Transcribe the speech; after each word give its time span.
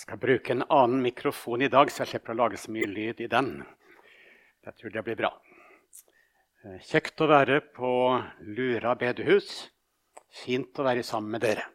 skal 0.00 0.20
bruke 0.20 0.54
en 0.54 0.64
annen 0.68 1.02
mikrofon 1.04 1.62
i 1.62 1.68
dag, 1.68 1.90
så 1.92 2.04
jeg 2.04 2.14
slipper 2.14 2.32
å 2.32 2.40
lage 2.42 2.60
så 2.60 2.72
mye 2.72 2.88
lyd 2.88 3.20
i 3.20 3.28
den. 3.30 3.58
Jeg 4.64 4.76
tror 4.78 4.94
det 4.94 5.02
blir 5.04 5.18
bra. 5.18 5.30
Eh, 6.64 6.78
kjekt 6.84 7.20
å 7.20 7.28
være 7.28 7.60
på 7.76 7.90
Lura 8.56 8.94
bedehus. 9.00 9.68
Fint 10.42 10.78
å 10.78 10.86
være 10.86 11.04
sammen 11.06 11.36
med 11.36 11.44
dere. 11.44 11.66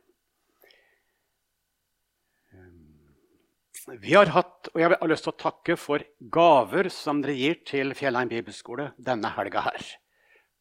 Eh, 2.54 3.94
vi 4.02 4.18
har 4.18 4.34
hatt, 4.34 4.72
og 4.74 4.82
Jeg 4.82 4.90
har 4.94 5.10
lyst 5.10 5.28
til 5.28 5.34
å 5.34 5.44
takke 5.46 5.78
for 5.78 6.06
gaver 6.20 6.90
som 6.90 7.22
dere 7.22 7.38
gir 7.38 7.62
til 7.66 7.94
Fjellheim 7.94 8.30
bibelskole 8.30 8.94
denne 8.98 9.34
helga 9.38 9.68
her. 9.70 9.96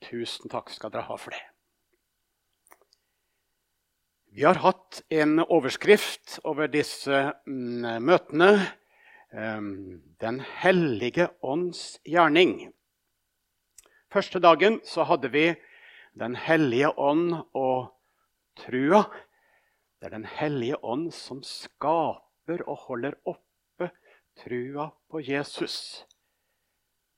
Tusen 0.05 0.53
takk 0.53 0.69
skal 0.71 0.93
dere 0.93 1.09
ha 1.09 1.17
for 1.17 1.33
det. 1.33 1.54
Vi 4.35 4.43
har 4.45 4.55
hatt 4.55 5.03
en 5.15 5.39
overskrift 5.39 6.41
over 6.43 6.67
disse 6.67 7.19
mm, 7.47 7.85
møtene. 8.03 8.49
Um, 9.31 10.01
Den 10.19 10.41
hellige 10.59 11.29
ånds 11.39 12.01
gjerning. 12.03 12.73
Første 14.11 14.43
dagen 14.43 14.81
så 14.83 15.07
hadde 15.07 15.31
vi 15.31 15.45
Den 16.19 16.35
hellige 16.35 16.91
ånd 16.99 17.31
og 17.55 17.95
trua. 18.59 19.05
Det 20.03 20.11
er 20.11 20.17
Den 20.17 20.27
hellige 20.27 20.83
ånd 20.83 21.13
som 21.15 21.47
skaper 21.47 22.67
og 22.67 22.83
holder 22.89 23.15
oppe 23.23 23.93
trua 24.43 24.91
på 25.15 25.23
Jesus. 25.23 26.03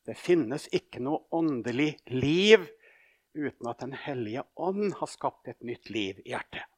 Det 0.05 0.21
finnes 0.21 0.69
ikke 0.69 1.01
noe 1.01 1.25
åndelig 1.33 1.95
liv 2.13 2.69
uten 3.33 3.73
at 3.73 3.81
Den 3.81 3.97
hellige 4.05 4.45
ånd 4.53 4.99
har 5.01 5.09
skapt 5.09 5.49
et 5.49 5.63
nytt 5.65 5.89
liv 5.89 6.21
i 6.21 6.35
hjertet. 6.37 6.69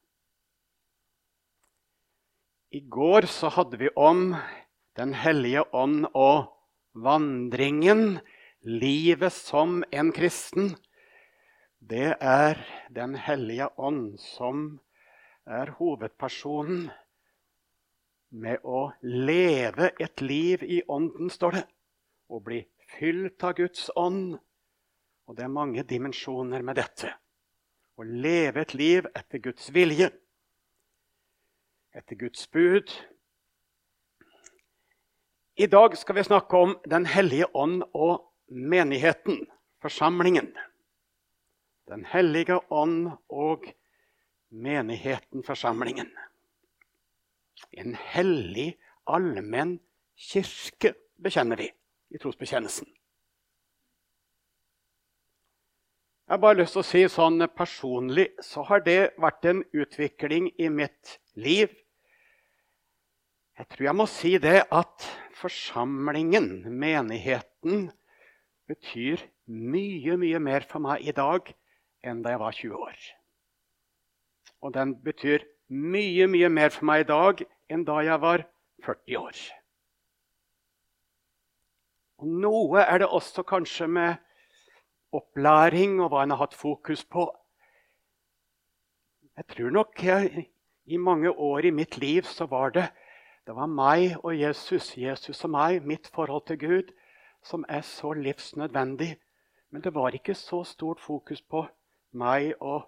I 2.69 2.79
går 2.79 3.25
så 3.25 3.49
hadde 3.49 3.77
vi 3.81 3.89
om 3.97 4.35
Den 4.97 5.13
hellige 5.17 5.63
ånd 5.73 6.05
og 6.13 6.51
vandringen. 6.93 8.19
Livet 8.61 9.33
som 9.33 9.79
en 9.89 10.11
kristen. 10.13 10.75
Det 11.79 12.13
er 12.21 12.61
Den 12.93 13.15
hellige 13.15 13.71
ånd 13.77 14.19
som 14.21 14.79
er 15.49 15.73
hovedpersonen 15.79 16.91
med 18.29 18.61
å 18.61 18.91
leve 19.01 19.89
et 19.97 20.21
liv 20.21 20.61
i 20.61 20.83
ånden, 20.85 21.33
står 21.33 21.57
det. 21.57 21.65
Å 22.29 22.37
bli 22.37 22.61
fylt 22.99 23.41
av 23.41 23.57
Guds 23.57 23.89
ånd. 23.97 24.37
Og 25.25 25.37
det 25.37 25.47
er 25.47 25.57
mange 25.57 25.81
dimensjoner 25.81 26.61
med 26.61 26.77
dette. 26.77 27.15
Å 27.97 28.05
leve 28.05 28.61
et 28.61 28.77
liv 28.77 29.09
etter 29.17 29.41
Guds 29.41 29.73
vilje 29.73 30.11
etter 31.95 32.15
Guds 32.15 32.47
bud. 32.47 32.91
I 35.59 35.67
dag 35.67 35.97
skal 35.97 36.15
vi 36.15 36.23
snakke 36.23 36.57
om 36.57 36.77
Den 36.89 37.05
hellige 37.05 37.49
ånd 37.55 37.83
og 37.93 38.33
menigheten, 38.47 39.47
forsamlingen. 39.81 40.53
Den 41.89 42.05
hellige 42.05 42.59
ånd 42.71 43.09
og 43.29 43.65
menigheten, 44.49 45.43
forsamlingen. 45.43 46.09
En 47.71 47.95
hellig, 47.95 48.77
allmenn 49.07 49.79
kirke 50.17 50.93
bekjenner 51.21 51.59
vi 51.59 51.69
i 52.09 52.21
trosbekjennelsen. 52.21 52.87
Jeg 56.29 56.35
har 56.35 56.41
bare 56.43 56.59
lyst 56.59 56.75
til 56.75 56.83
å 56.83 56.85
si 56.85 56.99
sånn 57.09 57.41
Personlig 57.57 58.27
så 58.45 58.61
har 58.67 58.83
det 58.85 59.15
vært 59.17 59.47
en 59.49 59.63
utvikling 59.73 60.51
i 60.61 60.67
mitt 60.69 61.15
liv. 61.33 61.71
Jeg 63.57 63.65
tror 63.71 63.87
jeg 63.87 63.97
må 63.97 64.05
si 64.05 64.35
det 64.37 64.59
at 64.69 65.07
forsamlingen, 65.39 66.69
menigheten, 66.69 67.87
betyr 68.69 69.25
mye, 69.49 70.19
mye 70.21 70.43
mer 70.51 70.69
for 70.69 70.85
meg 70.85 71.09
i 71.09 71.17
dag 71.17 71.49
enn 72.05 72.21
da 72.21 72.35
jeg 72.35 72.43
var 72.45 72.61
20 72.61 72.77
år. 72.77 73.09
Og 74.61 74.77
den 74.77 74.93
betyr 75.01 75.49
mye, 75.73 76.29
mye 76.29 76.53
mer 76.53 76.69
for 76.77 76.91
meg 76.93 77.07
i 77.07 77.09
dag 77.09 77.45
enn 77.73 77.89
da 77.89 78.03
jeg 78.05 78.21
var 78.21 78.45
40 78.85 79.23
år. 79.25 79.45
Og 82.21 82.33
noe 82.45 82.85
er 82.85 83.01
det 83.01 83.09
også 83.09 83.49
kanskje 83.49 83.89
med 83.97 84.28
opplæring 85.15 85.99
og 86.01 86.11
hva 86.11 86.23
en 86.23 86.33
har 86.35 86.43
hatt 86.43 86.57
fokus 86.57 87.03
på. 87.05 87.27
Jeg 89.37 89.47
tror 89.53 89.69
nok 89.71 90.03
jeg, 90.03 90.49
i 90.85 90.97
mange 90.97 91.31
år 91.31 91.69
i 91.69 91.71
mitt 91.71 91.97
liv 91.97 92.23
så 92.27 92.45
var 92.49 92.73
det 92.75 92.89
det 93.47 93.55
var 93.55 93.69
meg 93.71 94.17
og 94.19 94.35
Jesus, 94.37 94.91
Jesus 94.97 95.39
og 95.47 95.49
meg, 95.55 95.81
mitt 95.81 96.05
forhold 96.13 96.43
til 96.45 96.59
Gud, 96.61 96.91
som 97.41 97.63
er 97.69 97.81
så 97.81 98.11
livsnødvendig. 98.13 99.15
Men 99.71 99.81
det 99.81 99.93
var 99.95 100.13
ikke 100.13 100.35
så 100.37 100.63
stort 100.63 101.01
fokus 101.01 101.41
på 101.41 101.63
meg 102.13 102.53
og 102.59 102.85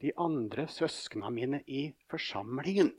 de 0.00 0.12
andre 0.16 0.64
søsknene 0.68 1.30
mine 1.34 1.60
i 1.66 1.90
forsamlingen. 2.10 2.94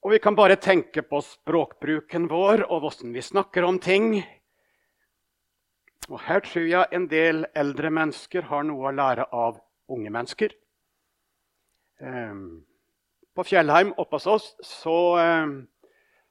Og 0.00 0.14
vi 0.14 0.18
kan 0.22 0.36
bare 0.36 0.56
tenke 0.56 1.02
på 1.04 1.18
språkbruken 1.20 2.24
vår 2.30 2.62
og 2.70 2.86
hvordan 2.86 3.10
vi 3.12 3.24
snakker 3.24 3.66
om 3.68 3.76
ting. 3.82 4.14
Og 6.08 6.22
her 6.24 6.40
tror 6.46 6.64
jeg 6.64 6.88
en 6.96 7.04
del 7.10 7.44
eldre 7.52 7.90
mennesker 7.92 8.46
har 8.48 8.64
noe 8.64 8.88
å 8.88 8.94
lære 8.96 9.26
av 9.28 9.58
unge 9.92 10.12
mennesker. 10.14 10.54
Ehm, 12.00 12.62
på 13.36 13.44
Fjellheim 13.44 13.92
oppe 14.00 14.16
hos 14.16 14.28
oss 14.30 14.48
så 14.64 14.96
ehm, 15.20 15.60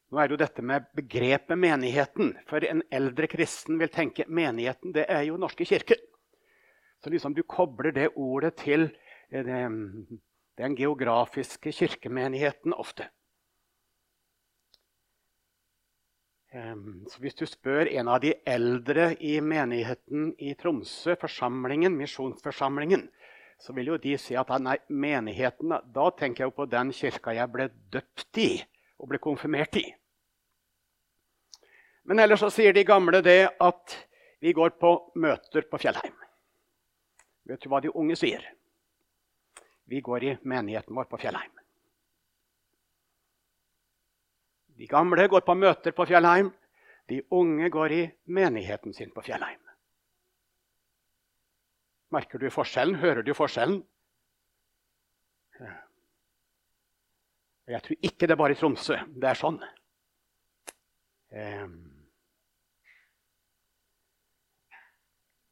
Nå 0.10 0.18
er 0.18 0.26
det 0.26 0.34
jo 0.34 0.38
dette 0.42 0.64
med 0.66 0.88
begrepet 0.98 1.54
menigheten. 1.54 2.32
For 2.50 2.66
en 2.66 2.80
eldre 2.90 3.28
kristen 3.30 3.78
vil 3.78 3.92
tenke 3.94 4.26
menigheten 4.26 4.90
det 4.96 5.04
er 5.06 5.28
jo 5.28 5.36
Norske 5.38 5.68
kirke. 5.70 6.00
Så 6.98 7.14
liksom 7.14 7.36
du 7.38 7.44
kobler 7.46 7.94
det 7.94 8.08
ordet 8.18 8.56
til 8.64 8.88
eh, 9.30 9.46
den 10.58 10.78
geografiske 10.80 11.70
kirkemenigheten 11.78 12.74
ofte. 12.74 13.06
Så 16.50 17.20
hvis 17.22 17.38
du 17.38 17.46
spør 17.46 17.86
en 17.92 18.08
av 18.10 18.24
de 18.24 18.32
eldre 18.50 19.12
i 19.22 19.36
menigheten 19.42 20.32
i 20.42 20.56
Tromsø, 20.58 21.14
forsamlingen, 21.22 21.94
misjonsforsamlingen, 21.98 23.06
så 23.62 23.76
vil 23.78 23.92
jo 23.92 23.98
de 24.02 24.16
si 24.18 24.38
at 24.40 24.50
nei, 24.64 24.78
menigheten 24.88 25.76
Da 25.94 26.08
tenker 26.18 26.46
jeg 26.46 26.50
jo 26.50 26.56
på 26.62 26.66
den 26.72 26.94
kirka 26.96 27.36
jeg 27.36 27.52
ble 27.54 27.68
døpt 27.94 28.40
i 28.42 28.52
og 29.00 29.12
ble 29.12 29.20
konfirmert 29.22 29.78
i. 29.78 29.86
Men 32.10 32.24
ellers 32.24 32.42
så 32.42 32.50
sier 32.50 32.74
de 32.74 32.88
gamle 32.88 33.22
det 33.22 33.52
at 33.62 33.98
vi 34.42 34.56
går 34.56 34.74
på 34.82 34.94
møter 35.20 35.68
på 35.70 35.78
Fjellheim. 35.78 36.16
Vet 37.46 37.62
du 37.62 37.70
hva 37.70 37.82
de 37.84 37.94
unge 37.94 38.18
sier? 38.18 38.42
Vi 39.90 40.02
går 40.02 40.26
i 40.26 40.36
menigheten 40.42 40.96
vår 40.98 41.10
på 41.12 41.20
Fjellheim. 41.22 41.59
De 44.80 44.88
gamle 44.88 45.28
går 45.28 45.44
på 45.44 45.56
møter 45.60 45.92
på 45.92 46.06
Fjellheim. 46.08 46.54
De 47.12 47.20
unge 47.36 47.68
går 47.70 47.92
i 47.92 48.04
menigheten 48.32 48.94
sin 48.96 49.12
på 49.12 49.22
Fjellheim. 49.26 49.60
Merker 52.16 52.40
du 52.40 52.48
forskjellen? 52.54 52.96
Hører 53.02 53.26
du 53.26 53.34
forskjellen? 53.38 53.82
Jeg 57.70 57.84
tror 57.86 58.08
ikke 58.08 58.26
det 58.26 58.34
er 58.34 58.40
bare 58.40 58.56
i 58.56 58.58
Tromsø 58.58 58.96
det 59.20 59.30
er 59.30 59.38
sånn. 59.38 59.60
Ehm. 61.36 61.76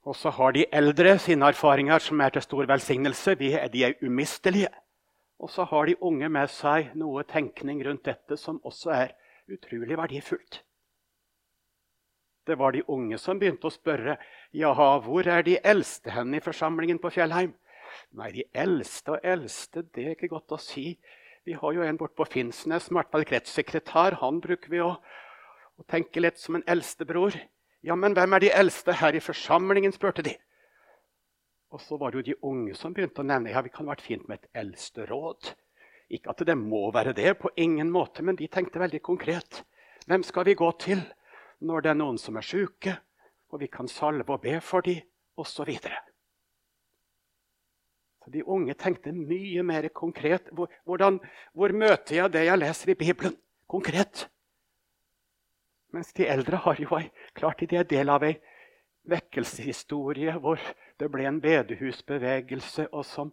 Og 0.08 0.16
så 0.16 0.32
har 0.34 0.56
de 0.56 0.66
eldre 0.72 1.18
sine 1.20 1.52
erfaringer 1.52 2.00
som 2.02 2.22
er 2.24 2.32
til 2.34 2.46
stor 2.48 2.66
velsignelse. 2.72 3.36
De 3.36 3.84
er 3.84 4.00
umistelige. 4.02 4.72
Og 5.38 5.52
så 5.52 5.68
har 5.68 5.86
de 5.86 6.00
unge 6.02 6.30
med 6.32 6.50
seg 6.50 6.96
noe 6.98 7.28
tenkning 7.28 7.84
rundt 7.86 8.08
dette 8.08 8.40
som 8.40 8.62
også 8.66 8.96
er 8.96 9.12
utrolig 9.52 9.98
verdifullt. 9.98 10.62
Det 12.48 12.56
var 12.56 12.72
de 12.72 12.84
unge 12.88 13.18
som 13.20 13.40
begynte 13.40 13.68
å 13.68 13.74
spørre 13.74 14.16
jaha, 14.56 14.90
hvor 15.04 15.28
er 15.28 15.44
de 15.44 15.58
eldste 15.68 16.14
hen 16.16 16.36
i 16.38 16.44
forsamlingen 16.44 17.00
på 17.04 17.12
Fjellheim. 17.12 17.52
Nei, 18.16 18.32
de 18.32 18.46
eldste 18.56 19.18
og 19.18 19.26
eldste, 19.28 19.84
det 19.96 20.06
er 20.06 20.16
ikke 20.16 20.32
godt 20.32 20.56
å 20.56 20.62
si. 20.62 20.94
Vi 21.48 21.56
har 21.60 21.76
jo 21.76 21.84
en 21.84 22.00
borte 22.00 22.16
på 22.16 22.28
Finnsnes, 22.28 22.88
som 22.88 23.00
er 23.00 23.28
kretssekretær. 23.28 24.20
Han 24.24 24.40
bruker 24.44 24.72
vi 24.72 24.82
å, 24.84 24.94
å 24.96 25.88
tenke 25.92 26.24
litt 26.24 26.40
som 26.40 26.60
en 26.60 26.66
eldstebror. 26.68 27.36
Ja, 27.84 27.96
men 27.96 28.16
hvem 28.18 28.36
er 28.36 28.44
de 28.44 28.52
eldste 28.52 28.96
her 29.00 29.16
i 29.16 29.24
forsamlingen? 29.24 29.96
spurte 29.96 30.26
de. 30.26 30.36
Og 31.72 31.84
så 31.84 32.00
var 32.00 32.12
det 32.12 32.20
jo 32.20 32.28
de 32.30 32.40
unge 32.48 32.76
som 32.80 32.94
begynte 32.96 33.24
å 33.24 33.28
nevne 33.28 33.52
ja, 33.52 33.64
vi 33.64 33.72
kan 33.72 33.88
vært 33.88 34.04
fint 34.04 34.28
med 34.28 34.40
et 34.40 34.62
eldsteråd. 34.64 35.52
Ikke 36.10 36.32
at 36.32 36.44
det 36.48 36.56
må 36.58 36.86
være 36.96 37.14
det, 37.14 37.36
på 37.40 37.52
ingen 37.58 37.92
måte, 37.92 38.24
men 38.24 38.38
de 38.40 38.48
tenkte 38.48 38.80
veldig 38.80 39.02
konkret. 39.04 39.64
Hvem 40.08 40.24
skal 40.24 40.46
vi 40.48 40.56
gå 40.56 40.72
til 40.80 41.02
når 41.60 41.84
det 41.84 41.92
er 41.92 42.00
noen 42.00 42.20
som 42.22 42.38
er 42.40 42.46
syke, 42.46 42.94
og 43.52 43.60
vi 43.60 43.68
kan 43.72 43.90
salve 43.92 44.34
og 44.34 44.42
be 44.44 44.60
for 44.62 44.86
dem, 44.86 45.02
osv. 45.38 45.74
Så 48.24 48.32
De 48.34 48.44
unge 48.44 48.74
tenkte 48.74 49.12
mye 49.12 49.64
mer 49.64 49.88
konkret. 49.90 50.50
Hvordan, 50.86 51.20
hvor 51.54 51.72
møter 51.72 52.16
jeg 52.16 52.34
det 52.34 52.46
jeg 52.46 52.60
leser 52.60 52.92
i 52.92 52.96
Bibelen? 52.96 53.38
Konkret. 53.68 54.28
Mens 55.94 56.14
de 56.14 56.28
eldre 56.28 56.58
har 56.58 56.80
jo 56.80 57.00
klart 57.34 57.60
de 57.60 57.76
er 57.78 57.88
del 57.88 58.10
av 58.10 58.24
ei 58.24 58.36
vekkelseshistorie 59.08 60.34
hvor 60.44 60.60
det 61.00 61.08
ble 61.12 61.28
en 61.28 61.40
bedehusbevegelse, 61.42 62.90
og 62.92 63.06
som 63.06 63.32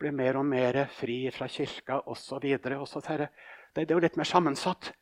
ble 0.00 0.12
mer 0.12 0.38
og 0.40 0.46
mer 0.48 0.84
fri 0.98 1.18
fra 1.34 1.48
kirka 1.48 2.00
osv. 2.10 2.40
Det, 2.42 3.28
det 3.74 3.84
er 3.84 3.94
jo 3.94 4.04
litt 4.04 4.18
mer 4.20 4.28
sammensatt. 4.28 4.92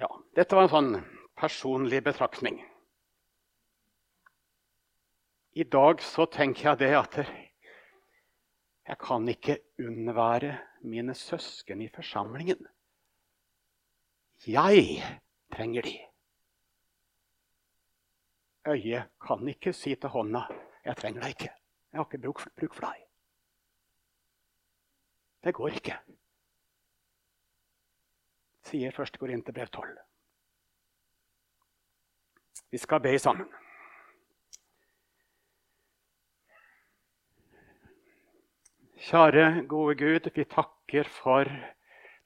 Ja, 0.00 0.08
dette 0.36 0.56
var 0.56 0.66
en 0.66 0.74
sånn 0.74 0.94
personlig 1.38 2.02
betraktning. 2.04 2.60
I 5.54 5.64
dag 5.70 6.02
så 6.02 6.26
tenker 6.26 6.72
jeg 6.72 6.80
det 6.82 6.94
at 6.98 7.18
jeg 8.84 8.98
kan 9.00 9.28
ikke 9.30 9.60
unnvære 9.80 10.56
mine 10.84 11.14
søsken 11.16 11.84
i 11.84 11.88
forsamlingen. 11.94 12.66
Jeg 14.46 14.98
trenger 15.54 15.86
de. 15.86 15.94
Øyet 18.68 19.12
kan 19.20 19.48
ikke 19.48 19.72
si 19.72 19.94
til 19.94 20.08
hånda 20.08 20.48
'Jeg 20.84 20.96
trenger 20.96 21.20
deg 21.20 21.30
ikke'. 21.30 21.63
Jeg 21.94 22.00
har 22.00 22.06
ikke 22.08 22.18
bruk 22.24 22.40
bruk 22.58 22.72
for 22.74 22.88
deg. 22.88 23.02
Det 25.46 25.52
går 25.54 25.76
ikke, 25.78 25.94
sier 28.66 28.96
1. 29.04 29.18
Korinterbrev 29.20 29.70
12. 29.70 29.92
Vi 32.74 32.80
skal 32.82 33.04
be 33.04 33.12
sammen. 33.22 33.46
Kjære, 39.04 39.62
gode 39.70 39.94
Gud, 40.02 40.28
vi 40.34 40.48
takker 40.50 41.06
for 41.20 41.46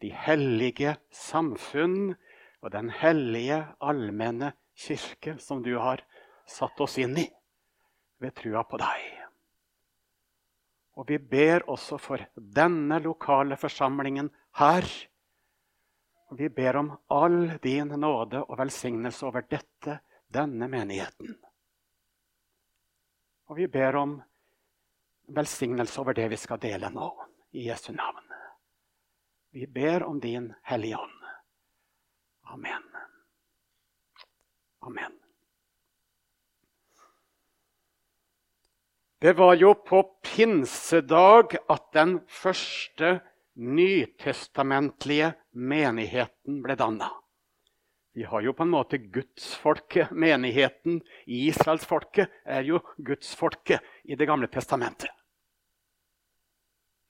de 0.00 0.14
hellige 0.24 0.96
samfunn 1.12 2.14
og 2.62 2.72
den 2.72 2.88
hellige, 3.02 3.66
allmenne 3.84 4.54
kirke 4.72 5.36
som 5.42 5.60
du 5.60 5.74
har 5.76 6.06
satt 6.48 6.80
oss 6.80 6.96
inn 7.04 7.18
i 7.20 7.28
ved 8.22 8.38
trua 8.40 8.64
på 8.64 8.80
deg. 8.80 9.17
Og 10.98 11.06
vi 11.06 11.18
ber 11.18 11.62
også 11.70 11.98
for 12.02 12.22
denne 12.34 12.98
lokale 13.02 13.56
forsamlingen 13.56 14.30
her. 14.58 14.86
Og 16.28 16.40
vi 16.40 16.48
ber 16.50 16.76
om 16.80 16.90
all 17.14 17.54
din 17.62 17.94
nåde 18.02 18.42
og 18.42 18.58
velsignelse 18.58 19.26
over 19.26 19.46
dette, 19.46 20.00
denne 20.26 20.68
menigheten. 20.68 21.36
Og 23.48 23.56
vi 23.56 23.68
ber 23.72 23.96
om 23.96 24.18
velsignelse 25.28 26.00
over 26.02 26.18
det 26.18 26.26
vi 26.34 26.40
skal 26.40 26.60
dele 26.60 26.90
nå, 26.92 27.08
i 27.54 27.68
Jesu 27.68 27.92
navn. 27.92 28.26
Vi 29.54 29.66
ber 29.66 30.02
om 30.04 30.20
din 30.20 30.50
Hellige 30.62 30.98
Ånd. 30.98 31.24
Amen. 32.42 32.84
Amen. 34.80 35.18
Det 39.20 39.32
var 39.32 39.54
jo 39.54 39.72
på 39.74 40.02
pinsedag 40.22 41.56
at 41.66 41.88
den 41.92 42.20
første 42.30 43.16
nytestamentlige 43.58 45.32
menigheten 45.50 46.60
ble 46.62 46.76
danna. 46.78 47.08
Vi 48.14 48.22
har 48.22 48.46
jo 48.46 48.54
på 48.54 48.62
en 48.62 48.70
måte 48.70 48.98
gudsfolket. 48.98 50.12
Menigheten, 50.14 51.00
Israelsfolket, 51.26 52.30
er 52.46 52.62
jo 52.62 52.78
gudsfolket 52.96 53.82
i 54.04 54.14
Det 54.14 54.26
gamle 54.26 54.46
testamentet. 54.46 55.10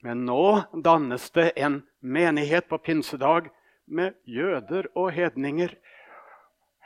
Men 0.00 0.24
nå 0.24 0.64
dannes 0.84 1.30
det 1.30 1.52
en 1.56 1.82
menighet 2.00 2.68
på 2.68 2.78
pinsedag 2.78 3.50
med 3.84 4.16
jøder 4.24 4.88
og 4.94 5.12
hedninger, 5.12 5.74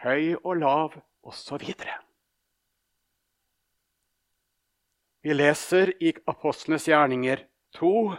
høy 0.03 0.35
og 0.43 0.57
lav 0.57 0.97
osv. 1.23 1.75
Vi 5.23 5.35
leser 5.35 5.93
i 6.03 6.11
Apostlenes 6.27 6.89
gjerninger 6.89 7.45
2. 7.79 8.15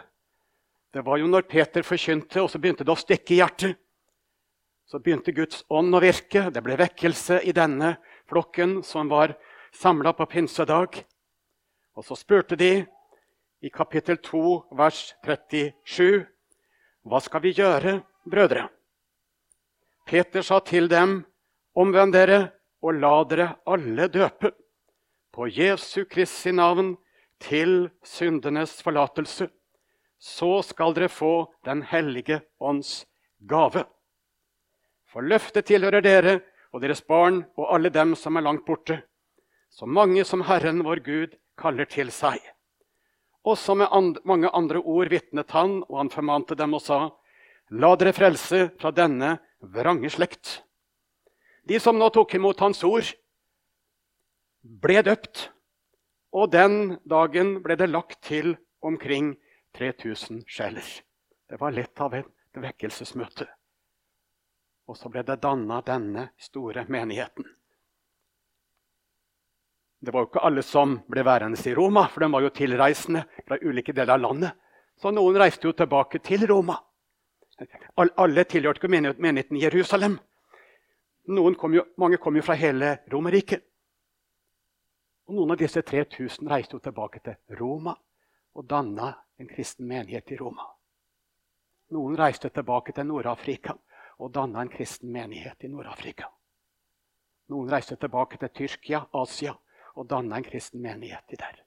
Det 0.92 1.02
var 1.04 1.18
jo 1.20 1.26
når 1.28 1.44
Peter 1.44 1.84
forkynte, 1.84 2.40
og 2.40 2.48
så 2.48 2.56
begynte 2.56 2.86
det 2.86 2.94
å 2.94 2.96
stikke 2.96 3.34
i 3.34 3.40
hjertet. 3.42 3.76
Så 4.88 5.02
begynte 5.04 5.34
Guds 5.36 5.66
ånd 5.68 5.92
å 5.92 6.00
virke. 6.00 6.46
Det 6.48 6.62
ble 6.64 6.78
vekkelse 6.80 7.42
i 7.44 7.52
denne 7.52 7.98
flokken 8.30 8.78
som 8.88 9.12
var 9.12 9.36
samla 9.76 10.14
på 10.16 10.24
pinsedag. 10.32 10.96
Og 11.92 12.08
så 12.08 12.16
spurte 12.16 12.56
de 12.56 12.72
i 13.60 13.68
kapittel 13.68 14.16
2, 14.24 14.72
vers 14.72 15.04
37, 15.28 16.24
Hva 17.04 17.20
skal 17.20 17.44
vi 17.44 17.52
gjøre, 17.52 17.98
brødre? 18.24 18.70
Peter 20.08 20.40
sa 20.40 20.64
til 20.64 20.88
dem, 20.88 21.18
Omvend 21.76 22.16
dere 22.16 22.44
og 22.80 22.96
la 22.96 23.16
dere 23.28 23.52
alle 23.68 24.08
døpe 24.08 24.54
på 25.34 25.48
Jesu 25.50 26.04
Kristi 26.06 26.52
navn 26.54 26.94
til 27.42 27.88
syndenes 28.06 28.76
forlatelse. 28.86 29.48
Så 30.18 30.62
skal 30.62 30.94
dere 30.94 31.10
få 31.10 31.50
Den 31.66 31.82
hellige 31.82 32.40
ånds 32.60 33.04
gave. 33.42 33.84
For 35.10 35.22
løftet 35.22 35.66
tilhører 35.66 36.02
dere 36.02 36.40
og 36.72 36.82
deres 36.82 37.02
barn 37.02 37.42
og 37.58 37.74
alle 37.74 37.90
dem 37.90 38.14
som 38.14 38.36
er 38.36 38.46
langt 38.46 38.64
borte, 38.66 39.02
så 39.70 39.86
mange 39.86 40.24
som 40.24 40.42
Herren 40.46 40.84
vår 40.86 41.02
Gud 41.02 41.34
kaller 41.58 41.86
til 41.90 42.10
seg. 42.14 42.38
Også 43.44 43.74
med 43.74 43.88
and 43.92 44.18
mange 44.24 44.48
andre 44.54 44.78
ord 44.78 45.10
vitnet 45.10 45.50
han, 45.50 45.82
og 45.88 45.98
han 45.98 46.10
formante 46.10 46.54
dem 46.54 46.74
og 46.74 46.80
sa:" 46.80 47.10
La 47.70 47.96
dere 47.96 48.12
frelse 48.12 48.70
fra 48.78 48.90
denne 48.90 49.38
vrange 49.60 50.10
slekt. 50.10 50.62
De 51.66 51.80
som 51.80 51.98
nå 51.98 52.08
tok 52.08 52.34
imot 52.34 52.60
hans 52.60 52.84
ord, 52.84 53.14
ble 54.64 55.02
døpt. 55.04 55.50
Og 56.34 56.50
den 56.50 56.96
dagen 57.06 57.60
ble 57.62 57.76
det 57.78 57.90
lagt 57.92 58.22
til 58.26 58.56
omkring 58.82 59.34
3000 59.76 60.42
sjeler. 60.50 60.86
Det 61.48 61.60
var 61.60 61.74
litt 61.76 62.00
av 62.00 62.16
et 62.16 62.58
vekkelsesmøte. 62.58 63.46
Og 64.90 64.98
så 64.98 65.08
ble 65.12 65.22
det 65.24 65.38
danna 65.42 65.78
denne 65.84 66.30
store 66.40 66.84
menigheten. 66.88 67.46
Det 70.04 70.12
var 70.12 70.24
jo 70.24 70.28
ikke 70.28 70.42
alle 70.44 70.62
som 70.66 70.98
ble 71.08 71.22
værende 71.24 71.56
i 71.56 71.74
Roma, 71.74 72.08
for 72.12 72.20
de 72.20 72.28
var 72.32 72.44
jo 72.44 72.52
tilreisende 72.52 73.22
fra 73.46 73.56
ulike 73.62 73.94
deler 73.96 74.18
av 74.18 74.20
landet. 74.20 74.58
Så 75.00 75.10
noen 75.14 75.38
reiste 75.40 75.68
jo 75.68 75.72
tilbake 75.72 76.20
til 76.24 76.44
Roma. 76.50 76.76
Alle 77.96 78.44
tilhørte 78.44 78.82
ikke 78.82 78.90
menigheten 78.90 79.56
i 79.56 79.62
Jerusalem. 79.62 80.18
Kom 81.56 81.74
jo, 81.74 81.86
mange 81.96 82.18
kom 82.20 82.36
jo 82.36 82.44
fra 82.44 82.56
hele 82.58 82.98
Romerriket. 83.12 83.64
Og 85.24 85.38
Noen 85.38 85.54
av 85.54 85.60
disse 85.60 85.80
3000 85.82 86.48
reiste 86.50 86.76
jo 86.76 86.82
tilbake 86.84 87.22
til 87.24 87.56
Roma 87.58 87.94
og 88.54 88.66
danna 88.68 89.12
en 89.40 89.48
kristen 89.48 89.88
menighet 89.88 90.34
i 90.34 90.38
Roma. 90.38 90.66
Noen 91.94 92.16
reiste 92.18 92.50
tilbake 92.52 92.92
til 92.92 93.08
Nord-Afrika 93.08 93.74
og 94.20 94.32
danna 94.34 94.62
en 94.62 94.72
kristen 94.72 95.12
menighet 95.12 95.64
i 95.64 95.70
Nord-Afrika. 95.72 96.28
Noen 97.52 97.70
reiste 97.72 97.96
tilbake 98.00 98.38
til 98.40 98.52
Tyrkia, 98.54 99.04
Asia, 99.12 99.54
og 99.94 100.08
danna 100.10 100.38
en 100.38 100.46
kristen 100.46 100.82
menighet 100.82 101.34
i 101.34 101.40
der. 101.40 101.60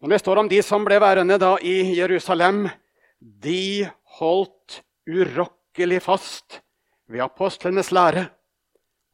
Når 0.00 0.14
det 0.14 0.20
står 0.22 0.40
om 0.40 0.48
de 0.48 0.62
som 0.64 0.84
ble 0.84 0.96
værende 1.00 1.36
da 1.40 1.54
i 1.60 1.92
Jerusalem, 1.98 2.68
de 3.20 3.84
holdt 4.16 4.80
urokkelig 5.04 6.00
fast 6.02 6.60
ved 7.10 7.24
apostlenes 7.24 7.90
lære 7.92 8.30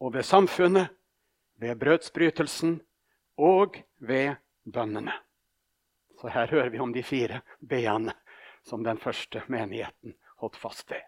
og 0.01 0.13
ved 0.15 0.23
samfunnet, 0.23 0.89
ved 1.57 1.77
brødsbrytelsen 1.81 2.81
og 3.37 3.77
ved 3.99 4.35
bønnene. 4.73 5.13
Så 6.21 6.29
her 6.29 6.47
hører 6.47 6.69
vi 6.69 6.79
om 6.79 6.93
de 6.93 7.03
fire 7.03 7.41
b-ene 7.69 8.13
som 8.65 8.85
den 8.85 8.99
første 8.99 9.43
menigheten 9.49 10.17
holdt 10.41 10.57
fast 10.57 10.91
ved. 10.91 11.05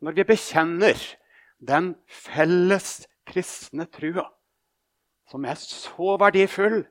Når 0.00 0.12
vi 0.12 0.24
bekjenner 0.28 0.98
den 1.58 1.94
felles 2.06 3.06
kristne 3.26 3.86
trua, 3.90 4.26
som 5.30 5.44
er 5.44 5.56
så 5.58 6.16
verdifull 6.20 6.84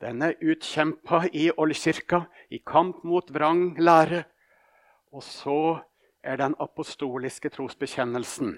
den 0.00 0.22
er 0.24 0.38
utkjempa 0.40 1.26
i 1.32 1.50
oldkirka, 1.60 2.24
i 2.48 2.62
kamp 2.64 3.02
mot 3.04 3.28
vrang 3.34 3.76
lære. 3.76 4.24
Og 5.12 5.22
så 5.22 5.80
er 6.24 6.40
den 6.40 6.54
apostoliske 6.60 7.50
trosbekjennelsen. 7.52 8.54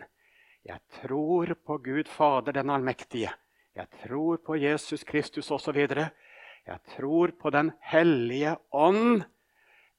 Jeg 0.63 0.79
tror 1.01 1.55
på 1.67 1.79
Gud 1.83 2.07
Fader 2.07 2.55
den 2.55 2.71
allmektige. 2.71 3.33
Jeg 3.75 3.89
tror 4.05 4.39
på 4.47 4.55
Jesus 4.55 5.03
Kristus 5.05 5.51
osv. 5.51 5.79
Jeg 6.67 6.79
tror 6.95 7.33
på 7.41 7.51
Den 7.51 7.73
hellige 7.81 8.57
ånd, 8.71 9.25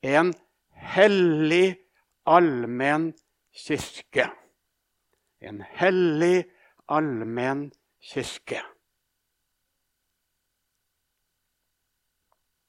en 0.01 0.33
hellig, 0.71 1.75
allmenn 2.25 3.13
kirke. 3.51 4.29
En 5.41 5.63
hellig, 5.75 6.45
allmenn 6.87 7.71
kirke. 7.99 8.61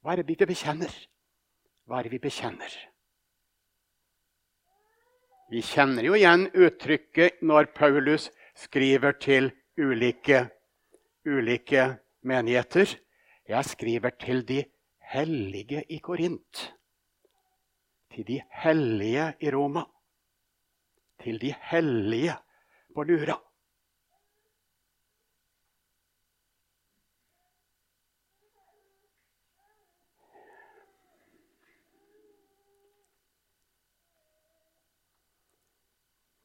Hva 0.05 0.13
er 0.13 0.21
det 0.21 0.29
vi 0.29 0.35
bekjenner? 0.37 0.91
Hva 1.89 1.97
er 1.97 2.05
det 2.05 2.11
vi 2.13 2.19
bekjenner? 2.21 2.73
Vi 5.49 5.63
kjenner 5.65 6.05
jo 6.05 6.13
igjen 6.19 6.45
uttrykket 6.53 7.41
når 7.41 7.71
Paulus 7.73 8.27
skriver 8.53 9.17
til 9.17 9.49
ulike, 9.81 10.43
ulike 11.25 11.87
menigheter. 12.21 12.93
Jeg 13.49 13.71
skriver 13.71 14.13
til 14.21 14.45
de 14.45 14.61
hellige 15.09 15.87
i 15.89 16.03
Korint. 16.05 16.67
Til 18.13 18.29
de 18.29 18.43
hellige 18.61 19.31
i 19.41 19.57
Roma. 19.57 19.87
Til 21.25 21.41
de 21.41 21.55
hellige 21.73 22.37
på 22.93 23.09
Lura. 23.09 23.41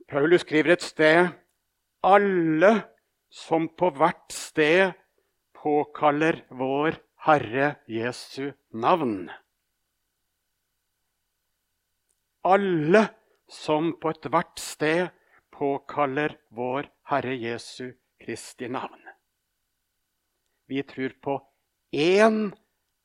Paulus 0.10 0.42
skriver 0.42 0.74
et 0.74 0.82
sted 0.82 1.28
alle 2.02 2.70
som 3.30 3.68
på 3.78 3.92
hvert 3.94 4.34
sted 4.34 4.96
påkaller 5.54 6.40
vår 6.50 6.96
Herre 7.28 7.76
Jesu 7.86 8.50
navn. 8.74 9.28
Alle 12.42 13.04
som 13.54 13.92
på 14.02 14.10
ethvert 14.16 14.58
sted 14.58 15.12
påkaller 15.54 16.34
vår 16.58 16.90
Herre 17.12 17.36
Jesu 17.38 17.92
Kristi 18.18 18.66
navn. 18.66 19.04
Vi 20.66 20.82
tror 20.90 21.14
på 21.22 21.36
én 21.94 22.50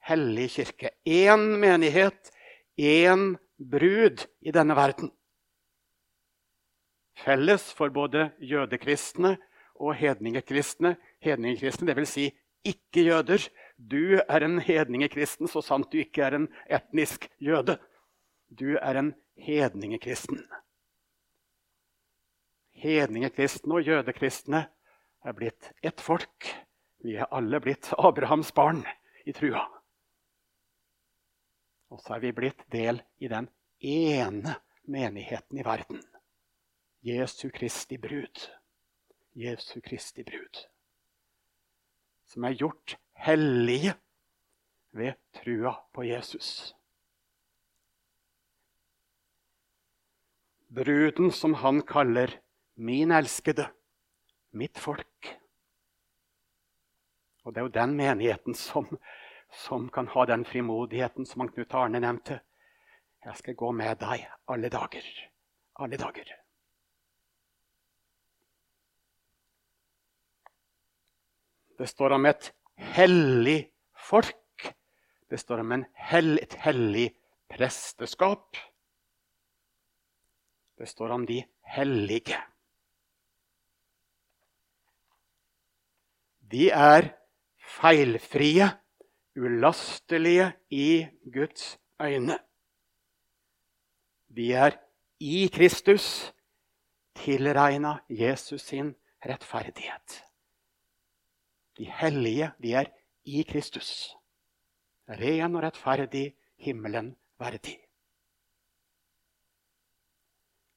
hellig 0.08 0.49
kirke, 0.56 0.94
én 1.04 1.44
menighet, 1.61 2.32
én 2.80 3.34
brud 3.58 4.25
i 4.40 4.56
denne 4.56 4.76
verden. 4.76 5.12
Felles 7.14 7.73
for 7.73 7.92
både 7.94 8.30
jødekristne 8.42 9.37
og 9.75 9.94
hedningekristne. 9.99 10.97
Hedningekristne, 11.23 11.92
dvs. 11.92 12.14
Si 12.16 12.30
ikke-jøder. 12.64 13.49
Du 13.76 14.18
er 14.28 14.44
en 14.47 14.59
hedningekristen 14.62 15.50
så 15.50 15.62
sant 15.64 15.90
du 15.92 15.99
ikke 16.00 16.25
er 16.26 16.38
en 16.38 16.49
etnisk 16.71 17.28
jøde. 17.42 17.78
Du 18.49 18.76
er 18.76 18.99
en 19.00 19.14
hedningekristen. 19.37 20.42
Hedningekristne 22.85 23.78
og 23.78 23.87
jødekristne 23.87 24.66
er 25.25 25.37
blitt 25.37 25.73
ett 25.83 26.00
folk. 26.00 26.50
Vi 27.04 27.16
er 27.16 27.30
alle 27.33 27.61
blitt 27.61 27.92
Abrahams 27.99 28.52
barn 28.52 28.85
i 29.26 29.33
trua. 29.37 29.66
Og 31.92 32.00
så 32.02 32.16
er 32.16 32.25
vi 32.25 32.33
blitt 32.35 32.64
del 32.73 33.02
i 33.23 33.28
den 33.30 33.49
ene 33.85 34.56
menigheten 34.90 35.61
i 35.61 35.64
verden. 35.66 36.02
Jesu 37.06 37.50
Kristi 37.50 37.99
brud. 37.99 38.50
Jesu 39.32 39.80
Kristi 39.80 40.23
brud. 40.25 40.68
Som 42.25 42.44
er 42.44 42.54
gjort 42.56 42.96
hellige 43.12 43.92
ved 44.90 45.12
trua 45.37 45.75
på 45.92 46.04
Jesus. 46.08 46.75
Bruden 50.68 51.30
som 51.30 51.54
han 51.54 51.82
kaller 51.82 52.40
'min 52.75 53.12
elskede', 53.12 53.68
mitt 54.50 54.78
folk. 54.78 55.40
Og 57.44 57.54
Det 57.54 57.61
er 57.61 57.64
jo 57.64 57.68
den 57.68 57.96
menigheten 57.96 58.54
som, 58.54 58.99
som 59.52 59.88
kan 59.88 60.08
ha 60.08 60.25
den 60.25 60.44
frimodigheten 60.44 61.26
som 61.26 61.40
han 61.40 61.49
Knut 61.49 61.75
Arne 61.75 62.00
nevnte. 62.00 62.40
Jeg 63.25 63.37
skal 63.37 63.54
gå 63.54 63.73
med 63.73 63.96
deg 63.96 64.26
alle 64.49 64.68
dager. 64.68 65.30
Alle 65.76 65.96
dager. 65.96 66.43
Det 71.84 71.90
står 71.90 72.14
om 72.16 72.24
et 72.24 72.46
hellig 72.96 73.58
folk. 74.06 74.70
Det 75.28 75.36
står 75.36 75.60
om 75.60 75.82
hell, 76.08 76.38
et 76.40 76.54
hellig 76.64 77.10
presteskap. 77.52 78.56
Det 80.80 80.88
står 80.88 81.12
om 81.12 81.28
de 81.28 81.42
hellige. 81.76 82.40
De 86.56 86.70
er 86.72 87.12
feilfrie, 87.76 88.72
ulastelige 89.36 90.54
i 90.72 91.04
Guds 91.36 91.74
øyne. 92.00 92.38
De 94.32 94.52
er 94.56 94.80
i 95.20 95.50
Kristus 95.52 96.32
tilregna 97.12 97.98
Jesus 98.08 98.72
sin 98.72 98.94
rettferdighet. 99.20 100.24
De 101.78 101.86
hellige, 101.90 102.52
de 102.62 102.74
er 102.74 102.90
i 103.24 103.42
Kristus. 103.48 104.14
Ren 105.08 105.56
og 105.56 105.64
rettferdig, 105.64 106.34
himmelen 106.60 107.14
verdig. 107.40 107.78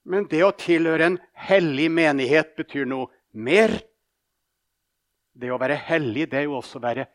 Men 0.07 0.27
det 0.31 0.41
å 0.45 0.55
tilhøre 0.55 1.11
en 1.11 1.17
hellig 1.47 1.89
menighet 1.91 2.55
betyr 2.57 2.87
noe 2.87 3.11
mer. 3.35 3.73
Det 5.37 5.51
å 5.51 5.59
være 5.61 5.77
hellig 5.89 6.29
det 6.31 6.41
er 6.41 6.47
jo 6.47 6.57
også 6.61 6.79
å 6.79 6.85
være 6.85 7.07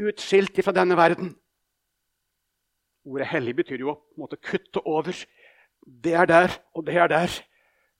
utskilt 0.00 0.56
fra 0.64 0.74
denne 0.74 0.96
verden. 0.98 1.34
Ordet 3.08 3.28
'hellig' 3.28 3.56
betyr 3.56 3.84
jo 3.84 3.92
å 3.92 4.00
måtte 4.20 4.36
kutte 4.36 4.82
over. 4.84 5.14
Det 5.84 6.12
er 6.12 6.26
der, 6.26 6.56
og 6.74 6.86
det 6.86 6.96
er 6.96 7.08
der. 7.08 7.30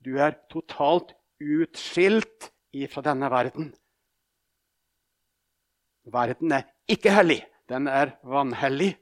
Du 0.04 0.18
er 0.18 0.36
totalt 0.50 1.14
utskilt 1.40 2.50
fra 2.92 3.02
denne 3.02 3.30
verden. 3.30 3.72
Verden 6.12 6.52
er 6.52 6.68
ikke 6.88 7.12
hellig, 7.12 7.42
den 7.68 7.86
er 7.86 8.16
vanhellig. 8.24 8.94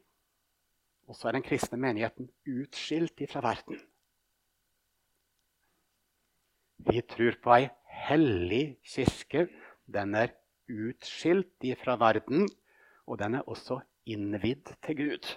Og 1.07 1.15
så 1.15 1.29
er 1.29 1.37
den 1.37 1.45
kristne 1.47 1.79
menigheten 1.79 2.31
utskilt 2.51 3.23
fra 3.31 3.43
verden. 3.45 3.79
Vi 6.87 7.03
tror 7.07 7.39
på 7.43 7.55
ei 7.55 7.69
hellig 8.09 8.79
kirke. 8.87 9.47
Den 9.87 10.15
er 10.19 10.35
utskilt 10.69 11.67
fra 11.83 11.95
verden, 12.01 12.49
og 13.07 13.19
den 13.23 13.39
er 13.39 13.47
også 13.47 13.81
innvidd 14.07 14.75
til 14.83 14.97
Gud. 14.99 15.31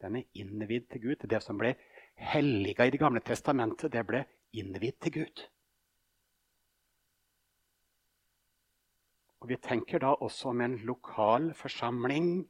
Den 0.00 0.16
er 0.16 0.22
innvidd 0.34 0.88
til 0.90 1.02
Gud. 1.02 1.28
Det 1.28 1.42
som 1.42 1.58
ble 1.60 1.74
helliga 2.16 2.86
i 2.86 2.90
Det 2.90 3.00
gamle 3.00 3.20
testamentet, 3.20 3.92
det 3.92 4.06
ble 4.06 4.24
innvidd 4.52 5.00
til 5.02 5.12
Gud. 5.20 5.44
Og 9.40 9.48
Vi 9.48 9.56
tenker 9.56 9.98
da 10.02 10.14
også 10.18 10.50
om 10.50 10.60
en 10.60 10.76
lokal 10.86 11.52
forsamling. 11.54 12.48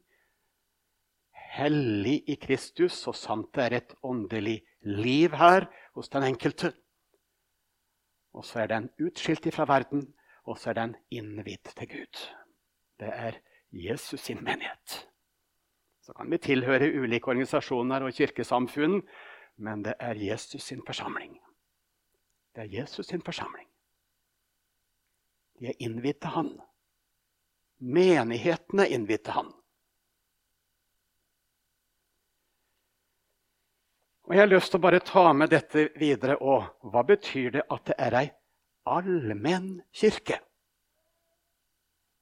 Hellig 1.32 2.22
i 2.28 2.36
Kristus, 2.40 2.92
så 2.92 3.12
sant 3.12 3.54
det 3.54 3.64
er 3.64 3.76
et 3.76 3.94
åndelig 4.02 4.62
liv 4.80 5.34
her 5.36 5.68
hos 5.94 6.08
den 6.08 6.22
enkelte. 6.22 6.72
Og 8.32 8.44
så 8.44 8.60
er 8.60 8.66
den 8.66 8.90
utskilt 9.00 9.48
fra 9.54 9.64
verden, 9.68 10.14
og 10.44 10.58
så 10.58 10.70
er 10.70 10.80
den 10.80 10.96
innvidd 11.10 11.72
til 11.76 11.88
Gud. 11.88 12.24
Det 13.00 13.08
er 13.12 13.40
Jesus 13.72 14.20
sin 14.20 14.44
menighet. 14.44 15.08
Så 16.02 16.12
kan 16.12 16.30
vi 16.30 16.38
tilhøre 16.38 16.92
ulike 17.00 17.28
organisasjoner 17.28 18.02
og 18.02 18.14
kirkesamfunn, 18.16 19.02
men 19.56 19.84
det 19.84 19.94
er 20.00 20.14
Jesus 20.14 20.62
sin 20.62 20.82
forsamling. 20.86 21.34
Det 22.54 22.64
er 22.64 22.80
Jesus 22.80 23.06
sin 23.06 23.22
forsamling. 23.22 23.68
De 25.58 25.66
er 25.66 25.76
innvidd 25.78 26.20
til 26.20 26.30
Han. 26.30 26.60
Menighetene 27.78 28.88
innvidde 28.90 29.30
han. 29.30 29.52
Og 34.28 34.34
Jeg 34.34 34.42
har 34.42 34.50
lyst 34.50 34.72
til 34.74 34.80
å 34.80 34.84
bare 34.84 35.00
ta 35.00 35.32
med 35.32 35.50
dette 35.50 35.88
videre. 35.96 36.36
òg. 36.36 36.64
hva 36.82 37.02
betyr 37.02 37.50
det 37.50 37.62
at 37.70 37.84
det 37.86 37.94
er 37.98 38.14
ei 38.14 38.30
allmenn 38.84 39.82
kirke? 39.92 40.40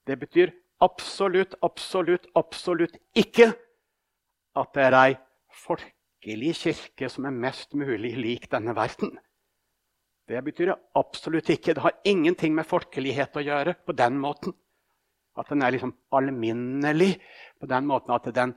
Det 0.07 0.17
betyr 0.19 0.53
absolutt, 0.81 1.55
absolutt, 1.63 2.27
absolutt 2.37 2.97
ikke 3.15 3.49
at 4.55 4.73
det 4.75 4.83
er 4.83 4.95
ei 4.95 5.17
folkelig 5.51 6.55
kirke 6.55 7.09
som 7.11 7.25
er 7.25 7.31
mest 7.31 7.75
mulig 7.75 8.15
lik 8.17 8.51
denne 8.51 8.75
verden. 8.77 9.19
Det 10.29 10.45
betyr 10.45 10.67
det 10.67 10.79
absolutt 10.95 11.51
ikke. 11.51 11.75
Det 11.75 11.83
har 11.83 12.01
ingenting 12.05 12.55
med 12.55 12.67
folkelighet 12.67 13.37
å 13.37 13.43
gjøre 13.43 13.75
på 13.87 13.93
den 13.93 14.19
måten. 14.19 14.55
At 15.37 15.51
den 15.53 15.63
er 15.63 15.75
liksom 15.75 15.93
alminnelig 16.17 17.17
på 17.61 17.69
den 17.71 17.87
måten 17.89 18.15
at 18.15 18.29
den, 18.35 18.55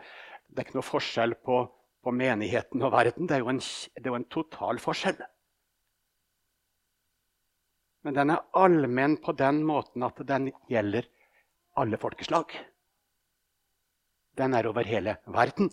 det 0.47 0.61
er 0.61 0.67
ikke 0.67 0.79
noe 0.79 0.87
forskjell 0.87 1.35
på, 1.45 1.59
på 2.03 2.13
menigheten 2.15 2.83
og 2.85 2.93
verden. 2.95 3.27
Det 3.27 3.37
er 3.37 3.43
jo 3.43 3.51
en, 3.51 3.59
det 3.59 4.05
er 4.05 4.13
jo 4.13 4.19
en 4.19 4.31
total 4.31 4.81
forskjell. 4.83 5.19
Men 8.07 8.15
den 8.15 8.31
er 8.31 8.45
allmenn 8.55 9.17
på 9.19 9.35
den 9.35 9.61
måten 9.67 10.05
at 10.07 10.19
den 10.27 10.51
gjelder 10.71 11.07
alle 11.79 11.99
folkeslag. 11.99 12.55
Den 14.39 14.55
er 14.55 14.69
over 14.69 14.87
hele 14.87 15.17
verden. 15.27 15.71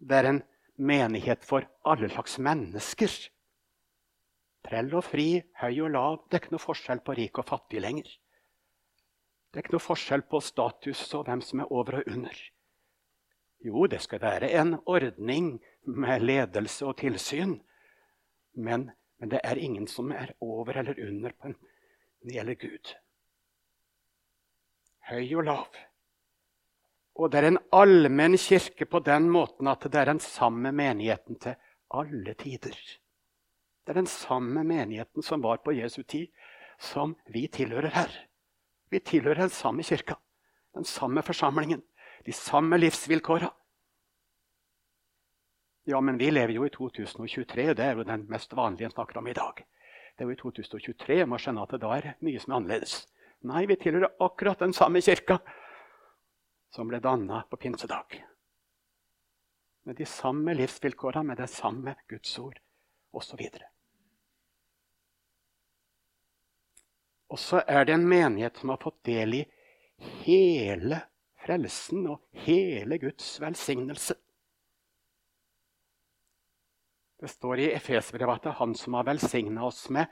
Det 0.00 0.16
er 0.16 0.26
en 0.30 0.42
menighet 0.80 1.44
for 1.46 1.66
alle 1.86 2.08
slags 2.10 2.38
mennesker. 2.42 3.12
Trell 4.66 4.90
og 4.96 5.04
fri, 5.06 5.28
høy 5.60 5.84
og 5.86 5.92
lav. 5.94 6.18
Det 6.26 6.36
er 6.36 6.42
ikke 6.42 6.56
noe 6.56 6.64
forskjell 6.64 7.02
på 7.04 7.16
rik 7.16 7.38
og 7.40 7.46
fattig 7.48 7.82
lenger. 7.84 8.08
Det 9.50 9.58
er 9.58 9.66
ikke 9.66 9.74
noe 9.74 9.82
forskjell 9.82 10.22
på 10.30 10.38
status 10.46 11.02
og 11.18 11.26
hvem 11.26 11.42
som 11.42 11.62
er 11.62 11.72
over 11.74 12.00
og 12.00 12.10
under. 12.12 12.36
Jo, 13.66 13.84
det 13.90 13.98
skal 14.04 14.22
være 14.22 14.52
en 14.56 14.76
ordning 14.86 15.56
med 15.84 16.22
ledelse 16.22 16.86
og 16.86 16.96
tilsyn. 17.02 17.58
Men, 18.54 18.88
men 19.18 19.32
det 19.32 19.40
er 19.44 19.58
ingen 19.58 19.88
som 19.90 20.12
er 20.14 20.32
over 20.40 20.78
eller 20.80 21.02
under 21.08 21.34
på 21.34 21.50
en, 21.50 21.58
når 22.20 22.30
det 22.30 22.36
gjelder 22.38 22.60
Gud. 22.62 22.94
Høy 25.10 25.34
og 25.34 25.44
lav. 25.50 25.82
Og 27.18 27.32
det 27.32 27.42
er 27.42 27.50
en 27.50 27.60
allmenn 27.74 28.38
kirke 28.38 28.86
på 28.86 29.02
den 29.04 29.28
måten 29.34 29.68
at 29.68 29.82
det 29.90 29.98
er 29.98 30.12
den 30.12 30.22
samme 30.24 30.72
menigheten 30.72 31.42
til 31.42 31.58
alle 31.90 32.34
tider. 32.38 32.78
Det 33.84 33.92
er 33.92 33.98
den 33.98 34.08
samme 34.08 34.62
menigheten 34.64 35.26
som 35.26 35.42
var 35.42 35.58
på 35.64 35.74
Jesu 35.74 36.02
tid, 36.02 36.30
som 36.78 37.16
vi 37.28 37.48
tilhører 37.50 37.90
her. 37.92 38.29
Vi 38.90 38.98
tilhører 38.98 39.44
den 39.44 39.54
samme 39.54 39.82
kirka, 39.86 40.16
den 40.74 40.84
samme 40.84 41.22
forsamlingen, 41.22 41.82
de 42.26 42.32
samme 42.32 42.78
livsvilkåra. 42.78 43.50
Ja, 45.86 46.00
men 46.00 46.18
vi 46.18 46.30
lever 46.30 46.52
jo 46.54 46.66
i 46.66 46.70
2023. 46.70 47.74
Det 47.74 47.84
er 47.84 47.96
jo 47.96 48.04
den 48.06 48.26
mest 48.30 48.52
vanlige 48.56 48.90
en 48.90 48.94
snakker 48.94 49.18
om 49.18 49.30
i 49.30 49.36
dag. 49.36 49.64
Det 50.16 50.24
er 50.24 50.28
jo 50.28 50.34
i 50.34 50.40
2023. 50.42 51.16
Jeg 51.16 51.28
må 51.28 51.38
skjønne 51.40 51.62
at 51.64 51.72
det 51.74 51.80
da 51.82 51.94
er 51.96 52.12
mye 52.20 52.42
som 52.42 52.52
er 52.52 52.60
annerledes. 52.60 52.98
Nei, 53.48 53.64
vi 53.66 53.78
tilhører 53.80 54.18
akkurat 54.20 54.60
den 54.60 54.74
samme 54.76 55.00
kirka 55.00 55.38
som 56.74 56.90
ble 56.90 57.00
danna 57.02 57.44
på 57.50 57.56
pinsedag. 57.56 58.20
Med 59.88 59.96
de 59.96 60.06
samme 60.06 60.54
livsvilkåra, 60.54 61.22
med 61.22 61.40
det 61.40 61.48
samme 61.50 61.96
Guds 62.10 62.38
ord 62.38 62.60
osv. 63.16 63.40
Og 67.30 67.38
så 67.38 67.62
er 67.66 67.86
det 67.86 67.94
en 67.94 68.08
menighet 68.08 68.58
som 68.58 68.72
har 68.72 68.80
fått 68.82 69.04
del 69.06 69.36
i 69.38 69.44
hele 70.24 70.98
frelsen 71.44 72.08
og 72.10 72.24
hele 72.44 72.98
Guds 72.98 73.36
velsignelse. 73.42 74.16
Det 77.20 77.28
står 77.28 77.60
i 77.60 77.70
Efesbrevet 77.76 78.40
at 78.40 78.46
det 78.46 78.52
er 78.54 78.60
Han 78.62 78.74
som 78.74 78.96
har 78.96 79.06
velsigna 79.06 79.66
oss 79.68 79.88
med 79.92 80.08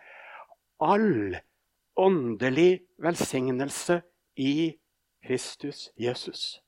all 0.78 1.38
åndelig 1.98 2.84
velsignelse 3.02 4.02
i 4.37 4.76
Kristus 5.25 5.88
Jesus. 5.96 6.60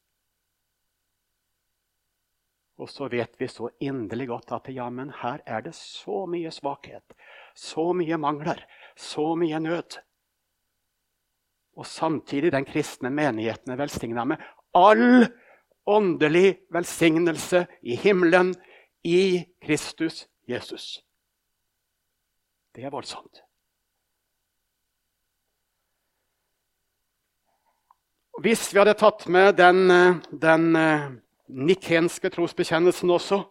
Og 2.80 2.88
så 2.88 3.10
vet 3.12 3.36
vi 3.38 3.48
så 3.48 3.68
inderlig 3.84 4.30
godt 4.30 4.52
at 4.56 4.70
ja, 4.72 4.88
men 4.90 5.12
her 5.20 5.42
er 5.46 5.60
det 5.62 5.74
så 5.76 6.24
mye 6.26 6.50
svakhet, 6.50 7.04
så 7.54 7.92
mye 7.92 8.16
mangler, 8.16 8.64
så 8.96 9.34
mye 9.36 9.60
nød. 9.60 10.00
Og 11.76 11.86
samtidig 11.86 12.52
den 12.52 12.66
kristne 12.68 13.10
menigheten 13.10 13.72
er 13.72 13.78
velsigna 13.80 14.24
med 14.24 14.42
all 14.74 15.26
åndelig 15.86 16.58
velsignelse 16.72 17.66
i 17.82 17.96
himmelen 17.96 18.54
i 19.04 19.44
Kristus 19.62 20.26
Jesus. 20.48 21.00
Det 22.74 22.84
er 22.84 22.90
voldsomt. 22.90 23.42
Hvis 28.40 28.70
vi 28.72 28.80
hadde 28.80 28.96
tatt 28.96 29.26
med 29.28 29.58
den, 29.58 29.90
den 30.32 30.76
eh, 30.78 31.10
nikenske 31.52 32.30
trosbekjennelsen 32.32 33.10
også 33.12 33.42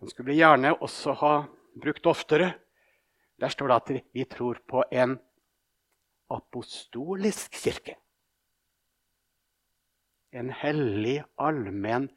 Den 0.00 0.08
skulle 0.08 0.32
vi 0.32 0.38
gjerne 0.40 0.72
også 0.80 1.12
ha 1.20 1.32
brukt 1.76 2.06
oftere. 2.08 2.54
Der 3.36 3.52
står 3.52 3.68
det 3.68 3.76
at 3.76 3.90
vi 4.16 4.24
tror 4.24 4.56
på 4.66 4.80
en 4.90 5.18
apostolisk 6.30 7.54
kirke. 7.62 7.96
En 10.30 10.50
hellig, 10.54 11.22
allmenn 11.36 12.08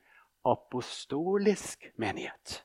apostolisk 0.46 1.90
menighet. 1.98 2.60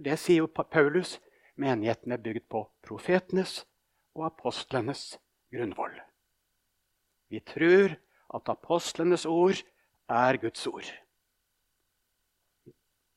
Det 0.00 0.16
sier 0.18 0.44
jo 0.44 0.46
Paulus. 0.48 1.18
Menigheten 1.60 2.14
er 2.14 2.22
bygd 2.24 2.46
på 2.48 2.62
profetenes 2.80 3.66
og 4.16 4.24
apostlenes 4.30 5.18
grunnvoll. 5.52 5.98
Vi 7.28 7.42
tror 7.44 7.98
at 8.34 8.48
apostlenes 8.48 9.26
ord 9.28 9.60
er 10.08 10.38
Guds 10.40 10.66
ord. 10.66 10.88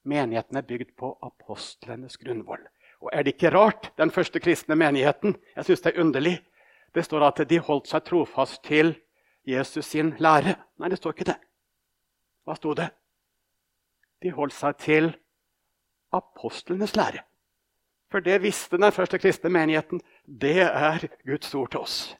Menigheten 0.03 0.59
er 0.59 0.67
bygd 0.67 0.91
på 0.99 1.13
apostlenes 1.23 2.17
grunnvoll. 2.19 2.65
Og 3.03 3.09
Er 3.13 3.23
det 3.23 3.33
ikke 3.35 3.51
rart, 3.51 3.91
den 3.97 4.11
første 4.11 4.39
kristne 4.39 4.75
menigheten? 4.75 5.35
Jeg 5.55 5.65
synes 5.65 5.81
Det 5.81 5.95
er 5.95 6.01
underlig. 6.01 6.39
Det 6.95 7.05
står 7.05 7.23
at 7.27 7.49
de 7.49 7.59
holdt 7.59 7.87
seg 7.87 8.03
trofast 8.03 8.63
til 8.63 8.95
Jesus 9.45 9.85
sin 9.85 10.13
lære. 10.19 10.55
Nei, 10.79 10.89
det 10.89 10.97
står 10.97 11.11
ikke 11.11 11.31
det. 11.31 11.39
Hva 12.45 12.55
sto 12.55 12.73
det? 12.73 12.89
De 14.23 14.31
holdt 14.31 14.53
seg 14.53 14.77
til 14.77 15.09
apostlenes 16.13 16.95
lære. 16.95 17.25
For 18.11 18.19
det 18.19 18.41
visste 18.41 18.77
den 18.77 18.91
første 18.91 19.19
kristne 19.19 19.49
menigheten. 19.49 20.01
Det 20.25 20.61
er 20.61 21.07
Guds 21.25 21.53
ord 21.55 21.71
til 21.71 21.79
oss. 21.79 22.15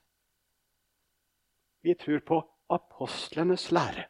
Vi 1.83 1.93
tror 1.93 2.19
på 2.19 2.43
apostlenes 2.69 3.71
lære. 3.71 4.07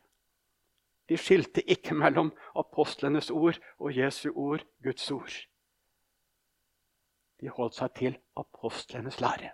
De 1.10 1.18
skilte 1.18 1.62
ikke 1.70 1.94
mellom 1.94 2.34
apostlenes 2.56 3.30
ord 3.30 3.60
og 3.80 3.98
Jesu 3.98 4.32
ord, 4.36 4.64
Guds 4.84 5.12
ord. 5.12 5.53
De 7.43 7.51
holdt 7.51 7.75
seg 7.75 7.91
til 7.97 8.13
apostlenes 8.39 9.17
lære. 9.19 9.49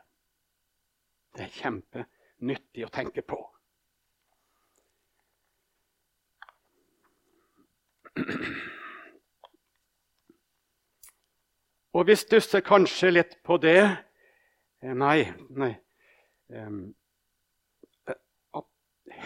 Det 1.33 1.47
er 1.47 1.55
kjempenyttig 1.55 2.85
å 2.85 2.91
tenke 2.93 3.23
på. 3.25 3.39
Og 11.97 12.05
vi 12.05 12.15
stusser 12.19 12.61
kanskje 12.61 13.09
litt 13.15 13.33
på 13.43 13.57
det 13.57 13.81
Nei, 14.79 15.25
nei. 15.59 15.73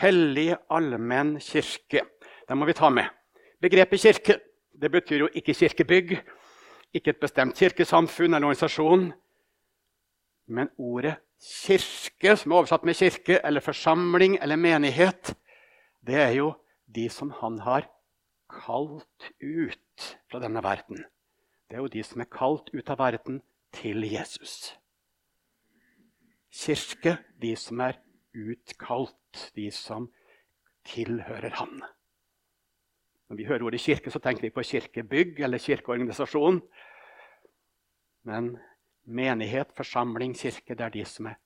Hellig 0.01 0.47
allmenn 0.73 1.35
kirke. 1.43 2.07
Det 2.47 2.57
må 2.57 2.65
vi 2.65 2.73
ta 2.79 2.89
med. 2.89 3.11
Begrepet 3.61 4.01
kirke 4.01 4.39
det 4.81 4.89
betyr 4.91 5.21
jo 5.21 5.27
ikke 5.37 5.53
kirkebygg, 5.53 6.15
ikke 6.93 7.13
et 7.13 7.21
bestemt 7.21 7.57
kirkesamfunn 7.57 8.33
eller 8.33 8.47
organisasjon. 8.47 9.07
Men 10.47 10.69
ordet 10.77 11.17
kirke, 11.39 12.35
som 12.37 12.51
er 12.51 12.59
oversatt 12.59 12.85
med 12.87 12.97
kirke 12.99 13.39
eller 13.43 13.63
forsamling 13.63 14.37
eller 14.41 14.59
menighet, 14.59 15.33
det 16.05 16.19
er 16.19 16.35
jo 16.37 16.53
de 16.93 17.07
som 17.09 17.31
han 17.39 17.59
har 17.63 17.87
kalt 18.51 19.31
ut 19.41 20.07
fra 20.29 20.41
denne 20.43 20.63
verden. 20.63 21.03
Det 21.69 21.77
er 21.77 21.83
jo 21.83 21.91
de 21.91 22.03
som 22.05 22.21
er 22.21 22.29
kalt 22.29 22.69
ut 22.73 22.89
av 22.91 22.99
verden 22.99 23.41
til 23.73 24.05
Jesus. 24.05 24.75
Kirke, 26.53 27.17
de 27.41 27.55
som 27.57 27.81
er 27.81 27.97
utkalt, 28.33 29.49
de 29.55 29.71
som 29.73 30.11
tilhører 30.85 31.55
Han. 31.57 31.81
Når 33.33 33.37
vi 33.37 33.45
hører 33.49 33.63
ordet 33.65 33.79
kirke, 33.81 34.11
så 34.13 34.19
tenker 34.21 34.43
vi 34.45 34.49
på 34.53 34.61
kirkebygg 34.61 35.39
eller 35.41 35.57
kirkeorganisasjon. 35.57 36.59
Men 38.29 38.49
menighet, 39.09 39.71
forsamling, 39.73 40.35
kirke, 40.37 40.75
det 40.77 40.83
er 40.85 40.91
de 40.93 41.01
som 41.09 41.31
er 41.31 41.39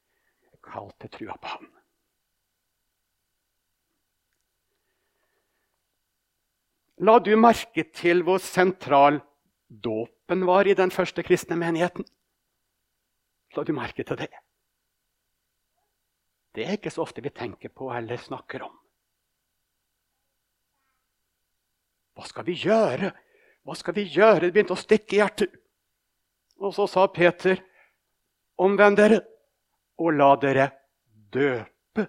kalt 0.67 0.97
til 1.00 1.13
trua 1.13 1.38
på 1.39 1.54
Han. 1.54 1.69
La 7.08 7.15
du 7.23 7.32
merke 7.39 7.86
til 7.95 8.26
hvor 8.28 8.43
sentral 8.43 9.21
dåpen 9.69 10.43
var 10.50 10.67
i 10.67 10.76
den 10.76 10.91
første 10.91 11.23
kristne 11.23 11.56
menigheten? 11.56 12.04
La 13.56 13.63
du 13.63 13.71
merke 13.71 14.04
til 14.04 14.19
det? 14.26 14.34
Det 16.52 16.67
er 16.67 16.76
ikke 16.76 16.91
så 16.91 17.08
ofte 17.08 17.23
vi 17.23 17.32
tenker 17.32 17.71
på 17.71 17.88
eller 17.95 18.19
snakker 18.19 18.67
om. 18.67 18.76
Hva 22.17 22.25
skal 22.25 22.47
vi 22.47 22.56
gjøre? 22.58 23.12
Hva 23.62 23.75
skal 23.77 23.93
vi 23.93 24.08
gjøre? 24.10 24.47
Det 24.47 24.53
begynte 24.56 24.73
å 24.73 24.80
stikke 24.80 25.15
i 25.15 25.19
hjertet. 25.19 25.51
Og 26.58 26.73
så 26.73 26.88
sa 26.89 27.03
Peter, 27.13 27.60
omvend 28.58 28.97
dere 28.97 29.19
og 30.01 30.15
la 30.17 30.32
dere 30.41 30.71
døpe. 31.34 32.08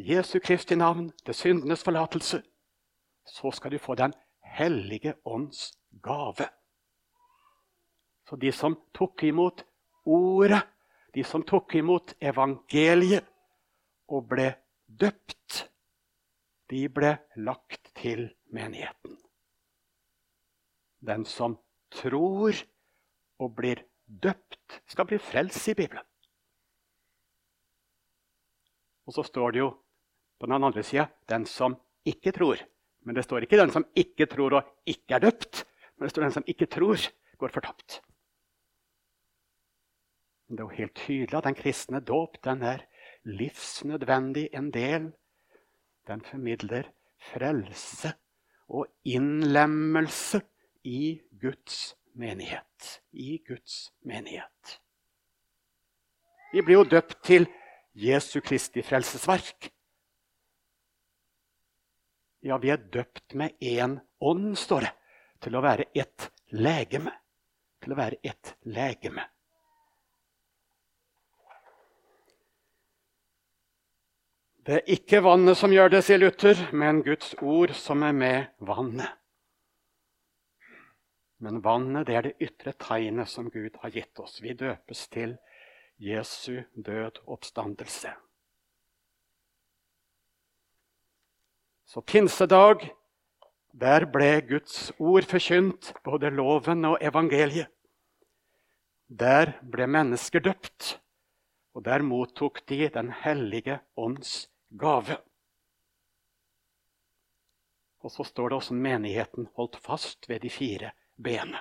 Jesu 0.00 0.38
Kristi 0.40 0.78
navn, 0.80 1.10
til 1.26 1.36
syndenes 1.36 1.84
forlatelse, 1.84 2.40
så 3.26 3.52
skal 3.52 3.74
du 3.74 3.78
få 3.78 3.98
Den 4.00 4.14
hellige 4.40 5.14
ånds 5.24 5.74
gave. 6.02 6.48
Så 8.28 8.36
de 8.36 8.52
som 8.52 8.78
tok 8.94 9.26
imot 9.28 9.64
ordet, 10.06 10.62
de 11.14 11.24
som 11.24 11.42
tok 11.42 11.74
imot 11.74 12.14
evangeliet 12.22 13.26
og 14.08 14.28
ble 14.30 14.54
døpt, 14.86 15.66
de 16.70 16.86
ble 16.88 17.16
lagt 17.36 17.89
til 18.00 18.28
menigheten. 18.52 19.16
Den 21.00 21.24
som 21.28 21.56
tror 21.92 22.56
og 23.40 23.54
blir 23.56 23.84
døpt, 24.06 24.80
skal 24.90 25.06
bli 25.08 25.18
frelst 25.22 25.68
i 25.70 25.76
Bibelen. 25.78 26.04
Og 29.08 29.14
så 29.16 29.24
står 29.26 29.54
det 29.54 29.62
jo 29.62 29.70
på 30.38 30.46
den 30.46 30.62
andre 30.62 30.82
sida 30.82 31.08
'den 31.28 31.46
som 31.46 31.76
ikke 32.04 32.32
tror'. 32.32 32.66
Men 33.02 33.14
det 33.14 33.24
står 33.24 33.42
ikke 33.42 33.56
'den 33.56 33.72
som 33.72 33.84
ikke 33.96 34.26
tror 34.26 34.54
og 34.54 34.62
ikke 34.86 35.14
er 35.14 35.20
døpt'. 35.20 35.64
Men 35.96 36.04
det 36.06 36.10
står 36.10 36.22
'den 36.22 36.32
som 36.32 36.44
ikke 36.46 36.66
tror, 36.66 36.96
går 37.38 37.48
fortapt'. 37.48 38.00
Men 40.48 40.56
det 40.56 40.60
er 40.60 40.68
jo 40.68 40.78
helt 40.78 40.94
tydelig 40.94 41.34
at 41.34 41.44
den 41.44 41.54
kristne 41.54 42.00
dåp 42.00 42.44
den 42.44 42.62
er 42.62 42.78
livsnødvendig 43.24 44.48
en 44.52 44.70
del. 44.70 45.12
Den 46.06 46.20
formidler 46.20 46.90
frelse 47.32 48.14
og 48.70 48.86
innlemmelse 49.04 50.40
i 50.86 51.20
Guds 51.40 51.94
menighet. 52.14 53.00
I 53.12 53.38
Guds 53.46 53.90
menighet. 54.06 54.80
Vi 56.52 56.62
blir 56.62 56.80
jo 56.80 56.88
døpt 56.96 57.20
til 57.26 57.46
Jesu 57.94 58.40
Kristi 58.40 58.82
frelsesverk. 58.82 59.70
Ja, 62.40 62.56
vi 62.58 62.70
er 62.72 62.80
døpt 62.80 63.34
med 63.36 63.58
én 63.60 63.98
ånd, 64.20 64.54
står 64.58 64.86
det, 64.86 64.94
til 65.44 65.56
å 65.56 65.62
være 65.64 65.90
ett 65.94 66.30
legeme. 66.56 67.12
Til 67.80 67.94
å 67.94 67.98
være 67.98 68.18
ett 68.24 68.54
legeme. 68.64 69.26
Det 74.60 74.74
er 74.76 74.90
ikke 74.92 75.22
vannet 75.24 75.56
som 75.56 75.72
gjør 75.72 75.88
det, 75.94 76.02
sier 76.04 76.20
Luther, 76.20 76.58
men 76.76 77.00
Guds 77.04 77.32
ord 77.40 77.72
som 77.72 78.02
er 78.04 78.12
med 78.12 78.50
vannet. 78.60 79.08
Men 81.40 81.62
vannet 81.64 82.04
det 82.10 82.16
er 82.18 82.26
det 82.28 82.34
ytre 82.44 82.74
tegnet 82.76 83.30
som 83.32 83.48
Gud 83.48 83.78
har 83.80 83.94
gitt 83.94 84.20
oss. 84.20 84.42
Vi 84.44 84.52
døpes 84.52 85.06
til 85.08 85.38
Jesu 85.96 86.60
død 86.76 87.22
oppstandelse. 87.24 88.12
Så 91.88 92.04
pinsedag, 92.04 92.84
der 93.72 94.04
ble 94.12 94.42
Guds 94.44 94.92
ord 94.98 95.24
forkynt, 95.24 95.94
både 96.04 96.28
loven 96.30 96.84
og 96.84 97.00
evangeliet. 97.00 97.72
Der 99.08 99.56
ble 99.72 99.88
mennesker 99.90 100.44
døpt, 100.44 100.98
og 101.74 101.84
der 101.84 102.02
mottok 102.02 102.62
de 102.68 102.88
Den 102.88 103.12
hellige 103.12 103.80
ånds 103.96 104.50
gave. 104.78 105.16
Og 108.00 108.10
så 108.10 108.24
står 108.24 108.48
det 108.48 108.56
også 108.56 108.74
menigheten 108.74 109.48
holdt 109.56 109.76
fast 109.76 110.28
ved 110.28 110.40
de 110.40 110.50
fire 110.50 110.90
bene. 111.22 111.60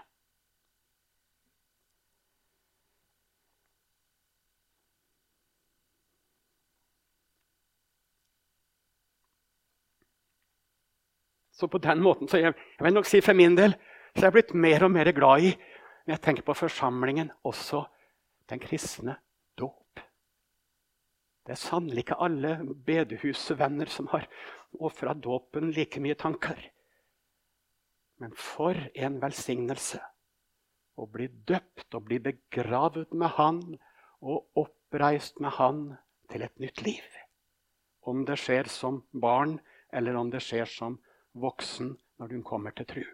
Så 11.52 11.68
på 11.68 11.78
den 11.78 12.00
måten, 12.00 12.28
så 12.28 12.38
jeg, 12.38 12.54
jeg 12.80 12.86
vil 12.86 12.94
nok 12.94 13.06
si 13.06 13.20
for 13.22 13.36
min 13.36 13.58
del, 13.58 13.74
så 14.16 14.22
jeg 14.22 14.30
er 14.30 14.36
blitt 14.38 14.54
mer 14.56 14.86
og 14.88 14.94
mer 14.96 15.12
glad 15.12 15.44
i 15.44 15.50
når 16.08 16.14
jeg 16.16 16.22
tenker 16.24 16.46
på 16.48 16.54
forsamlingen, 16.56 17.34
også 17.44 17.84
den 18.50 18.62
kristne. 18.64 19.18
Det 21.50 21.56
er 21.56 21.66
sannelig 21.66 22.04
ikke 22.04 22.16
alle 22.22 22.50
bedehusvenner 22.86 23.90
som 23.90 24.06
har 24.12 24.28
ofra 24.86 25.16
dåpen 25.18 25.72
like 25.74 25.98
mye 25.98 26.14
tanker. 26.14 26.60
Men 28.22 28.36
for 28.38 28.78
en 28.94 29.16
velsignelse 29.18 29.98
å 30.94 31.08
bli 31.10 31.26
døpt 31.50 31.98
og 31.98 32.06
bli 32.06 32.20
begravet 32.22 33.18
med 33.18 33.34
Han 33.40 33.64
og 34.22 34.62
oppreist 34.62 35.42
med 35.42 35.58
Han 35.58 35.82
til 36.30 36.46
et 36.46 36.62
nytt 36.62 36.84
liv. 36.86 37.18
Om 38.06 38.28
det 38.30 38.38
skjer 38.38 38.70
som 38.70 39.02
barn, 39.10 39.58
eller 39.90 40.22
om 40.22 40.30
det 40.30 40.44
skjer 40.46 40.70
som 40.70 41.00
voksen 41.34 41.96
når 42.22 42.38
hun 42.38 42.46
kommer 42.46 42.78
til 42.78 42.94
tru. 42.94 43.06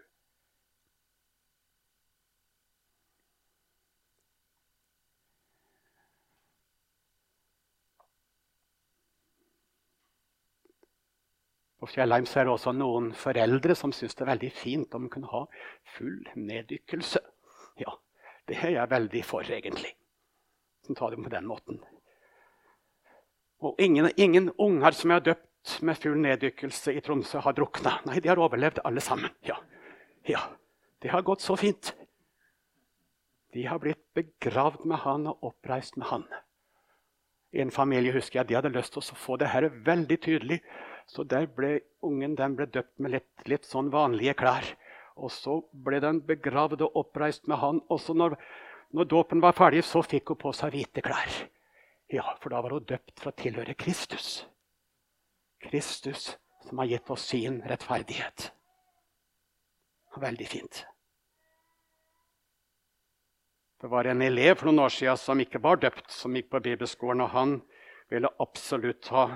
På 11.86 11.92
Fjellheim 11.92 12.24
er 12.26 12.48
også 12.50 12.72
noen 12.74 13.12
foreldre 13.14 13.74
som 13.78 13.92
syns 13.94 14.16
det 14.18 14.24
er 14.24 14.32
veldig 14.32 14.48
fint 14.50 14.94
om 14.98 15.04
de 15.04 15.10
kunne 15.12 15.28
ha 15.30 15.44
full 15.94 16.16
neddykkelse. 16.34 17.20
Ja, 17.78 17.92
det 18.50 18.56
er 18.58 18.72
jeg 18.74 18.90
veldig 18.90 19.20
for, 19.22 19.46
egentlig. 19.46 19.92
Som 20.82 20.98
tar 20.98 21.14
det 21.14 21.22
på 21.22 21.30
den 21.30 21.46
måten. 21.46 21.78
Og 23.62 23.78
ingen, 23.78 24.08
ingen 24.16 24.50
unger 24.58 24.98
som 24.98 25.14
er 25.14 25.22
døpt 25.28 25.76
med 25.86 26.00
full 26.02 26.18
neddykkelse 26.24 26.96
i 26.96 27.04
Tromsø, 27.06 27.38
har 27.46 27.54
drukna. 27.54 28.00
Nei, 28.10 28.18
de 28.18 28.32
har 28.32 28.42
overlevd 28.42 28.82
alle 28.82 29.04
sammen. 29.06 29.30
Ja. 29.46 29.60
ja. 30.26 30.42
Det 30.98 31.14
har 31.14 31.22
gått 31.22 31.46
så 31.46 31.54
fint. 31.54 31.92
De 33.54 33.62
har 33.70 33.78
blitt 33.78 34.02
begravd 34.18 34.82
med 34.90 35.04
han 35.06 35.30
og 35.30 35.52
oppreist 35.52 35.94
med 36.02 36.10
han. 36.10 36.26
I 37.54 37.62
en 37.62 37.70
familie 37.70 38.10
husker 38.18 38.42
jeg, 38.42 38.50
de 38.50 38.58
hadde 38.58 38.74
lyst 38.74 38.98
til 38.98 39.06
å 39.06 39.22
få 39.22 39.38
det 39.38 39.54
her 39.54 39.70
veldig 39.86 40.22
tydelig. 40.26 40.64
Så 41.06 41.22
der 41.24 41.46
ble 41.46 41.80
ungen 42.02 42.34
ble 42.34 42.66
døpt 42.66 42.98
med 42.98 43.14
litt, 43.14 43.30
litt 43.46 43.66
sånn 43.66 43.92
vanlige 43.94 44.34
klær. 44.40 44.66
Og 45.16 45.30
så 45.32 45.60
ble 45.72 46.00
den 46.02 46.20
begravd 46.26 46.82
og 46.84 46.98
oppreist 47.02 47.46
med 47.48 47.60
han. 47.62 47.80
Også 47.88 48.14
når, 48.14 48.36
når 48.92 49.08
dåpen 49.12 49.40
var 49.40 49.56
ferdig, 49.56 49.84
så 49.86 50.02
fikk 50.02 50.34
hun 50.34 50.42
på 50.42 50.52
seg 50.56 50.74
hvite 50.74 51.04
klær. 51.06 51.38
Ja, 52.12 52.26
for 52.42 52.52
da 52.52 52.60
var 52.62 52.74
hun 52.76 52.84
døpt 52.86 53.16
for 53.22 53.32
å 53.32 53.38
tilhøre 53.38 53.74
Kristus. 53.78 54.44
Kristus 55.62 56.34
som 56.66 56.82
har 56.82 56.90
gitt 56.90 57.10
oss 57.10 57.24
sin 57.30 57.62
rettferdighet. 57.66 58.50
Veldig 60.16 60.46
fint. 60.48 60.86
Det 63.80 63.90
var 63.92 64.08
en 64.08 64.22
elev 64.24 64.56
for 64.56 64.70
noen 64.70 64.86
år 64.86 64.94
siden 64.94 65.18
som 65.20 65.40
ikke 65.42 65.60
var 65.62 65.76
døpt, 65.82 66.08
som 66.10 66.34
gikk 66.34 66.48
på 66.50 66.62
bibelskolen. 66.64 67.20
og 67.20 67.34
Han 67.34 67.58
ville 68.08 68.30
absolutt 68.40 69.10
ha 69.12 69.26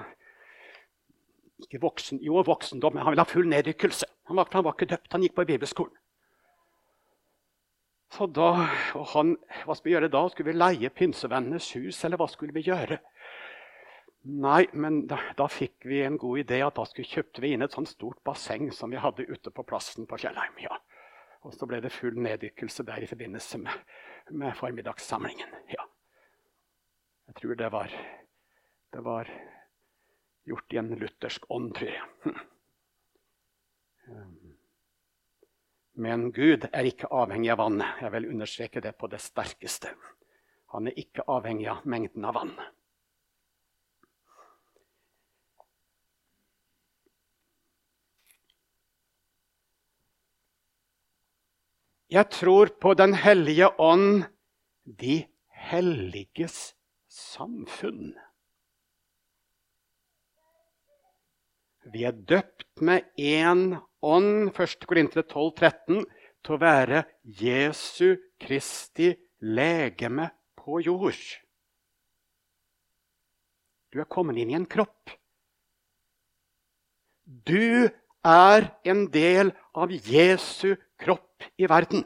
ikke 1.66 1.83
voksen, 1.83 2.20
jo, 2.25 2.40
voksendom, 2.46 2.94
men 2.94 3.05
han 3.05 3.14
ville 3.14 3.25
ha 3.25 3.31
full 3.31 3.49
neddykkelse. 3.51 4.09
Han 4.31 4.38
var, 4.38 4.49
han 4.53 4.66
var 4.66 4.77
ikke 4.77 4.92
døpt, 4.92 5.12
han 5.12 5.25
gikk 5.27 5.37
på 5.38 5.46
bibelskolen. 5.49 5.96
Så 8.11 8.27
da, 8.27 8.66
og 8.99 9.07
han, 9.12 9.37
Hva 9.64 9.77
skulle 9.77 9.92
vi 9.92 9.94
gjøre 9.94 10.11
da? 10.11 10.25
Skulle 10.31 10.51
vi 10.51 10.59
leie 10.59 10.90
Pinsevennenes 10.90 11.68
hus, 11.79 12.01
eller 12.07 12.18
hva 12.18 12.27
skulle 12.31 12.55
vi 12.57 12.64
gjøre? 12.66 12.99
Nei, 14.20 14.64
men 14.77 15.05
da, 15.09 15.16
da, 15.38 15.46
fikk 15.49 15.87
vi 15.88 16.03
en 16.05 16.18
god 16.20 16.42
idé. 16.42 16.59
at 16.66 16.77
Da 16.77 16.85
skulle, 16.88 17.09
kjøpte 17.09 17.40
vi 17.44 17.55
inn 17.55 17.62
et 17.64 17.77
sånt 17.77 17.88
stort 17.88 18.18
basseng 18.27 18.68
som 18.75 18.90
vi 18.92 19.01
hadde 19.01 19.29
ute 19.31 19.53
på 19.55 19.64
plassen 19.64 20.09
på 20.11 20.18
Fjellheim. 20.20 20.59
Ja. 20.61 20.77
Og 21.46 21.55
så 21.57 21.68
ble 21.70 21.81
det 21.81 21.94
full 21.94 22.18
neddykkelse 22.20 22.85
der 22.85 23.01
i 23.01 23.09
forbindelse 23.09 23.62
med, 23.62 23.94
med 24.31 24.59
formiddagssamlingen. 24.59 25.55
Ja. 25.73 25.87
Jeg 27.31 27.38
tror 27.38 27.55
det 27.57 27.70
var, 27.73 27.94
det 28.92 29.05
var 29.07 29.31
gjort 30.51 30.75
i 30.75 30.81
en 30.81 30.95
luthersk 31.01 31.47
ånd, 31.51 31.73
tror 31.77 31.93
jeg. 31.95 32.07
Hm. 32.25 32.41
Men 36.01 36.31
Gud 36.33 36.65
er 36.73 36.87
ikke 36.89 37.11
avhengig 37.13 37.51
av 37.53 37.61
vannet. 37.61 37.99
Jeg 38.01 38.15
vil 38.15 38.29
understreke 38.33 38.83
det 38.83 38.95
på 38.99 39.11
det 39.13 39.21
sterkeste. 39.23 39.93
Han 40.75 40.87
er 40.89 40.99
ikke 40.99 41.27
avhengig 41.29 41.67
av 41.73 41.83
mengden 41.85 42.25
av 42.25 42.39
vann. 42.39 42.55
Jeg 52.11 52.27
tror 52.35 52.73
på 52.83 52.95
Den 52.99 53.15
hellige 53.15 53.69
ånd, 53.79 54.25
de 54.83 55.27
helliges 55.55 56.75
samfunn. 57.07 58.17
Vi 61.88 62.05
er 62.05 62.12
døpt 62.12 62.83
med 62.85 63.07
én 63.16 63.79
ånd, 64.05 64.51
1. 64.53 64.85
Korintere 64.88 65.25
12, 65.25 65.53
13, 65.57 66.05
til 66.45 66.57
å 66.57 66.61
være 66.61 67.05
Jesu 67.40 68.19
Kristi 68.40 69.14
legeme 69.40 70.29
på 70.61 70.81
jord. 70.85 71.21
Du 73.90 73.99
er 74.01 74.09
kommet 74.09 74.38
inn 74.38 74.53
i 74.53 74.59
en 74.59 74.69
kropp. 74.69 75.11
Du 77.25 77.88
er 78.27 78.69
en 78.85 79.07
del 79.12 79.53
av 79.73 79.93
Jesu 79.93 80.77
kropp 81.01 81.47
i 81.57 81.69
verden. 81.71 82.05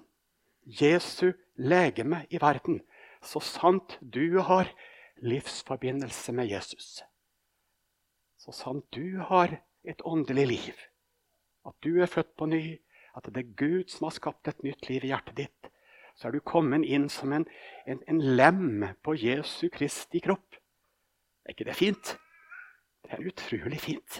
Jesu 0.65 1.33
legeme 1.59 2.25
i 2.31 2.39
verden. 2.41 2.81
Så 3.25 3.43
sant 3.43 3.99
du 4.01 4.39
har 4.45 4.71
livsforbindelse 5.25 6.33
med 6.37 6.51
Jesus. 6.53 7.03
Så 8.45 8.53
sant 8.53 8.85
du 8.93 9.23
har 9.25 9.55
et 9.89 10.03
åndelig 10.05 10.47
liv, 10.51 10.81
at 11.65 11.77
du 11.81 12.03
er 12.03 12.11
født 12.13 12.35
på 12.37 12.49
ny, 12.51 12.65
at 13.17 13.31
det 13.33 13.41
er 13.41 13.55
Gud 13.57 13.89
som 13.89 14.05
har 14.05 14.13
skapt 14.13 14.51
et 14.51 14.59
nytt 14.67 14.85
liv 14.91 15.07
i 15.07 15.13
hjertet 15.15 15.39
ditt, 15.39 15.71
så 16.15 16.29
er 16.29 16.35
du 16.37 16.45
kommet 16.45 16.85
inn 16.85 17.07
som 17.09 17.33
en, 17.33 17.47
en, 17.89 18.03
en 18.05 18.21
lem 18.21 18.85
på 19.01 19.15
Jesu 19.17 19.71
Kristi 19.73 20.21
kropp. 20.23 20.59
Er 21.45 21.55
ikke 21.55 21.67
det 21.71 21.77
fint? 21.79 22.13
Det 23.05 23.17
er 23.17 23.25
utrolig 23.31 23.81
fint. 23.81 24.19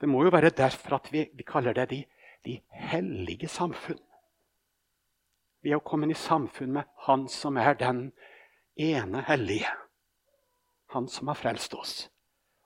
Det 0.00 0.10
må 0.10 0.20
jo 0.26 0.34
være 0.34 0.52
derfor 0.52 0.98
at 0.98 1.08
vi, 1.14 1.24
vi 1.32 1.46
kaller 1.48 1.72
det 1.72 1.88
de, 1.94 2.02
de, 2.44 2.58
hellige 2.92 3.48
samfunn. 3.48 4.02
Vi 5.64 5.72
er 5.72 5.78
jo 5.78 5.86
kommet 5.86 6.12
i 6.12 6.18
samfunn 6.18 6.76
med 6.76 6.92
Han 7.08 7.24
som 7.32 7.56
er 7.56 7.72
den 7.80 8.10
ene 8.76 9.24
hellige. 9.24 9.72
Han 10.94 11.08
som 11.08 11.28
har 11.28 11.34
frelst 11.34 11.74
oss. 11.74 11.94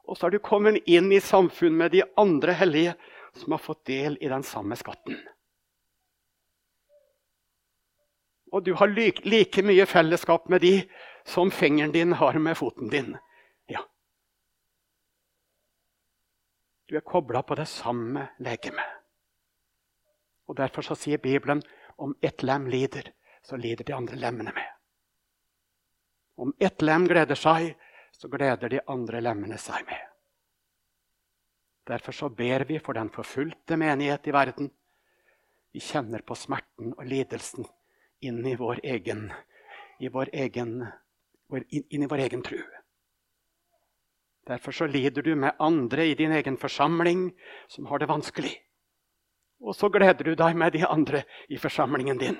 Og 0.04 0.16
så 0.16 0.28
er 0.28 0.36
du 0.36 0.42
kommet 0.44 0.84
inn 0.84 1.08
i 1.12 1.20
samfunn 1.20 1.76
med 1.80 1.94
de 1.96 2.02
andre 2.20 2.52
hellige 2.56 2.92
som 3.36 3.54
har 3.54 3.62
fått 3.64 3.86
del 3.88 4.18
i 4.20 4.28
den 4.28 4.44
samme 4.44 4.76
skatten. 4.76 5.16
Og 8.52 8.64
du 8.64 8.74
har 8.76 8.92
like, 8.92 9.62
mye 9.64 9.86
fellesskap 9.88 10.48
med 10.48 10.60
de 10.60 10.74
som 11.24 11.50
fingeren 11.50 11.92
din 11.92 12.12
har 12.12 12.38
med 12.40 12.56
foten 12.56 12.92
din. 12.92 13.16
Ja. 13.68 13.80
Du 16.88 16.96
er 16.96 17.04
kobla 17.04 17.42
på 17.42 17.56
det 17.56 17.68
samme 17.68 18.28
legemet. 18.38 18.96
Og 20.48 20.56
Derfor 20.56 20.82
så 20.82 20.96
sier 20.96 21.20
Bibelen 21.20 21.62
om 21.96 22.16
ett 22.20 22.42
lem 22.42 22.68
lider, 22.68 23.12
så 23.42 23.56
lider 23.56 23.84
de 23.84 23.92
andre 23.92 24.16
lemmene 24.16 24.52
med. 24.52 24.68
Om 26.36 26.54
ett 26.60 26.82
lem 26.82 27.08
gleder 27.08 27.36
seg, 27.36 27.74
så 28.18 28.28
gleder 28.28 28.68
de 28.68 28.81
andre 28.90 29.22
lemmene 29.22 29.59
seg 29.62 29.87
med. 29.87 30.00
Derfor 31.88 32.12
så 32.12 32.28
ber 32.28 32.66
vi 32.68 32.81
for 32.83 32.98
den 32.98 33.09
forfulgte 33.14 33.78
menighet 33.81 34.26
i 34.28 34.35
verden. 34.35 34.70
Vi 35.72 35.81
kjenner 35.81 36.24
på 36.26 36.37
smerten 36.37 36.92
og 36.96 37.07
lidelsen 37.07 37.68
inn 38.26 38.42
i 38.46 38.57
vår 38.59 38.83
egen, 38.83 39.28
i 40.02 40.11
vår 40.12 40.33
egen, 40.35 40.83
inn 41.70 42.02
i 42.02 42.11
vår 42.11 42.24
egen 42.26 42.42
tru. 42.44 42.59
Derfor 44.48 44.72
så 44.72 44.88
lider 44.88 45.22
du 45.22 45.35
med 45.37 45.57
andre 45.61 46.07
i 46.09 46.16
din 46.18 46.33
egen 46.33 46.57
forsamling 46.57 47.31
som 47.68 47.87
har 47.87 48.00
det 48.00 48.09
vanskelig. 48.09 48.52
Og 49.61 49.76
så 49.76 49.90
gleder 49.92 50.24
du 50.24 50.35
deg 50.38 50.57
med 50.57 50.72
de 50.72 50.85
andre 50.87 51.22
i 51.48 51.59
forsamlingen 51.61 52.18
din. 52.18 52.38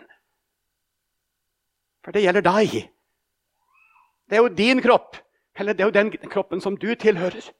For 2.05 2.15
det 2.15 2.23
gjelder 2.25 2.45
deg. 2.47 2.77
Det 4.29 4.37
er 4.37 4.45
jo 4.45 4.53
din 4.55 4.81
kropp, 4.85 5.17
eller 5.59 5.75
det 5.75 5.83
er 5.83 5.91
jo 5.91 5.97
den 5.97 6.31
kroppen 6.31 6.61
som 6.61 6.77
du 6.79 6.95
tilhører. 6.95 7.51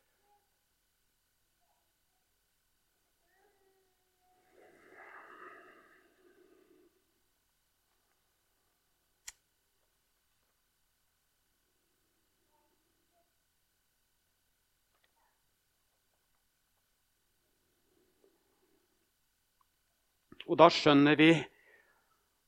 Og 20.49 20.57
da 20.57 20.71
skjønner 20.73 21.17
vi, 21.19 21.33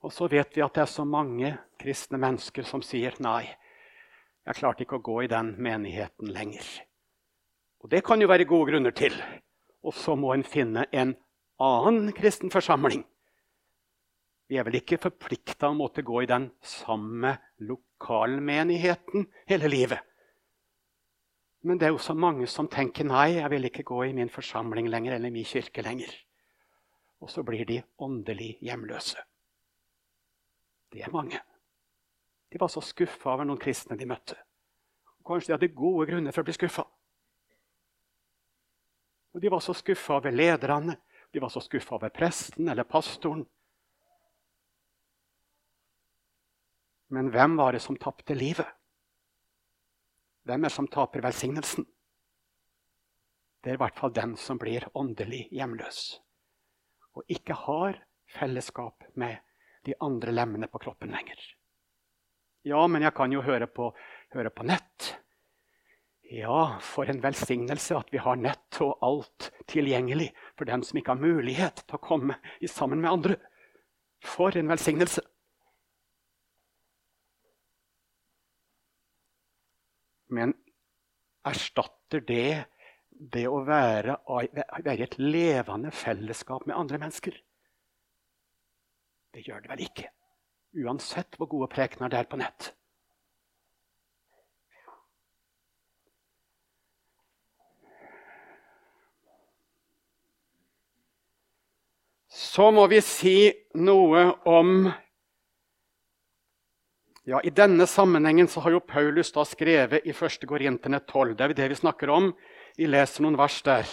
og 0.01 0.13
så 0.15 0.25
vet 0.33 0.55
vi 0.57 0.63
at 0.65 0.73
det 0.73 0.87
er 0.87 0.89
så 0.89 1.05
mange 1.05 1.51
kristne 1.81 2.17
mennesker 2.23 2.65
som 2.65 2.81
sier 2.81 3.19
nei. 3.21 3.45
Jeg 4.49 4.57
klarte 4.57 4.85
ikke 4.85 4.99
å 4.99 5.05
gå 5.05 5.17
i 5.25 5.31
den 5.31 5.55
menigheten 5.61 6.33
lenger. 6.33 6.67
Og 7.81 7.91
det 7.93 8.03
kan 8.05 8.21
jo 8.21 8.29
være 8.31 8.49
gode 8.49 8.73
grunner 8.73 8.95
til. 8.97 9.15
Og 9.85 9.95
så 9.97 10.17
må 10.17 10.35
en 10.35 10.45
finne 10.45 10.87
en 10.93 11.15
annen 11.61 12.13
kristen 12.17 12.53
forsamling. 12.53 13.05
Vi 14.51 14.59
er 14.59 14.67
vel 14.67 14.81
ikke 14.81 14.99
forplikta 15.01 15.71
å 15.71 15.77
måtte 15.79 16.03
gå 16.03 16.25
i 16.25 16.29
den 16.29 16.49
samme 16.67 17.37
lokalmenigheten 17.63 19.29
hele 19.49 19.71
livet. 19.71 20.01
Men 21.63 21.79
det 21.79 21.87
er 21.87 21.95
jo 21.95 22.01
så 22.03 22.17
mange 22.17 22.49
som 22.49 22.69
tenker 22.73 23.05
nei, 23.05 23.37
jeg 23.37 23.51
vil 23.53 23.69
ikke 23.69 23.85
gå 23.87 24.01
i 24.09 24.15
min 24.17 24.33
forsamling 24.33 24.89
lenger 24.91 25.19
eller 25.19 25.33
min 25.33 25.47
kirke 25.47 25.85
lenger. 25.85 26.11
Og 27.21 27.29
så 27.31 27.45
blir 27.45 27.67
de 27.69 27.83
åndelig 28.01 28.55
hjemløse. 28.65 29.21
Det 30.91 31.05
er 31.05 31.13
mange. 31.13 31.39
De 32.51 32.59
var 32.59 32.69
så 32.69 32.83
skuffa 32.83 33.35
over 33.35 33.47
noen 33.47 33.61
kristne 33.61 33.97
de 33.99 34.09
møtte. 34.09 34.37
Kanskje 35.27 35.51
de 35.51 35.57
hadde 35.57 35.77
gode 35.77 36.09
grunner 36.11 36.35
for 36.35 36.43
å 36.43 36.49
bli 36.49 36.57
skuffa. 36.57 36.85
De 39.41 39.53
var 39.53 39.63
så 39.63 39.75
skuffa 39.79 40.17
over 40.19 40.35
lederne, 40.35 40.97
de 41.31 41.43
var 41.43 41.53
så 41.55 41.63
skuffa 41.63 41.95
over 41.95 42.11
presten 42.11 42.69
eller 42.69 42.89
pastoren. 42.89 43.45
Men 47.15 47.31
hvem 47.31 47.55
var 47.59 47.75
det 47.75 47.83
som 47.85 47.99
tapte 47.99 48.35
livet? 48.35 48.67
Hvem 50.47 50.65
er 50.65 50.71
det 50.71 50.75
som 50.75 50.89
taper 50.91 51.23
velsignelsen? 51.23 51.87
Det 53.63 53.71
er 53.71 53.79
i 53.79 53.83
hvert 53.83 53.99
fall 53.99 54.15
den 54.17 54.35
som 54.41 54.59
blir 54.59 54.89
åndelig 54.99 55.45
hjemløs 55.55 56.19
og 57.19 57.27
ikke 57.29 57.57
har 57.67 57.99
fellesskap 58.31 59.05
med 59.15 59.41
de 59.87 59.95
andre 60.01 60.33
lemmene 60.33 60.69
på 60.71 60.79
kroppen 60.79 61.13
lenger. 61.13 61.39
Ja, 62.67 62.85
men 62.87 63.03
jeg 63.07 63.15
kan 63.17 63.33
jo 63.33 63.41
høre 63.45 63.67
på, 63.67 63.89
høre 64.35 64.53
på 64.53 64.67
nett. 64.69 65.15
Ja, 66.31 66.79
for 66.85 67.09
en 67.11 67.23
velsignelse 67.25 67.97
at 67.99 68.13
vi 68.13 68.21
har 68.23 68.39
nett 68.39 68.79
og 68.85 69.01
alt 69.03 69.49
tilgjengelig 69.71 70.29
for 70.59 70.69
dem 70.69 70.85
som 70.87 71.01
ikke 71.01 71.17
har 71.17 71.23
mulighet 71.23 71.83
til 71.87 71.97
å 71.97 72.05
komme 72.05 72.37
sammen 72.71 73.01
med 73.03 73.11
andre. 73.11 73.39
For 74.23 74.55
en 74.57 74.71
velsignelse! 74.71 75.25
Men 80.31 80.53
erstatter 81.49 82.23
det 82.23 82.67
det 83.11 83.49
å 83.51 83.65
være 83.67 84.15
i 84.39 85.03
et 85.03 85.19
levende 85.19 85.91
fellesskap 85.91 86.69
med 86.69 86.79
andre 86.79 87.01
mennesker. 87.03 87.35
Det 89.35 89.43
gjør 89.47 89.65
det 89.65 89.71
vel 89.73 89.83
ikke, 89.89 90.07
uansett 90.77 91.39
hvor 91.39 91.51
gode 91.51 91.71
prekener 91.73 92.11
det 92.13 92.21
er 92.21 92.29
på 92.31 92.39
nett. 92.41 92.73
Så 102.31 102.71
må 102.75 102.87
vi 102.91 103.01
si 103.05 103.37
noe 103.79 104.23
om 104.49 104.91
ja, 107.29 107.39
I 107.45 107.51
denne 107.55 107.87
sammenhengen 107.87 108.49
så 108.49 108.63
har 108.65 108.75
jo 108.75 108.81
Paulus 108.81 109.29
da 109.31 109.45
skrevet 109.47 110.07
i 110.09 110.11
1. 110.11 110.47
Korinterne 110.51 110.99
12. 111.05 111.35
Det 111.37 111.45
er 111.45 111.55
det 111.55 111.69
vi 111.71 111.77
snakker 111.79 112.11
om. 112.11 112.31
Vi 112.75 112.89
leser 112.89 113.23
noen 113.23 113.37
vers 113.39 113.61
der 113.63 113.87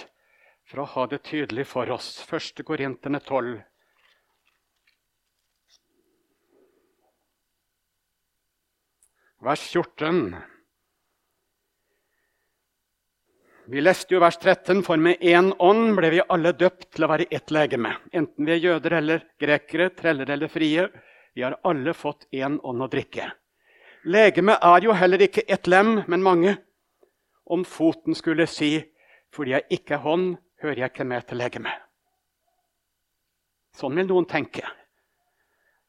for 0.66 0.82
å 0.82 0.88
ha 0.96 1.06
det 1.12 1.20
tydelig 1.28 1.68
for 1.70 1.92
oss. 1.94 2.08
1. 2.26 2.64
Korinterne 2.66 3.20
12. 3.22 3.60
Vers 9.40 9.60
14. 9.60 10.36
Vi 13.66 13.82
leste 13.82 14.16
jo 14.16 14.22
vers 14.24 14.38
13, 14.38 14.80
for 14.84 14.98
med 14.98 15.22
én 15.22 15.52
ånd 15.60 15.92
ble 15.98 16.10
vi 16.10 16.22
alle 16.26 16.56
døpt 16.58 16.88
til 16.96 17.06
å 17.06 17.10
være 17.12 17.28
ett 17.30 17.52
legeme. 17.54 17.92
Enten 18.16 18.48
vi 18.48 18.56
er 18.56 18.64
jøder 18.64 18.96
eller 18.98 19.26
grekere, 19.38 19.90
treller 19.94 20.32
eller 20.34 20.50
frie. 20.50 20.88
Vi 21.38 21.44
har 21.46 21.60
alle 21.68 21.94
fått 21.94 22.26
én 22.34 22.56
ånd 22.64 22.82
å 22.82 22.88
drikke. 22.90 23.28
Legeme 24.10 24.56
er 24.58 24.88
jo 24.88 24.96
heller 24.98 25.22
ikke 25.28 25.44
ett 25.46 25.68
lem, 25.68 26.00
men 26.08 26.24
mange 26.24 26.56
om 27.46 27.66
foten 27.66 28.16
skulle 28.16 28.48
si 28.48 28.84
'fordi 29.32 29.52
jeg 29.52 29.68
ikke 29.70 29.94
er 29.94 30.06
hånd, 30.08 30.38
hører 30.64 30.80
jeg 30.80 30.92
ikke 30.92 31.06
med 31.06 31.28
til 31.28 31.38
legeme. 31.38 31.72
Sånn 33.76 33.96
vil 33.96 34.08
noen 34.08 34.26
tenke. 34.26 34.66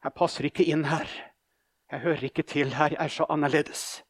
Jeg 0.03 0.13
passer 0.13 0.45
ikke 0.45 0.67
inn 0.67 0.83
her. 0.83 1.28
Jeg 1.91 1.99
hører 1.99 2.23
ikke 2.23 2.43
til 2.43 2.73
her. 2.73 2.85
Jeg 2.85 2.97
er 2.99 3.07
så 3.07 3.25
annerledes. 3.29 4.03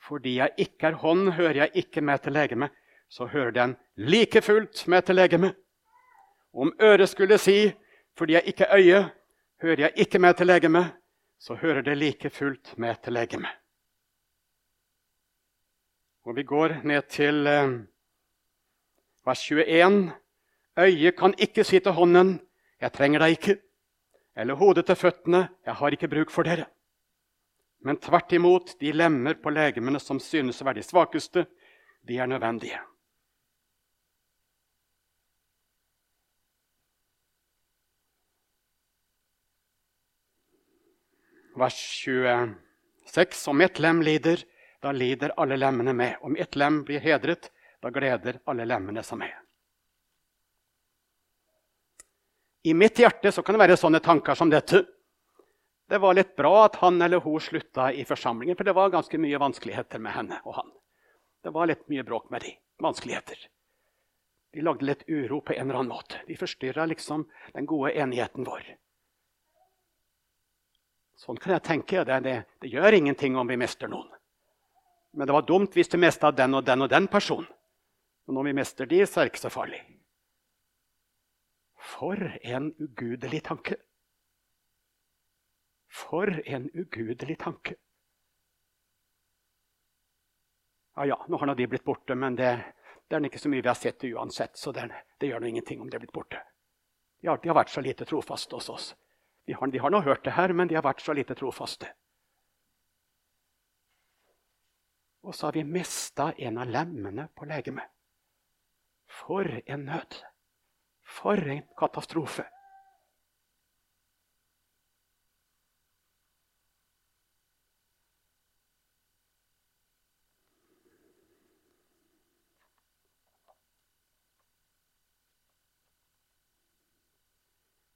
Fordi 0.00 0.36
jeg 0.36 0.50
ikke 0.58 0.86
er 0.86 0.92
hånd, 0.92 1.28
hører 1.32 1.54
jeg 1.54 1.70
ikke 1.74 2.00
med 2.00 2.18
til 2.18 2.32
legeme. 2.32 2.68
Så 3.08 3.26
hører 3.26 3.50
den 3.50 3.76
like 3.96 4.42
fullt 4.42 4.88
med 4.88 5.02
til 5.02 5.14
legeme. 5.14 5.54
Om 6.54 6.72
øret 6.82 7.08
skulle 7.08 7.38
si 7.38 7.72
'fordi 8.16 8.32
jeg 8.32 8.42
ikke 8.44 8.64
er 8.64 8.76
øye, 8.76 9.10
hører 9.62 9.80
jeg 9.80 9.92
ikke 9.96 10.18
med 10.18 10.34
til 10.34 10.46
legeme, 10.46 10.92
så 11.38 11.54
hører 11.54 11.80
det 11.80 11.98
like 11.98 12.30
fullt 12.30 12.78
med 12.78 12.94
til 13.04 13.12
legeme. 13.12 13.48
Og 16.24 16.36
vi 16.36 16.42
går 16.42 16.68
ned 16.84 17.02
til 17.02 17.46
eh, 17.46 17.70
vers 19.26 19.50
21. 19.50 20.12
Øyet 20.78 21.16
kan 21.16 21.34
ikke 21.38 21.64
si 21.64 21.78
til 21.78 21.92
hånden 21.92 22.40
'Jeg 22.80 22.92
trenger 22.92 23.18
deg 23.18 23.30
ikke', 23.30 23.73
eller 24.36 24.54
hodet 24.54 24.86
til 24.86 24.96
føttene 24.96 25.48
'Jeg 25.64 25.74
har 25.74 25.90
ikke 25.90 26.08
bruk 26.08 26.30
for 26.30 26.42
dere'. 26.42 26.66
Men 27.84 27.96
tvert 27.96 28.32
imot, 28.32 28.78
de 28.80 28.92
lemmer 28.92 29.34
på 29.34 29.50
legemene 29.50 30.00
som 30.00 30.20
synes 30.20 30.62
å 30.62 30.64
være 30.64 30.80
de 30.80 30.82
svakeste, 30.82 31.46
de 32.08 32.18
er 32.18 32.26
nødvendige. 32.26 32.80
Vers 41.56 41.76
26. 41.76 43.48
Om 43.48 43.60
ett 43.60 43.78
lem 43.78 44.00
lider, 44.02 44.42
da 44.82 44.90
lider 44.92 45.36
alle 45.36 45.56
lemmene 45.56 45.92
med. 45.92 46.16
Om 46.20 46.36
ett 46.36 46.56
lem 46.56 46.82
blir 46.84 47.00
hedret, 47.00 47.52
da 47.82 47.92
gleder 47.94 48.40
alle 48.48 48.64
lemmene 48.64 49.04
seg 49.06 49.22
er. 49.28 49.43
I 52.64 52.74
mitt 52.74 52.98
hjerte 52.98 53.32
så 53.32 53.42
kan 53.44 53.56
det 53.56 53.60
være 53.60 53.76
sånne 53.76 54.00
tanker 54.00 54.36
som 54.38 54.50
dette. 54.52 54.86
Det 55.88 55.98
var 56.00 56.16
litt 56.16 56.32
bra 56.36 56.64
at 56.64 56.78
han 56.80 56.96
eller 57.02 57.20
hun 57.20 57.40
slutta 57.40 57.90
i 57.92 58.06
forsamlingen, 58.08 58.56
for 58.56 58.64
det 58.64 58.72
var 58.72 58.92
ganske 58.94 59.20
mye 59.20 59.40
vanskeligheter 59.40 60.00
med 60.00 60.16
henne 60.16 60.38
og 60.48 60.56
han. 60.62 60.70
Det 61.44 61.52
var 61.52 61.68
litt 61.68 61.84
mye 61.92 62.06
bråk 62.08 62.30
med 62.32 62.40
de. 62.46 62.54
Vanskeligheter. 62.80 63.36
De 64.54 64.62
lagde 64.64 64.86
litt 64.88 65.04
uro 65.08 65.42
på 65.44 65.52
en 65.52 65.66
eller 65.66 65.82
annen 65.82 65.92
måte. 65.92 66.22
De 66.26 66.36
forstyrra 66.40 66.86
liksom 66.88 67.26
den 67.52 67.66
gode 67.68 67.92
enigheten 67.92 68.48
vår. 68.48 68.64
Sånn 71.20 71.36
kan 71.36 71.56
jeg 71.56 71.64
tenke. 71.68 72.04
Det, 72.04 72.20
det, 72.24 72.34
det, 72.64 72.70
gjør 72.72 72.96
ingenting 72.96 73.36
om 73.36 73.48
vi 73.48 73.60
mister 73.60 73.92
noen. 73.92 74.08
Men 75.12 75.28
det 75.28 75.36
var 75.36 75.44
dumt 75.44 75.76
hvis 75.76 75.92
du 75.92 75.98
mista 76.00 76.32
den 76.32 76.56
og 76.56 76.64
den 76.64 76.86
og 76.86 76.88
den 76.90 77.10
personen. 77.12 77.50
Og 78.24 78.38
når 78.38 78.48
vi 78.48 78.56
mister 78.56 78.88
de, 78.88 79.04
så 79.04 79.20
er 79.20 79.28
det 79.28 79.34
ikke 79.34 79.44
så 79.44 79.52
farlig. 79.52 79.82
For 81.94 82.38
en 82.42 82.72
ugudelig 82.78 83.44
tanke. 83.46 83.76
For 85.94 86.30
en 86.46 86.70
ugudelig 86.74 87.38
tanke. 87.38 87.76
Ja, 90.94 91.06
ja, 91.06 91.18
nå 91.28 91.38
har 91.38 91.46
nå 91.46 91.54
de 91.54 91.66
blitt 91.70 91.84
borte, 91.84 92.14
men 92.14 92.36
det, 92.38 92.50
det 93.06 93.18
er 93.18 93.28
ikke 93.28 93.42
så 93.42 93.50
mye 93.50 93.62
vi 93.62 93.70
har 93.70 93.78
sett 93.78 94.00
det 94.02 94.12
uansett. 94.14 94.58
Så 94.58 94.72
det, 94.74 94.88
det 95.18 95.30
gjør 95.30 95.42
nå 95.44 95.52
ingenting 95.52 95.82
om 95.82 95.90
de 95.90 95.98
er 95.98 96.02
blitt 96.02 96.14
borte. 96.14 96.42
Ja, 97.22 97.36
de 97.36 97.50
har 97.50 97.58
vært 97.58 97.72
så 97.74 97.82
lite 97.82 98.06
trofaste 98.08 98.58
hos 98.58 98.70
oss. 98.74 98.90
De 99.46 99.54
har, 99.54 99.70
de 99.70 99.78
har 99.78 99.92
nå 99.92 100.02
hørt 100.02 100.24
det 100.24 100.34
her, 100.34 100.52
men 100.52 100.70
de 100.70 100.78
har 100.78 100.86
vært 100.86 101.02
så 101.04 101.14
lite 101.14 101.36
trofaste. 101.38 101.90
Og 105.24 105.34
så 105.34 105.48
har 105.48 105.56
vi 105.56 105.64
mista 105.64 106.32
en 106.36 106.58
av 106.60 106.68
lemmene 106.68 107.30
på 107.34 107.46
legemet. 107.48 107.90
For 109.22 109.46
en 109.64 109.86
nød! 109.86 110.24
For 111.04 111.38
en 111.38 111.62
katastrofe! 111.78 112.48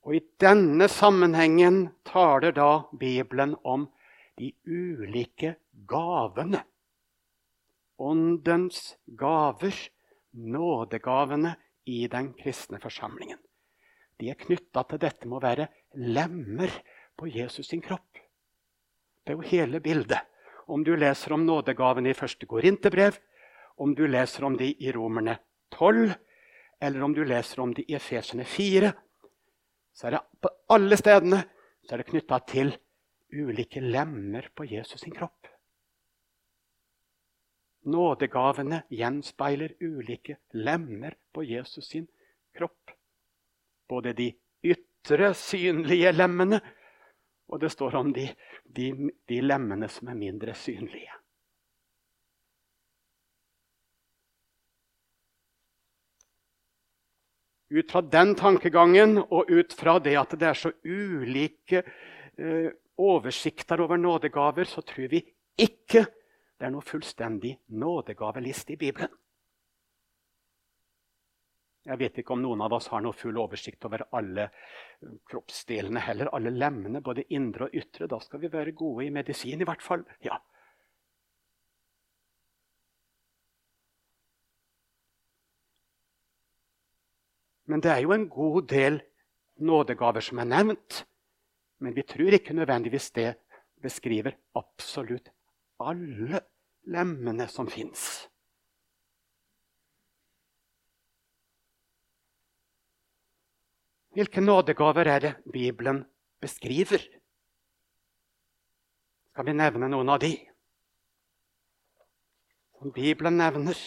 Og 0.08 0.14
I 0.16 0.20
denne 0.40 0.86
sammenhengen 0.88 1.82
taler 2.08 2.54
da 2.56 2.68
Bibelen 2.96 3.52
om 3.60 3.90
de 4.40 4.54
ulike 4.64 5.58
gavene. 5.90 6.62
Åndens 8.00 8.94
gaver 9.20 9.76
nådegavene 10.32 11.52
i 11.88 12.06
den 12.12 12.32
kristne 12.36 12.80
forsamlingen. 12.82 13.38
De 14.18 14.30
er 14.30 14.38
knytta 14.38 14.84
til 14.90 15.00
dette 15.00 15.28
med 15.28 15.38
å 15.38 15.44
være 15.44 15.68
lemmer 15.96 16.72
på 17.16 17.30
Jesus 17.32 17.70
sin 17.70 17.82
kropp. 17.82 18.18
Det 19.24 19.32
er 19.32 19.38
jo 19.38 19.50
hele 19.50 19.80
bildet. 19.80 20.20
Om 20.68 20.84
du 20.84 20.94
leser 20.96 21.32
om 21.32 21.46
nådegavene 21.48 22.12
i 22.12 22.16
første 22.18 22.46
Korinterbrev, 22.46 23.16
om 23.80 23.94
du 23.94 24.04
leser 24.06 24.44
om 24.44 24.56
de 24.58 24.68
i 24.84 24.92
Romerne 24.92 25.38
12, 25.72 26.12
eller 26.80 27.04
om 27.04 27.14
du 27.14 27.22
leser 27.24 27.62
om 27.62 27.72
de 27.74 27.84
i 27.88 27.96
Efesene 27.96 28.44
4, 28.44 28.90
så 29.94 30.08
er 30.08 30.16
det 30.16 30.24
på 30.42 30.50
alle 30.74 30.98
stedene 31.00 31.40
så 31.86 31.94
er 31.94 32.02
det 32.02 32.10
knytta 32.10 32.38
til 32.44 32.74
ulike 33.32 33.80
lemmer 33.80 34.50
på 34.54 34.66
Jesus 34.68 35.00
sin 35.00 35.14
kropp. 35.16 35.47
Nådegavene 37.88 38.82
gjenspeiler 38.92 39.74
ulike 39.80 40.38
lemmer 40.52 41.16
på 41.32 41.44
Jesus 41.46 41.88
sin 41.88 42.06
kropp. 42.56 42.90
Både 43.88 44.12
de 44.12 44.32
ytre, 44.64 45.32
synlige 45.34 46.12
lemmene, 46.12 46.60
og 47.48 47.62
det 47.62 47.70
står 47.72 47.96
om 47.96 48.12
de, 48.12 48.26
de, 48.64 48.90
de 49.28 49.40
lemmene 49.40 49.88
som 49.88 50.10
er 50.12 50.18
mindre 50.18 50.54
synlige. 50.58 51.14
Ut 57.68 57.90
fra 57.92 58.00
den 58.00 58.32
tankegangen 58.36 59.18
og 59.20 59.50
ut 59.52 59.74
fra 59.76 59.98
det 60.00 60.14
at 60.16 60.30
det 60.40 60.46
er 60.48 60.56
så 60.56 60.70
ulike 60.84 61.82
eh, 61.84 62.70
oversikter 62.98 63.82
over 63.84 64.00
nådegaver, 64.00 64.64
så 64.64 64.80
tror 64.80 65.10
vi 65.12 65.20
ikke 65.58 66.06
det 66.58 66.66
er 66.66 66.74
noe 66.74 66.82
fullstendig 66.82 67.52
nådegaveliste 67.78 68.74
i 68.74 68.78
Bibelen. 68.80 69.12
Jeg 71.88 72.00
vet 72.02 72.18
ikke 72.20 72.34
om 72.34 72.42
noen 72.42 72.60
av 72.60 72.74
oss 72.76 72.90
har 72.92 73.00
noe 73.00 73.16
full 73.16 73.38
oversikt 73.40 73.86
over 73.88 74.02
alle 74.18 74.48
kroppsdelene 75.30 76.02
heller. 76.04 76.28
Alle 76.36 76.50
lemmene, 76.52 77.00
både 77.00 77.24
indre 77.32 77.68
og 77.68 77.78
ytre. 77.78 78.08
Da 78.10 78.18
skal 78.20 78.42
vi 78.42 78.50
være 78.52 78.74
gode 78.76 79.06
i 79.06 79.12
medisin, 79.14 79.62
i 79.62 79.68
hvert 79.68 79.84
fall. 79.84 80.02
Ja. 80.26 80.36
Men 87.68 87.84
det 87.84 87.94
er 87.94 88.04
jo 88.04 88.12
en 88.16 88.28
god 88.32 88.68
del 88.68 89.00
nådegaver 89.62 90.24
som 90.28 90.42
er 90.42 90.50
nevnt. 90.50 91.02
Men 91.78 91.94
vi 91.94 92.04
tror 92.04 92.34
ikke 92.34 92.58
nødvendigvis 92.58 93.12
det 93.16 93.30
beskriver 93.80 94.34
absolutt 94.58 95.30
alle 95.78 96.42
lemmene 96.88 97.46
som 97.48 97.68
fins. 97.70 98.28
Hvilke 104.16 104.42
nådegaver 104.42 105.06
er 105.06 105.20
det 105.20 105.32
Bibelen 105.52 106.02
beskriver? 106.42 107.02
Skal 109.30 109.46
vi 109.46 109.54
nevne 109.54 109.90
noen 109.92 110.08
av 110.10 110.18
de 110.24 110.32
som 112.78 112.90
Bibelen 112.94 113.38
nevner? 113.38 113.78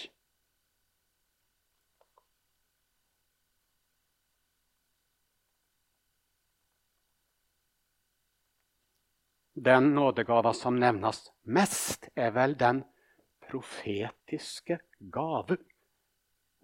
Den 9.61 9.91
nådegava 9.93 10.53
som 10.57 10.79
nevnes 10.81 11.27
mest, 11.45 12.07
er 12.17 12.31
vel 12.33 12.55
den 12.57 12.79
profetiske 13.45 14.79
gave, 15.13 15.59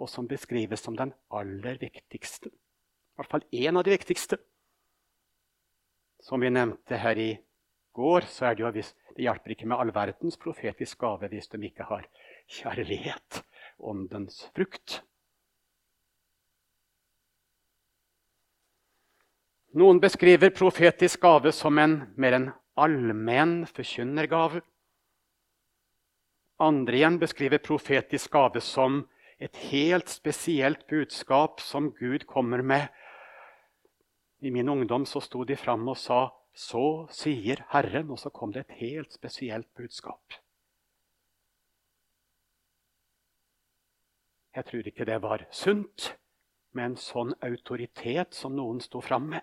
og 0.02 0.10
som 0.10 0.26
beskrives 0.26 0.82
som 0.82 0.98
den 0.98 1.14
aller 1.30 1.78
viktigste. 1.78 2.50
I 2.50 3.20
hvert 3.22 3.30
fall 3.36 3.46
én 3.54 3.78
av 3.78 3.86
de 3.86 3.94
viktigste. 3.94 4.42
Som 6.26 6.42
vi 6.42 6.50
nevnte 6.50 6.98
her 6.98 7.22
i 7.22 7.30
går, 7.94 8.26
så 8.34 8.50
er 8.50 8.58
det 8.58 8.66
jo 8.66 8.74
hvis, 8.74 8.94
det 9.14 9.30
hjelper 9.30 9.54
ikke 9.54 9.70
med 9.70 9.78
all 9.78 9.94
verdens 9.94 10.42
profetisk 10.42 10.98
gave 11.06 11.30
hvis 11.30 11.54
de 11.54 11.62
ikke 11.70 11.86
har 11.86 12.10
kjærlighet, 12.50 13.44
åndens 13.78 14.48
frukt. 14.58 15.04
Noen 19.78 20.00
beskriver 20.02 20.50
profetisk 20.50 21.22
gave 21.22 21.54
som 21.54 21.78
en, 21.78 22.02
mer 22.18 22.34
en 22.34 22.56
allmenn 22.78 23.66
forkynnergave. 23.66 24.62
Andre 26.60 26.98
igjen 26.98 27.20
beskriver 27.22 27.62
profetisk 27.62 28.32
gave 28.34 28.62
som 28.62 29.04
et 29.38 29.58
helt 29.70 30.10
spesielt 30.10 30.88
budskap 30.90 31.62
som 31.62 31.92
Gud 32.00 32.26
kommer 32.26 32.62
med. 32.62 32.88
I 34.42 34.52
min 34.52 34.70
ungdom 34.70 35.06
så 35.06 35.22
sto 35.22 35.44
de 35.44 35.56
fram 35.56 35.88
og 35.88 35.98
sa 35.98 36.34
'Så 36.54 37.08
sier 37.14 37.66
Herren', 37.70 38.10
og 38.10 38.20
så 38.20 38.30
kom 38.30 38.52
det 38.52 38.60
et 38.60 38.78
helt 38.80 39.14
spesielt 39.14 39.68
budskap. 39.76 40.34
Jeg 44.56 44.66
tror 44.66 44.88
ikke 44.88 45.06
det 45.06 45.22
var 45.22 45.46
sunt 45.52 46.18
med 46.74 46.86
en 46.86 46.96
sånn 46.96 47.34
autoritet 47.46 48.34
som 48.34 48.56
noen 48.56 48.82
sto 48.82 49.02
fram 49.02 49.30
med. 49.30 49.42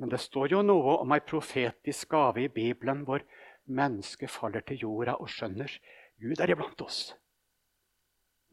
Men 0.00 0.08
det 0.08 0.22
står 0.24 0.54
jo 0.54 0.62
noe 0.64 0.96
om 1.02 1.12
ei 1.12 1.20
profetisk 1.20 2.14
gave 2.14 2.46
i 2.46 2.52
Bibelen 2.52 3.02
hvor 3.04 3.24
mennesket 3.68 4.32
faller 4.32 4.64
til 4.64 4.80
jorda 4.86 5.18
og 5.20 5.28
skjønner 5.28 5.74
Gud 6.20 6.40
er 6.40 6.52
iblant 6.52 6.80
oss. 6.84 7.00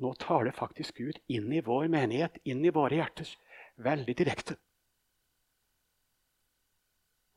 Nå 0.03 0.11
taler 0.21 0.55
faktisk 0.55 0.99
Gud 0.99 1.17
inn 1.31 1.47
i 1.55 1.63
vår 1.63 1.87
menighet, 1.91 2.37
inn 2.43 2.61
i 2.67 2.73
våre 2.73 2.99
hjerter, 2.99 3.31
veldig 3.79 4.15
direkte. 4.19 4.57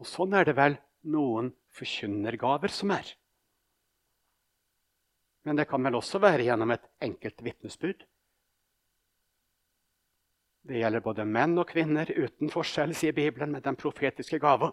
Og 0.00 0.08
Sånn 0.08 0.34
er 0.36 0.46
det 0.48 0.56
vel 0.58 0.76
noen 1.12 1.54
forkynnergaver 1.76 2.72
som 2.72 2.92
er. 2.94 3.14
Men 5.46 5.56
det 5.56 5.68
kan 5.70 5.82
vel 5.86 5.96
også 5.96 6.20
være 6.20 6.46
gjennom 6.48 6.74
et 6.74 6.86
enkelt 7.04 7.42
vitnesbyrd. 7.44 8.04
Det 10.62 10.76
gjelder 10.76 11.00
både 11.00 11.24
menn 11.24 11.56
og 11.58 11.68
kvinner 11.70 12.10
uten 12.12 12.52
forskjell, 12.52 12.92
sier 12.94 13.16
Bibelen, 13.16 13.52
med 13.54 13.64
den 13.64 13.78
profetiske 13.80 14.38
gava. 14.42 14.70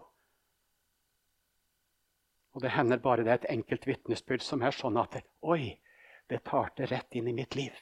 Og 2.54 2.62
det 2.64 2.74
hender 2.74 3.00
bare 3.00 3.24
det 3.24 3.32
er 3.32 3.40
et 3.40 3.52
enkelt 3.54 3.86
vitnesbyrd 3.86 4.44
som 4.44 4.62
er 4.62 4.74
sånn 4.74 4.98
at 5.00 5.20
Oi, 5.46 5.78
det 6.28 6.42
tar 6.44 6.72
det 6.76 6.90
rett 6.92 7.16
inn 7.16 7.28
i 7.30 7.36
mitt 7.36 7.56
liv. 7.56 7.72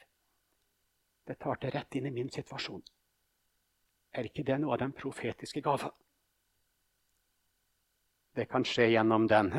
Det 1.26 1.38
tar 1.42 1.58
det 1.60 1.72
rett 1.74 1.98
inn 1.98 2.06
i 2.06 2.14
min 2.14 2.30
situasjon. 2.30 2.82
Er 4.14 4.28
ikke 4.28 4.44
det 4.46 4.60
noe 4.62 4.76
av 4.76 4.84
den 4.84 4.94
profetiske 4.94 5.60
gava? 5.64 5.90
Det 8.36 8.46
kan 8.52 8.64
skje 8.68 8.90
gjennom 8.92 9.26
den, 9.26 9.50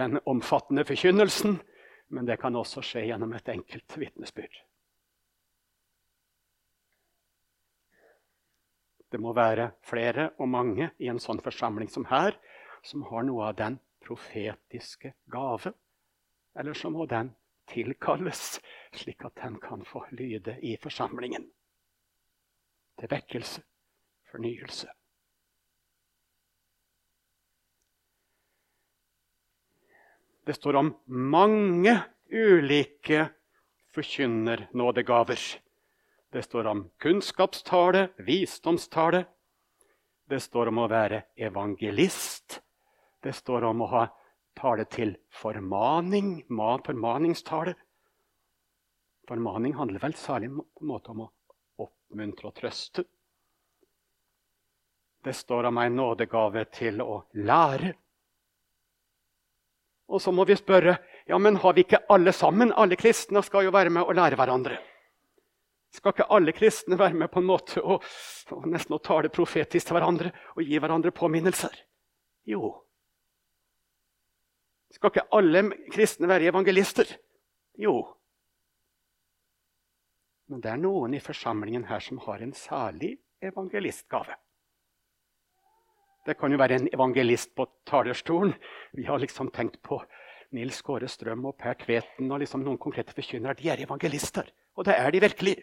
den 0.00 0.20
omfattende 0.28 0.84
forkynnelsen, 0.86 1.58
men 2.12 2.28
det 2.28 2.36
kan 2.40 2.56
også 2.56 2.84
skje 2.84 3.06
gjennom 3.08 3.32
et 3.34 3.48
enkelt 3.48 3.96
vitnesbyrd. 3.98 4.60
Det 9.12 9.20
må 9.20 9.34
være 9.36 9.74
flere 9.84 10.30
og 10.40 10.48
mange 10.48 10.88
i 10.98 11.10
en 11.12 11.20
sånn 11.20 11.42
forsamling 11.44 11.90
som 11.92 12.06
her 12.08 12.38
som 12.82 13.04
har 13.10 13.26
noe 13.28 13.50
av 13.50 13.58
den 13.58 13.76
profetiske 14.02 15.12
gave. 15.30 15.74
Eller 16.56 16.76
så 16.76 16.88
må 16.90 17.04
den 17.06 17.34
tilkalles, 17.68 18.56
slik 18.96 19.24
at 19.28 19.36
den 19.42 19.58
kan 19.60 19.84
få 19.84 20.06
lyde 20.16 20.56
i 20.64 20.74
forsamlingen. 20.80 21.44
Til 22.98 23.12
vekkelse, 23.12 23.62
fornyelse. 24.32 24.88
Det 30.42 30.56
står 30.56 30.80
om 30.80 30.88
mange 31.06 31.94
ulike 32.32 33.28
forkynnernådegaver. 33.94 35.38
Det 36.32 36.42
står 36.42 36.64
om 36.64 36.90
kunnskapstale, 36.98 38.08
visdomstale. 38.16 39.24
Det 40.24 40.40
står 40.40 40.70
om 40.70 40.78
å 40.80 40.88
være 40.88 41.18
evangelist. 41.36 42.62
Det 43.20 43.34
står 43.36 43.66
om 43.68 43.82
å 43.84 43.88
ha 43.90 44.04
tale 44.56 44.86
til 44.88 45.12
formaning, 45.28 46.38
formaningstale. 46.48 47.74
Formaning 49.28 49.74
handler 49.76 50.00
vel 50.00 50.16
særlig 50.16 50.48
på 50.56 50.80
en 50.80 50.88
måte 50.88 51.12
om 51.12 51.20
å 51.26 51.26
oppmuntre 51.84 52.48
og 52.48 52.56
trøste. 52.56 53.04
Det 55.22 55.34
står 55.36 55.68
om 55.68 55.82
en 55.82 55.98
nådegave 56.00 56.64
til 56.72 57.04
å 57.04 57.18
lære. 57.44 57.92
Og 60.08 60.24
så 60.24 60.32
må 60.32 60.48
vi 60.48 60.56
spørre 60.56 60.96
ja, 61.28 61.36
men 61.36 61.60
har 61.60 61.76
vi 61.76 61.84
ikke 61.84 62.06
alle 62.08 62.32
sammen, 62.32 62.72
alle 62.72 62.96
kristne, 62.96 63.44
skal 63.44 63.68
jo 63.68 63.76
være 63.76 63.92
med 63.92 64.08
og 64.08 64.16
lære 64.16 64.40
hverandre. 64.40 64.80
Skal 65.92 66.14
ikke 66.14 66.30
alle 66.32 66.54
kristne 66.56 66.96
være 66.98 67.18
med 67.20 67.28
på 67.32 67.42
en 67.42 67.48
måte 67.50 67.82
og, 67.84 68.04
og 68.54 68.68
nesten 68.72 68.96
å 68.96 69.02
tale 69.04 69.28
profetisk 69.32 69.90
til 69.90 69.98
hverandre 69.98 70.32
og 70.56 70.64
gi 70.64 70.80
hverandre 70.80 71.12
påminnelser? 71.14 71.74
Jo. 72.48 72.72
Skal 74.92 75.12
ikke 75.12 75.28
alle 75.36 75.66
kristne 75.92 76.30
være 76.30 76.48
evangelister? 76.52 77.12
Jo. 77.80 77.96
Men 80.48 80.64
det 80.64 80.72
er 80.72 80.80
noen 80.80 81.14
i 81.16 81.20
forsamlingen 81.22 81.86
her 81.88 82.00
som 82.04 82.20
har 82.24 82.42
en 82.44 82.52
særlig 82.56 83.14
evangelistgave. 83.44 84.36
Det 86.26 86.36
kan 86.38 86.52
jo 86.52 86.58
være 86.60 86.78
en 86.78 86.88
evangelist 86.92 87.54
på 87.58 87.66
talerstolen. 87.88 88.52
Vi 88.92 89.04
har 89.08 89.18
liksom 89.18 89.50
tenkt 89.50 89.80
på 89.82 89.98
Nils 90.54 90.82
Kåre 90.84 91.08
Strøm 91.08 91.48
og 91.48 91.56
Per 91.58 91.74
Tveten 91.80 92.30
og 92.30 92.42
liksom 92.42 92.62
noen 92.62 92.78
konkrete 92.78 93.16
forkynnere. 93.16 93.56
De 93.58 93.70
er 93.72 93.82
evangelister, 93.82 94.52
og 94.76 94.86
det 94.86 94.94
er 94.98 95.10
de 95.10 95.22
virkelig. 95.24 95.56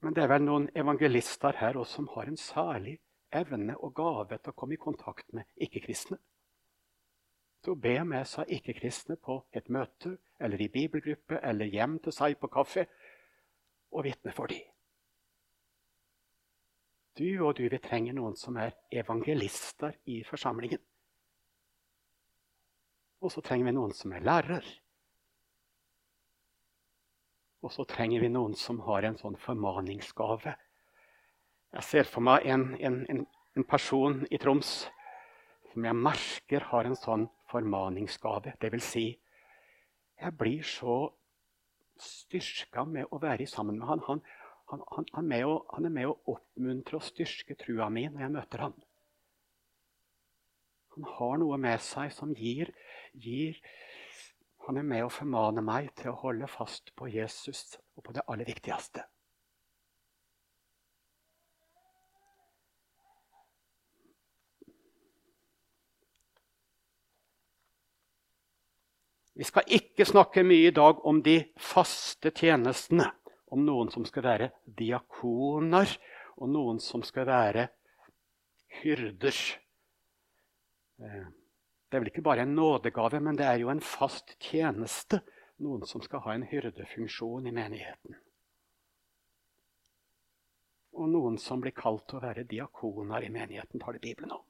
Men 0.00 0.16
det 0.16 0.24
er 0.24 0.32
vel 0.32 0.44
noen 0.46 0.66
evangelister 0.76 1.58
her 1.60 1.76
også 1.76 2.00
som 2.00 2.08
har 2.14 2.28
en 2.30 2.40
særlig 2.40 2.96
evne 3.36 3.76
og 3.78 3.94
gave 3.94 4.38
til 4.38 4.52
å 4.52 4.56
komme 4.56 4.76
i 4.76 4.80
kontakt 4.80 5.28
med 5.36 5.48
ikke-kristne. 5.60 6.18
Til 7.60 7.74
å 7.74 7.80
be 7.84 7.98
med 8.08 8.26
seg 8.28 8.48
ikke-kristne 8.56 9.18
på 9.20 9.42
et 9.52 9.68
møte 9.68 10.16
eller 10.40 10.62
i 10.62 10.70
bibelgruppe 10.72 11.42
eller 11.44 11.68
hjem 11.68 11.98
til 12.04 12.16
seg 12.16 12.38
på 12.40 12.48
kaffe 12.48 12.86
og 13.92 14.06
vitne 14.06 14.32
for 14.32 14.48
dem. 14.48 14.64
Du 17.20 17.44
og 17.44 17.58
du, 17.58 17.66
vi 17.68 17.78
trenger 17.82 18.16
noen 18.16 18.36
som 18.38 18.56
er 18.56 18.72
evangelister 19.02 19.98
i 20.08 20.22
forsamlingen. 20.24 20.80
Og 23.20 23.34
så 23.34 23.42
trenger 23.44 23.68
vi 23.68 23.74
noen 23.76 23.92
som 23.92 24.14
er 24.16 24.24
lærer. 24.24 24.64
Og 27.60 27.72
så 27.74 27.84
trenger 27.88 28.22
vi 28.24 28.30
noen 28.32 28.54
som 28.56 28.80
har 28.86 29.04
en 29.04 29.18
sånn 29.20 29.36
formaningsgave. 29.40 30.54
Jeg 31.76 31.86
ser 31.86 32.08
for 32.08 32.24
meg 32.24 32.46
en, 32.50 32.72
en, 32.80 33.02
en, 33.12 33.66
person 33.68 34.22
i 34.32 34.38
Troms 34.40 34.70
som 35.70 35.86
jeg 35.86 35.96
merker 35.96 36.64
har 36.72 36.88
en 36.88 36.98
sånn 36.98 37.28
formaningsgave. 37.50 38.56
Det 38.58 38.70
vil 38.72 38.82
si, 38.82 39.04
jeg 40.18 40.36
blir 40.40 40.64
så 40.66 41.02
styrka 42.00 42.86
med 42.88 43.12
å 43.12 43.20
være 43.22 43.46
sammen 43.46 43.78
med 43.78 43.90
han. 43.90 44.02
Han, 44.08 44.22
han, 44.72 44.84
han, 44.96 45.08
han, 45.18 45.32
er 45.36 45.46
å, 45.46 45.60
er 45.76 45.92
med 45.92 46.08
å 46.08 46.16
oppmuntre 46.32 46.98
og 46.98 47.06
styrke 47.06 47.58
trua 47.60 47.90
mi 47.92 48.06
når 48.08 48.24
jeg 48.24 48.34
møter 48.38 48.64
han. 48.64 48.78
Han 50.96 51.06
har 51.06 51.38
noe 51.38 51.60
med 51.60 51.84
seg 51.84 52.10
som 52.16 52.32
gir, 52.34 52.72
gir 53.14 53.60
Han 54.66 54.76
er 54.76 54.86
med 54.86 55.06
å 55.06 55.12
formane 55.12 55.62
meg 55.64 55.88
til 55.98 56.12
å 56.12 56.18
holde 56.20 56.48
fast 56.50 56.92
på 56.96 57.08
Jesus 57.10 57.78
og 57.96 58.04
på 58.06 58.14
det 58.14 58.26
aller 58.26 58.46
viktigste. 58.48 59.06
Vi 69.40 69.46
skal 69.48 69.64
ikke 69.72 70.04
snakke 70.04 70.44
mye 70.44 70.68
i 70.68 70.76
dag 70.76 71.00
om 71.08 71.22
de 71.24 71.38
faste 71.56 72.28
tjenestene 72.36 73.06
om 73.50 73.64
noen 73.66 73.90
som 73.90 74.04
skal 74.06 74.26
være 74.26 74.50
diakoner, 74.64 75.90
og 76.40 76.52
noen 76.52 76.78
som 76.80 77.02
skal 77.04 77.26
være 77.28 77.66
hyrder. 78.80 79.36
Det 81.90 81.96
er 81.98 82.04
vel 82.04 82.10
ikke 82.12 82.22
bare 82.22 82.44
en 82.46 82.54
nådegave, 82.54 83.18
men 83.20 83.38
det 83.38 83.46
er 83.50 83.58
jo 83.58 83.70
en 83.72 83.82
fast 83.82 84.36
tjeneste. 84.38 85.18
Noen 85.58 85.82
som 85.90 86.02
skal 86.04 86.22
ha 86.22 86.36
en 86.36 86.46
hyrdefunksjon 86.46 87.48
i 87.50 87.52
menigheten. 87.52 88.14
Og 90.94 91.10
noen 91.10 91.38
som 91.42 91.60
blir 91.60 91.74
kalt 91.74 92.06
til 92.06 92.20
å 92.20 92.22
være 92.22 92.46
diakoner 92.46 93.26
i 93.26 93.32
menigheten, 93.34 93.82
tar 93.82 93.98
det 93.98 94.04
Bibelen 94.04 94.36
om. 94.38 94.44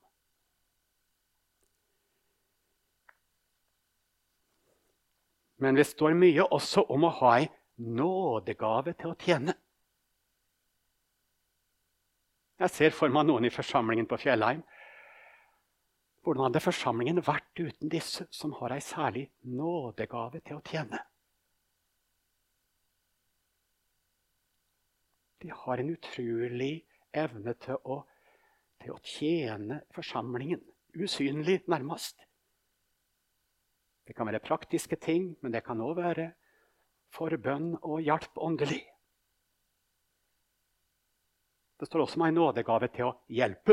Men 5.60 5.76
det 5.76 5.88
står 5.88 6.12
mye 6.16 6.44
også 6.44 6.84
om 6.92 7.08
å 7.08 7.14
ha 7.22 7.32
ei 7.40 7.48
nådegave 7.80 8.94
til 9.00 9.12
å 9.12 9.18
tjene. 9.20 9.56
Jeg 12.60 12.72
ser 12.76 12.92
for 12.96 13.12
meg 13.12 13.24
noen 13.28 13.48
i 13.48 13.52
forsamlingen 13.52 14.08
på 14.08 14.20
Fjellheim. 14.20 14.60
Hvordan 16.20 16.50
hadde 16.50 16.60
forsamlingen 16.60 17.22
vært 17.24 17.62
uten 17.62 17.88
disse 17.92 18.26
som 18.34 18.52
har 18.58 18.74
ei 18.74 18.82
særlig 18.84 19.30
nådegave 19.48 20.42
til 20.44 20.58
å 20.58 20.64
tjene? 20.66 21.00
De 25.40 25.48
har 25.48 25.80
en 25.80 25.92
utrolig 25.94 26.74
evne 27.16 27.54
til 27.64 27.78
å, 27.88 28.02
til 28.82 28.92
å 28.92 29.00
tjene 29.00 29.80
forsamlingen. 29.96 30.60
Usynlig, 30.92 31.62
nærmest. 31.70 32.20
Det 34.04 34.16
kan 34.18 34.26
være 34.26 34.42
praktiske 34.44 34.96
ting, 35.00 35.36
men 35.40 35.52
det 35.54 35.62
kan 35.64 35.80
òg 35.80 35.96
være 36.02 36.32
forbønn 37.14 37.76
og 37.80 38.00
hjelp 38.04 38.36
åndelig. 38.36 38.82
Det 41.80 41.86
står 41.88 42.02
også 42.04 42.18
om 42.18 42.26
ei 42.26 42.34
nådegave 42.34 42.90
til 42.92 43.06
å 43.06 43.14
hjelpe. 43.32 43.72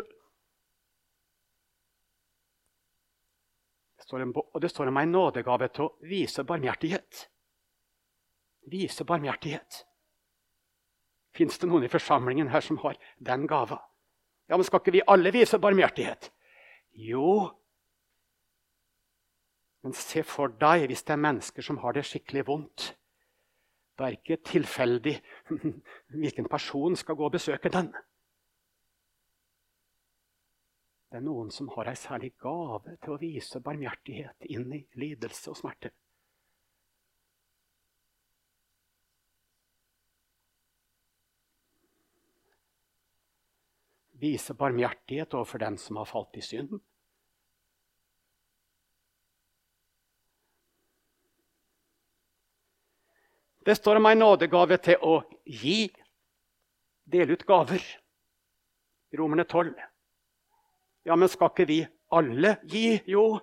Det 3.96 3.96
står 3.96 3.96
om, 3.96 3.96
og 4.13 4.61
det 4.61 4.69
står 4.71 4.87
om 4.87 4.97
en 4.97 5.11
nådegave 5.11 5.67
til 5.67 5.87
å 5.87 5.93
vise 6.07 6.43
barmhjertighet. 6.47 7.27
Vise 8.71 9.03
barmhjertighet. 9.07 9.83
Fins 11.35 11.59
det 11.59 11.69
noen 11.69 11.85
i 11.85 11.91
forsamlingen 11.91 12.49
her 12.49 12.63
som 12.65 12.79
har 12.81 12.97
den 13.19 13.45
gava? 13.47 13.81
Ja, 14.47 14.55
men 14.55 14.63
Skal 14.63 14.79
ikke 14.81 14.95
vi 14.95 15.07
alle 15.07 15.31
vise 15.35 15.59
barmhjertighet? 15.59 16.31
Jo, 16.91 17.53
Men 19.83 19.93
se 19.93 20.23
for 20.25 20.51
deg 20.59 20.87
hvis 20.89 21.05
det 21.07 21.13
er 21.13 21.21
mennesker 21.21 21.63
som 21.63 21.77
har 21.79 21.93
det 21.95 22.01
skikkelig 22.03 22.41
vondt. 22.47 22.89
Det 23.95 24.03
er 24.03 24.15
ikke 24.17 24.37
tilfeldig 24.43 25.13
hvilken 26.19 26.49
person 26.51 26.97
skal 26.99 27.15
gå 27.15 27.23
og 27.23 27.31
besøke 27.37 27.71
den. 27.71 27.93
Det 31.07 31.21
er 31.21 31.23
noen 31.23 31.47
som 31.55 31.69
har 31.71 31.87
ei 31.87 31.95
særlig 31.95 32.33
gave 32.43 32.97
til 32.99 33.13
å 33.13 33.21
vise 33.21 33.61
barmhjertighet 33.63 34.49
inn 34.51 34.67
i 34.75 34.81
lidelse 34.99 35.53
og 35.53 35.59
smerte. 35.61 35.93
Vise 44.19 44.57
barmhjertighet 44.57 45.37
overfor 45.37 45.63
den 45.63 45.79
som 45.79 46.01
har 46.01 46.09
falt 46.09 46.35
i 46.35 46.43
synd. 46.43 46.75
Det 53.63 53.75
står 53.75 53.99
om 53.99 54.07
ei 54.09 54.15
nådegave 54.15 54.77
til 54.83 55.03
å 55.03 55.19
gi. 55.43 55.85
Dele 57.07 57.35
ut 57.35 57.47
gaver. 57.47 57.83
Romerne 59.15 59.47
12. 59.47 59.71
Ja, 61.07 61.15
men 61.15 61.29
skal 61.31 61.53
ikke 61.53 61.65
vi 61.69 61.77
alle 62.11 62.57
gi? 62.67 62.97
Jo. 63.07 63.37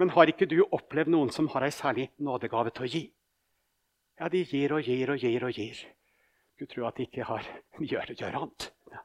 Men 0.00 0.12
har 0.14 0.30
ikke 0.30 0.46
du 0.48 0.62
opplevd 0.64 1.12
noen 1.12 1.32
som 1.34 1.50
har 1.52 1.66
ei 1.66 1.74
særlig 1.74 2.06
nådegave 2.24 2.72
til 2.72 2.86
å 2.86 2.88
gi? 2.94 3.02
Ja, 4.18 4.30
de 4.32 4.40
gir 4.48 4.72
og 4.72 4.88
gir 4.88 5.12
og 5.12 5.20
gir 5.20 5.44
og 5.44 5.52
gir. 5.52 5.82
Du 6.56 6.64
tror 6.64 6.88
at 6.88 6.96
de 6.96 7.04
ikke 7.04 7.26
har 7.28 7.44
gjør, 7.90 8.14
gjør 8.16 8.38
annet. 8.40 8.70
Ja. 8.88 9.02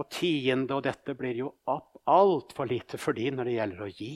Og 0.00 0.08
tiende 0.10 0.78
og 0.78 0.86
dette 0.88 1.14
blir 1.18 1.36
jo 1.42 1.52
altfor 1.68 2.72
lite 2.72 2.98
for 2.98 3.12
de 3.20 3.28
når 3.34 3.50
det 3.50 3.58
gjelder 3.58 3.84
å 3.84 3.90
gi. 3.92 4.14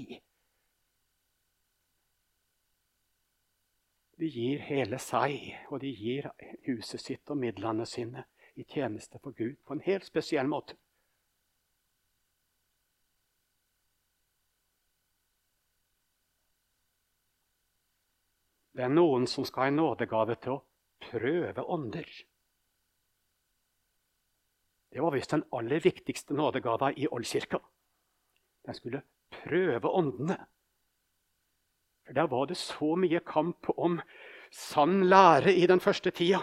De 4.19 4.33
gir 4.33 4.65
hele 4.67 4.99
seg, 4.99 5.53
og 5.69 5.85
de 5.85 5.93
gir 5.93 6.33
huset 6.67 7.05
sitt 7.05 7.31
og 7.31 7.39
midlene 7.39 7.85
sine 7.87 8.25
i 8.59 8.65
tjeneste 8.65 9.19
for 9.23 9.33
Gud 9.39 9.57
på 9.65 9.77
en 9.77 9.83
helt 9.85 10.07
spesiell 10.07 10.49
måte. 10.51 10.75
Det 18.79 18.85
er 18.87 18.95
noen 18.95 19.27
som 19.27 19.47
skal 19.47 19.65
ha 19.65 19.71
en 19.73 19.81
nådegave 19.81 20.37
til 20.39 20.55
å 20.55 20.63
prøve 21.03 21.65
ånder. 21.67 22.07
Det 24.89 25.03
var 25.03 25.15
visst 25.15 25.35
den 25.35 25.43
aller 25.55 25.83
viktigste 25.83 26.35
nådegava 26.35 26.93
i 26.95 27.09
Oldkirka. 27.11 27.59
Den 28.67 28.79
skulle 28.79 29.03
prøve 29.35 29.91
åndene. 29.91 30.39
For 32.07 32.13
Der 32.15 32.27
var 32.27 32.47
det 32.47 32.57
så 32.57 32.95
mye 32.97 33.21
kamp 33.21 33.67
om 33.77 34.01
sann 34.51 35.03
lære 35.11 35.53
i 35.55 35.67
den 35.67 35.81
første 35.81 36.11
tida. 36.11 36.41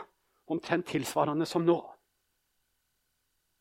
Omtrent 0.48 0.86
tilsvarende 0.92 1.46
som 1.46 1.66
nå. 1.66 1.95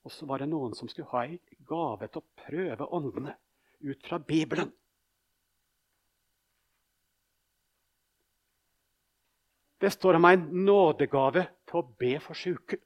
Og 0.05 0.13
så 0.13 0.27
var 0.29 0.43
det 0.43 0.51
noen 0.53 0.75
som 0.77 0.89
skulle 0.91 1.09
ha 1.15 1.25
ei 1.25 1.39
gave 1.65 2.09
til 2.09 2.21
å 2.21 2.43
prøve 2.45 2.89
åndene 2.93 3.37
ut 3.85 4.09
fra 4.09 4.19
Bibelen. 4.21 4.73
Det 9.81 9.91
står 9.91 10.17
om 10.17 10.25
en 10.29 10.45
nådegave 10.65 11.47
til 11.69 11.81
å 11.81 11.87
be 12.01 12.19
for 12.23 12.39
syke. 12.39 12.79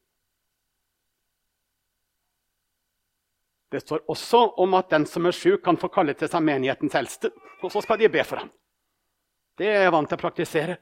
Det 3.69 3.83
står 3.85 4.07
også 4.09 4.41
om 4.63 4.75
at 4.79 4.89
den 4.91 5.05
som 5.07 5.29
er 5.29 5.37
sjuk, 5.37 5.61
kan 5.65 5.77
få 5.77 5.91
kalle 5.93 6.15
til 6.17 6.31
seg 6.31 6.43
menighetens 6.43 6.97
eldste. 6.99 7.31
Og 7.63 7.71
så 7.75 7.83
skal 7.85 8.01
de 8.01 8.09
be 8.09 8.25
for 8.25 8.41
ham. 8.41 8.51
Det 9.59 9.69
er 9.69 9.85
jeg 9.85 9.93
vant 9.93 10.09
til 10.09 10.17
å 10.17 10.23
praktisere. 10.23 10.79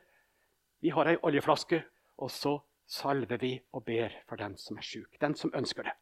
Vi 0.85 0.93
har 0.95 1.11
ei 1.11 1.19
oljeflaske, 1.19 1.83
og 2.23 2.31
så 2.31 2.59
salver 2.87 3.41
vi 3.43 3.57
og 3.75 3.85
ber 3.85 4.15
for 4.29 4.39
den 4.39 4.55
som 4.61 4.79
er 4.79 4.87
sjuk. 4.87 5.17
Den 5.21 5.35
som 5.35 5.51
ønsker 5.57 5.89
det. 5.89 5.97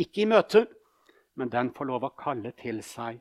Ikke 0.00 0.22
i 0.22 0.28
møte, 0.28 0.64
men 1.36 1.50
den 1.52 1.72
får 1.76 1.88
lov 1.88 2.06
å 2.06 2.14
kalle 2.16 2.52
til 2.56 2.80
seg 2.84 3.20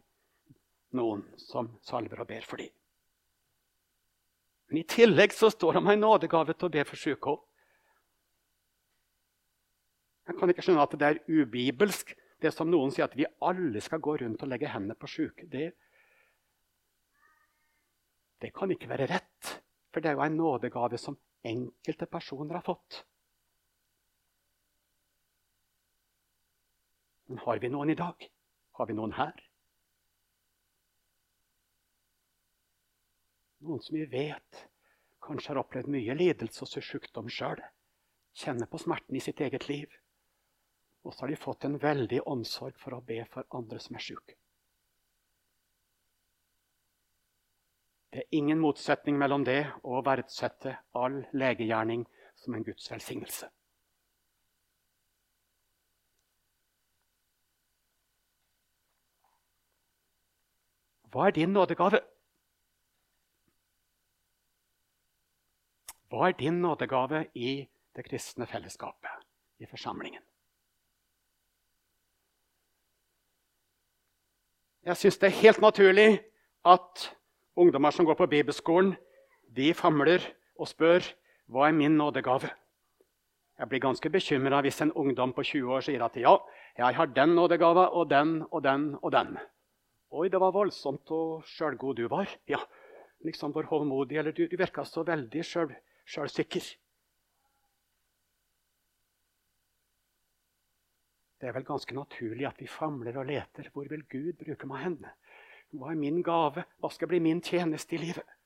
noen 0.95 1.23
som 1.39 1.73
salver 1.87 2.23
og 2.23 2.29
ber 2.29 2.47
for 2.47 2.61
dem. 2.61 2.71
Men 4.71 4.81
I 4.81 4.87
tillegg 4.87 5.33
så 5.35 5.49
står 5.51 5.75
det 5.75 5.81
om 5.81 5.91
en 5.91 6.03
nådegave 6.05 6.55
til 6.55 6.69
å 6.69 6.73
be 6.73 6.83
for 6.87 6.99
syke 6.99 7.33
òg. 7.33 7.39
Jeg 10.29 10.37
kan 10.39 10.51
ikke 10.53 10.63
skjønne 10.63 10.83
at 10.85 10.93
det 10.99 11.07
er 11.07 11.23
ubibelsk, 11.27 12.13
det 12.41 12.53
som 12.55 12.69
noen 12.71 12.93
sier 12.93 13.09
at 13.09 13.17
vi 13.17 13.27
alle 13.43 13.81
skal 13.83 13.99
gå 14.01 14.15
rundt 14.21 14.43
og 14.45 14.51
legge 14.51 14.69
hendene 14.71 14.95
på 14.97 15.09
syke. 15.11 15.47
Det 15.51 15.73
det 18.41 18.49
kan 18.55 18.71
ikke 18.73 18.89
være 18.89 19.05
rett, 19.11 19.49
for 19.93 20.01
det 20.01 20.09
er 20.09 20.15
jo 20.17 20.23
en 20.25 20.39
nådegave 20.39 20.97
som 20.97 21.17
enkelte 21.45 22.07
personer 22.09 22.57
har 22.57 22.65
fått. 22.65 23.03
Men 27.31 27.37
har 27.37 27.57
vi 27.57 27.69
noen 27.69 27.89
i 27.89 27.95
dag? 27.95 28.25
Har 28.71 28.87
vi 28.87 28.93
noen 28.93 29.13
her? 29.15 29.37
Noen 33.63 33.79
som 33.79 33.95
vi 33.95 34.03
vet 34.11 34.57
kanskje 35.23 35.53
har 35.53 35.61
opplevd 35.61 35.87
mye 35.93 36.17
lidelse 36.19 36.65
og 36.67 36.83
sykdom 36.83 37.29
sjøl. 37.31 37.61
Kjenner 38.35 38.67
på 38.67 38.81
smerten 38.83 39.15
i 39.15 39.21
sitt 39.23 39.39
eget 39.39 39.69
liv. 39.69 39.95
Og 41.07 41.15
så 41.15 41.23
har 41.23 41.31
de 41.31 41.39
fått 41.39 41.69
en 41.69 41.79
veldig 41.79 42.19
omsorg 42.33 42.75
for 42.83 42.97
å 42.97 43.01
be 43.13 43.21
for 43.31 43.47
andre 43.61 43.79
som 43.79 43.95
er 43.95 44.05
sjuke. 44.09 44.35
Det 48.11 48.25
er 48.25 48.39
ingen 48.41 48.59
motsetning 48.59 49.15
mellom 49.15 49.47
det 49.47 49.61
og 49.85 50.01
å 50.01 50.05
verdsette 50.11 50.75
all 50.99 51.21
legegjerning 51.31 52.03
som 52.43 52.59
en 52.59 52.67
Guds 52.67 52.91
velsignelse. 52.91 53.47
Hva 61.11 61.27
er 61.27 61.35
din 61.35 61.53
nådegave? 61.53 61.99
Hva 66.11 66.27
er 66.27 66.35
din 66.39 66.61
nådegave 66.61 67.25
i 67.35 67.67
det 67.95 68.05
kristne 68.07 68.47
fellesskapet, 68.47 69.25
i 69.59 69.65
forsamlingen? 69.65 70.23
Jeg 74.83 74.97
syns 74.97 75.17
det 75.17 75.27
er 75.27 75.41
helt 75.41 75.61
naturlig 75.61 76.23
at 76.65 77.11
Ungdommer 77.55 77.91
som 77.91 78.05
går 78.05 78.15
på 78.15 78.25
bibelskolen, 78.25 78.95
de 79.55 79.73
famler 79.73 80.23
og 80.55 80.69
spør 80.71 81.03
hva 81.51 81.67
er 81.67 81.75
min 81.75 81.97
nådegave. 81.99 82.47
Jeg 83.59 83.69
blir 83.69 83.81
ganske 83.83 84.09
bekymra 84.09 84.61
hvis 84.63 84.79
en 84.81 84.93
ungdom 84.95 85.33
på 85.35 85.43
20 85.43 85.73
år 85.75 85.83
sier 85.85 86.05
at 86.05 86.15
ja, 86.17 86.37
jeg 86.77 86.95
har 86.95 87.11
den 87.11 87.35
nådegava 87.35 87.89
og 87.91 88.09
den 88.09 88.39
og 88.51 88.63
den 88.63 88.95
og 89.01 89.11
den. 89.11 89.35
Oi, 90.11 90.27
det 90.27 90.41
var 90.43 90.51
voldsomt 90.51 91.11
og 91.15 91.45
sjølgod 91.47 91.95
du 92.01 92.07
var. 92.11 92.27
Ja, 92.49 92.59
liksom 93.23 93.53
for 93.55 93.69
hovmodig, 93.69 94.17
eller 94.19 94.35
du, 94.35 94.43
du 94.51 94.57
virka 94.59 94.83
så 94.83 95.05
veldig 95.07 95.43
sjølsikker. 95.47 96.67
Det 101.41 101.49
er 101.49 101.55
vel 101.55 101.65
ganske 101.65 101.95
naturlig 101.95 102.45
at 102.45 102.59
vi 102.61 102.67
famler 102.69 103.15
og 103.17 103.31
leter. 103.31 103.71
Hvor 103.73 103.87
vil 103.89 104.03
Gud 104.11 104.35
bruke 104.43 104.67
meg 104.69 104.83
henne? 104.83 105.15
Hva 105.71 105.93
er 105.93 105.97
min 106.03 106.19
gave? 106.27 106.67
Hva 106.83 106.91
skal 106.91 107.09
bli 107.09 107.23
min 107.23 107.39
tjeneste 107.41 107.95
i 107.95 108.03
livet? 108.03 108.37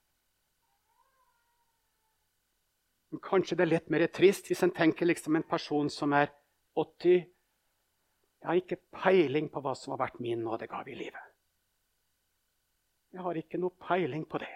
Kanskje 3.25 3.57
det 3.57 3.65
er 3.65 3.73
litt 3.73 3.91
mer 3.91 4.05
trist 4.13 4.51
hvis 4.51 4.61
en 4.63 4.73
tenker 4.75 5.07
liksom 5.07 5.37
en 5.39 5.47
person 5.47 5.89
som 5.89 6.13
er 6.13 6.29
80 6.75 7.15
Jeg 7.15 8.49
har 8.49 8.59
ikke 8.59 8.83
peiling 8.93 9.47
på 9.49 9.63
hva 9.63 9.73
som 9.79 9.95
har 9.95 10.03
vært 10.05 10.19
min 10.21 10.43
nådegave 10.45 10.91
i 10.93 10.99
livet. 10.99 11.34
Jeg 13.15 13.23
har 13.23 13.37
ikke 13.39 13.59
noe 13.61 13.71
peiling 13.79 14.25
på 14.27 14.41
det. 14.43 14.51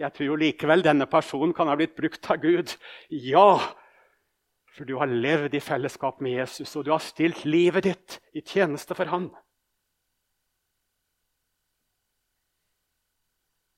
Jeg 0.00 0.14
tror 0.16 0.30
jo 0.30 0.38
likevel 0.40 0.80
denne 0.80 1.04
personen 1.10 1.52
kan 1.52 1.68
ha 1.68 1.74
blitt 1.76 1.92
brukt 1.98 2.24
av 2.32 2.38
Gud. 2.40 2.72
Ja, 3.12 3.58
for 4.72 4.88
du 4.88 4.94
har 4.96 5.12
levd 5.12 5.58
i 5.58 5.60
fellesskap 5.60 6.22
med 6.24 6.38
Jesus, 6.38 6.72
og 6.78 6.86
du 6.86 6.92
har 6.94 7.04
stilt 7.04 7.44
livet 7.44 7.84
ditt 7.84 8.16
i 8.32 8.40
tjeneste 8.40 8.96
for 8.96 9.12
Han. 9.12 9.28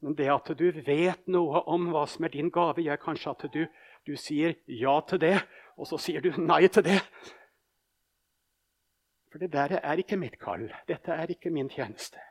Men 0.07 0.15
det 0.15 0.31
at 0.31 0.55
du 0.55 0.71
vet 0.87 1.27
noe 1.27 1.65
om 1.67 1.91
hva 1.91 2.07
som 2.07 2.31
er 2.31 2.37
din 2.37 2.55
gave, 2.55 2.87
gjør 2.87 3.03
kanskje 3.03 3.35
at 3.35 3.47
du, 3.51 3.65
du 4.07 4.15
sier 4.15 4.55
ja 4.71 4.95
til 5.11 5.25
det, 5.27 5.37
og 5.75 5.91
så 5.91 5.99
sier 5.99 6.23
du 6.23 6.31
nei 6.39 6.69
til 6.71 6.87
det. 6.87 7.03
For 9.35 9.43
det 9.43 9.51
der 9.59 9.81
er 9.83 9.99
ikke 9.99 10.23
mitt 10.23 10.39
kall. 10.39 10.71
Dette 10.87 11.19
er 11.19 11.35
ikke 11.35 11.51
min 11.51 11.69
tjeneste. 11.73 12.30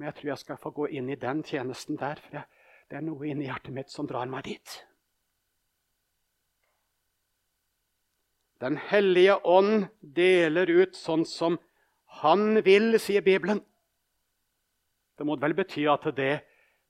Men 0.00 0.08
jeg 0.08 0.16
tror 0.16 0.28
jeg 0.30 0.40
skal 0.40 0.56
få 0.56 0.70
gå 0.72 0.86
inn 0.96 1.10
i 1.12 1.16
den 1.20 1.42
tjenesten 1.44 1.98
der, 2.00 2.16
for 2.24 2.40
det 2.88 2.96
er 2.96 3.02
noe 3.04 3.26
inni 3.28 3.44
hjertet 3.50 3.74
mitt 3.76 3.92
som 3.92 4.06
drar 4.08 4.30
meg 4.32 4.46
dit. 4.46 4.76
Den 8.64 8.80
hellige 8.80 9.36
ånd 9.44 9.90
deler 10.00 10.72
ut 10.72 10.96
sånn 10.96 11.26
som 11.28 11.60
han 12.22 12.62
vil, 12.64 12.96
sier 12.96 13.20
Bibelen. 13.20 13.60
Det 15.20 15.28
må 15.28 15.36
vel 15.36 15.52
bety 15.60 15.84
at 15.92 16.08
det, 16.16 16.32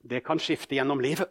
det 0.07 0.23
kan 0.23 0.39
skifte 0.39 0.79
gjennom 0.79 1.03
livet. 1.03 1.27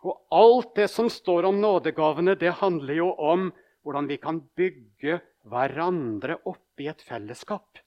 Og 0.00 0.16
alt 0.32 0.72
det 0.80 0.88
som 0.88 1.12
står 1.12 1.52
om 1.52 1.60
nådegavene, 1.60 2.40
det 2.40 2.62
handler 2.64 3.04
jo 3.04 3.12
om 3.12 3.50
hvordan 3.90 4.06
vi 4.06 4.20
kan 4.22 4.38
bygge 4.56 5.18
hverandre 5.50 6.38
opp 6.46 6.78
i 6.82 6.86
et 6.90 7.02
fellesskap. 7.02 7.80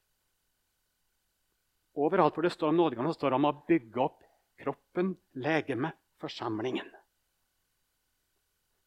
Overalt 1.95 2.35
hvor 2.35 2.43
det 2.43 2.51
står 2.51 2.73
om 2.73 2.81
nådegavene, 2.81 3.15
står 3.15 3.31
det 3.31 3.39
om 3.39 3.47
å 3.47 3.55
bygge 3.69 4.03
opp 4.03 4.19
kroppen, 4.59 5.13
legemet, 5.39 5.95
forsamlingen. 6.21 6.89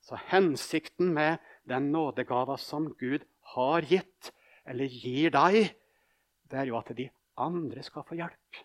Så 0.05 0.19
hensikten 0.29 1.15
med 1.15 1.43
den 1.67 1.91
nådegava 1.95 2.59
som 2.61 2.93
Gud 2.99 3.25
har 3.57 3.87
gitt, 3.89 4.31
eller 4.67 4.91
gir 4.91 5.33
deg, 5.35 5.73
det 6.47 6.61
er 6.61 6.71
jo 6.71 6.79
at 6.79 6.93
de 6.99 7.09
andre 7.43 7.83
skal 7.87 8.07
få 8.07 8.19
hjelp. 8.19 8.63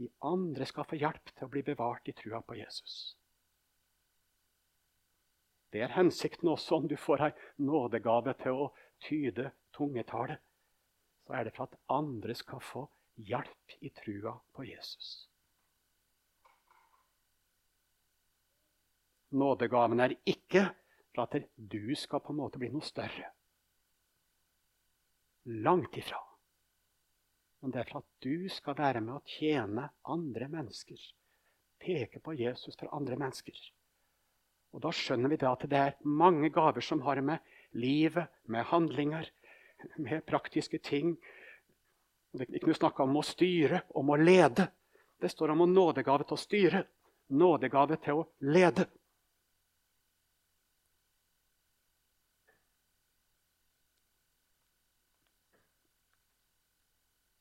De 0.00 0.08
andre 0.26 0.66
skal 0.68 0.88
få 0.88 0.98
hjelp 1.00 1.32
til 1.32 1.46
å 1.46 1.52
bli 1.52 1.62
bevart 1.64 2.08
i 2.08 2.16
trua 2.16 2.42
på 2.44 2.56
Jesus. 2.58 3.14
Det 5.72 5.80
er 5.80 5.94
hensikten 5.96 6.50
også 6.52 6.76
om 6.76 6.88
du 6.88 6.96
får 7.00 7.26
ei 7.28 7.32
nådegave 7.64 8.34
til 8.42 8.64
å 8.66 8.70
tyde 9.00 9.50
tungetallet. 9.72 10.40
Så 11.24 11.36
er 11.38 11.46
det 11.46 11.54
for 11.56 11.70
at 11.70 11.78
andre 11.92 12.36
skal 12.36 12.60
få 12.60 12.86
hjelp 13.16 13.76
i 13.80 13.92
trua 13.96 14.34
på 14.52 14.66
Jesus. 14.68 15.12
Nådegaven 19.32 20.04
er 20.04 20.18
ikke 20.28 20.66
for 21.14 21.24
at 21.24 21.48
du 21.56 21.94
skal 21.96 22.20
på 22.20 22.34
en 22.34 22.42
måte 22.42 22.60
bli 22.60 22.68
noe 22.72 22.84
større. 22.84 23.30
Langt 25.64 25.96
ifra. 25.96 26.20
Men 27.62 27.72
det 27.72 27.80
er 27.80 27.88
for 27.88 28.02
at 28.02 28.24
du 28.24 28.48
skal 28.52 28.76
være 28.76 29.00
med 29.00 29.16
å 29.16 29.38
tjene 29.38 29.88
andre 30.12 30.48
mennesker. 30.52 31.00
Peke 31.80 32.20
på 32.20 32.34
Jesus 32.36 32.76
for 32.76 32.92
andre 32.92 33.16
mennesker. 33.16 33.56
Og 34.72 34.80
Da 34.80 34.92
skjønner 34.94 35.28
vi 35.28 35.38
at 35.44 35.64
det 35.68 35.78
er 35.78 35.96
mange 36.08 36.48
gaver 36.52 36.80
som 36.84 37.02
har 37.04 37.20
med 37.20 37.38
livet, 37.76 38.28
med 38.48 38.64
handlinger, 38.64 39.28
med 39.96 40.24
praktiske 40.26 40.78
ting 40.78 41.16
Det 42.32 42.46
er 42.46 42.56
ikke 42.56 42.70
noe 42.70 42.78
snakk 42.78 43.00
om 43.04 43.16
å 43.20 43.22
styre, 43.26 43.82
om 43.92 44.08
å 44.08 44.16
lede. 44.16 44.64
Det 45.20 45.28
står 45.28 45.50
om 45.52 45.60
å 45.60 45.66
nådegave 45.68 46.24
til 46.24 46.32
å 46.32 46.40
styre, 46.40 46.78
nådegave 47.28 47.98
til 48.00 48.22
å 48.22 48.28
lede. 48.48 48.86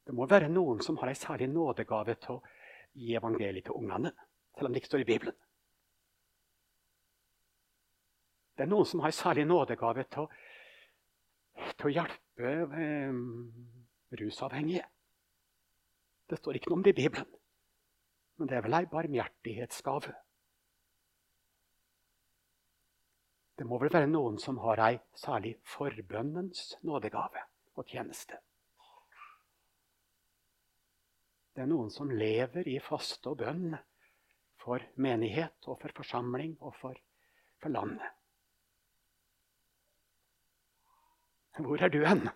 Det 0.03 0.17
må 0.19 0.27
være 0.27 0.51
noen 0.51 0.83
som 0.83 0.99
har 0.99 1.07
en 1.07 1.15
særlig 1.15 1.47
nådegave 1.47 2.17
til 2.19 2.35
å 2.35 2.43
gi 2.99 3.15
evangeliet 3.15 3.69
til 3.69 3.79
ungene, 3.79 4.11
selv 4.57 4.67
om 4.67 4.75
det 4.75 4.83
ikke 4.83 4.91
står 4.91 5.05
i 5.05 5.09
Bibelen. 5.13 5.39
Det 8.61 8.67
er 8.67 8.69
noen 8.69 8.85
som 8.85 8.99
har 9.01 9.09
en 9.09 9.15
særlig 9.17 9.43
nådegave 9.49 10.03
til 10.13 10.21
å, 10.21 10.27
til 11.79 11.87
å 11.87 11.91
hjelpe 11.95 12.49
eh, 12.77 13.15
rusavhengige. 14.19 14.83
Det 16.29 16.37
står 16.37 16.59
ikke 16.59 16.69
noe 16.69 16.77
om 16.77 16.83
det 16.85 16.93
i 16.93 16.97
Bibelen, 16.99 17.31
men 18.37 18.51
det 18.51 18.59
er 18.59 18.67
vel 18.67 18.77
ei 18.77 18.91
barmhjertighetsgave. 18.93 20.13
Det 23.57 23.65
må 23.65 23.81
vel 23.81 23.95
være 23.97 24.11
noen 24.13 24.37
som 24.45 24.61
har 24.61 24.85
ei 24.91 25.01
særlig 25.17 25.55
forbønnens 25.73 26.75
nådegave 26.85 27.41
og 27.81 27.89
tjeneste. 27.89 28.37
Det 31.49 31.65
er 31.65 31.73
noen 31.73 31.89
som 31.89 32.13
lever 32.13 32.69
i 32.69 32.77
faste 32.77 33.33
og 33.33 33.41
bønn 33.41 33.71
for 34.61 34.85
menighet 35.01 35.65
og 35.65 35.81
for 35.81 36.01
forsamling 36.03 36.59
og 36.61 36.77
for, 36.77 37.05
for 37.57 37.73
landet. 37.73 38.20
Hvor 41.59 41.83
er 41.83 41.89
du 41.89 42.05
hen? 42.05 42.29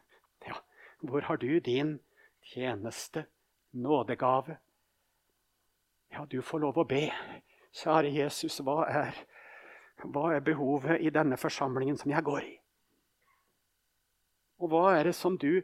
Ja, 0.48 0.60
hvor 1.00 1.22
har 1.22 1.38
du 1.38 1.60
din 1.60 2.00
tjeneste, 2.42 3.26
nådegave? 3.72 4.58
Ja, 6.12 6.26
du 6.26 6.42
får 6.42 6.60
lov 6.60 6.78
å 6.78 6.88
be. 6.88 7.08
Kjære 7.76 8.12
Jesus, 8.16 8.60
hva 8.64 8.86
er, 8.88 9.18
hva 10.04 10.36
er 10.36 10.44
behovet 10.44 11.02
i 11.04 11.12
denne 11.12 11.38
forsamlingen 11.38 11.98
som 12.00 12.12
jeg 12.12 12.24
går 12.24 12.44
i? 12.44 12.54
Og 14.64 14.72
hva 14.72 14.86
er 14.96 15.10
det 15.10 15.16
som 15.16 15.36
du 15.38 15.60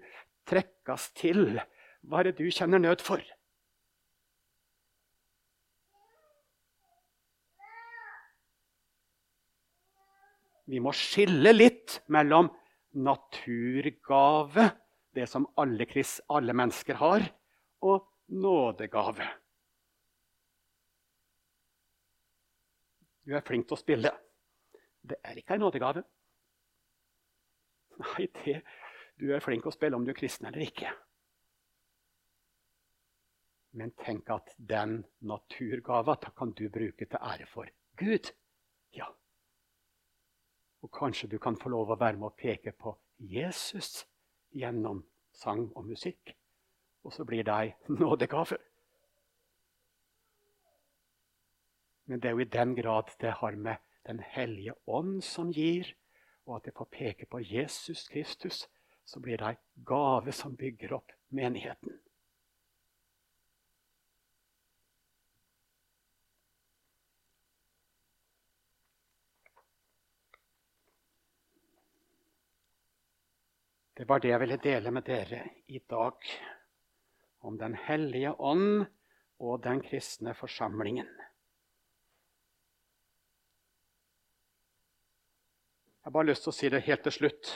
trekkes 0.47 1.11
til? 1.15 1.61
Hva 2.03 2.19
er 2.19 2.31
det 2.31 2.39
du 2.41 2.51
kjenner 2.51 2.81
nød 2.81 3.03
for? 3.05 3.23
Vi 10.71 10.79
må 10.79 10.91
skille 10.95 11.51
litt 11.51 11.99
mellom 12.11 12.47
naturgave, 12.91 14.69
det 15.15 15.27
som 15.27 15.47
alle, 15.59 15.87
alle 16.29 16.53
mennesker 16.53 16.99
har, 16.99 17.27
og 17.81 18.07
nådegave. 18.27 19.27
Du 23.25 23.35
er 23.37 23.45
flink 23.45 23.67
til 23.67 23.77
å 23.77 23.79
spille. 23.79 24.11
Det 25.01 25.17
er 25.23 25.37
ikke 25.37 25.55
en 25.55 25.63
nådegave. 25.65 26.03
Nei, 28.01 28.27
det, 28.41 28.57
du 29.19 29.29
er 29.33 29.43
flink 29.43 29.65
til 29.65 29.71
å 29.71 29.75
spille 29.75 29.97
om 29.97 30.05
du 30.05 30.11
er 30.13 30.17
kristen 30.17 30.49
eller 30.49 30.65
ikke. 30.65 30.91
Men 33.77 33.93
tenk 33.95 34.29
at 34.33 34.51
den 34.57 34.99
naturgava 35.27 36.17
kan 36.35 36.51
du 36.57 36.65
bruke 36.69 37.07
til 37.07 37.21
ære 37.23 37.47
for 37.47 37.69
Gud. 38.01 38.31
Ja. 38.97 39.07
Og 40.81 40.91
kanskje 40.91 41.29
du 41.29 41.37
kan 41.39 41.57
få 41.57 41.69
lov 41.69 41.93
å 41.93 41.99
være 41.99 42.17
med 42.17 42.31
å 42.31 42.37
peke 42.37 42.73
på 42.73 42.95
Jesus 43.17 44.05
gjennom 44.57 45.03
sang 45.31 45.67
og 45.75 45.85
musikk. 45.85 46.33
Og 47.05 47.13
så 47.13 47.25
blir 47.25 47.49
ei 47.49 47.73
nådegave. 48.01 48.57
Men 52.05 52.19
det 52.19 52.29
er 52.29 52.35
jo 52.35 52.43
i 52.43 52.53
den 52.57 52.75
grad 52.75 53.13
det 53.21 53.37
har 53.39 53.55
med 53.55 53.87
Den 54.01 54.19
hellige 54.19 54.73
ånd 54.89 55.21
som 55.23 55.51
gir, 55.53 55.85
og 56.49 56.55
at 56.55 56.63
det 56.65 56.73
får 56.73 56.87
peke 56.89 57.25
på 57.29 57.39
Jesus 57.45 58.07
Kristus, 58.09 58.63
så 59.05 59.19
blir 59.21 59.37
det 59.37 59.51
ei 59.51 59.83
gave 59.85 60.33
som 60.33 60.55
bygger 60.57 60.95
opp 60.97 61.13
menigheten. 61.29 61.99
Det 74.01 74.07
var 74.09 74.19
det 74.19 74.31
jeg 74.31 74.41
ville 74.41 74.55
dele 74.57 74.91
med 74.91 75.03
dere 75.05 75.43
i 75.69 75.77
dag. 75.89 76.15
Om 77.45 77.57
Den 77.57 77.75
hellige 77.77 78.31
ånd 78.33 78.85
og 79.37 79.59
den 79.61 79.81
kristne 79.85 80.33
forsamlingen. 80.33 81.05
Jeg 85.85 86.07
har 86.07 86.15
bare 86.15 86.25
lyst 86.31 86.47
til 86.47 86.49
å 86.49 86.55
si 86.57 86.71
det 86.73 86.81
helt 86.87 87.03
til 87.05 87.13
slutt. 87.13 87.51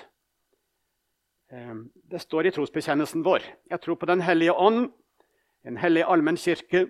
Ehm, 1.50 1.90
det 2.14 2.22
står 2.22 2.46
i 2.46 2.52
trosbekjennelsen 2.54 3.26
vår. 3.26 3.42
Jeg 3.72 3.82
tror 3.82 3.98
på 3.98 4.06
Den 4.06 4.22
hellige 4.22 4.54
ånd, 4.54 4.94
en 5.66 5.78
hellig 5.82 6.04
allmenn 6.06 6.38
kirke, 6.38 6.84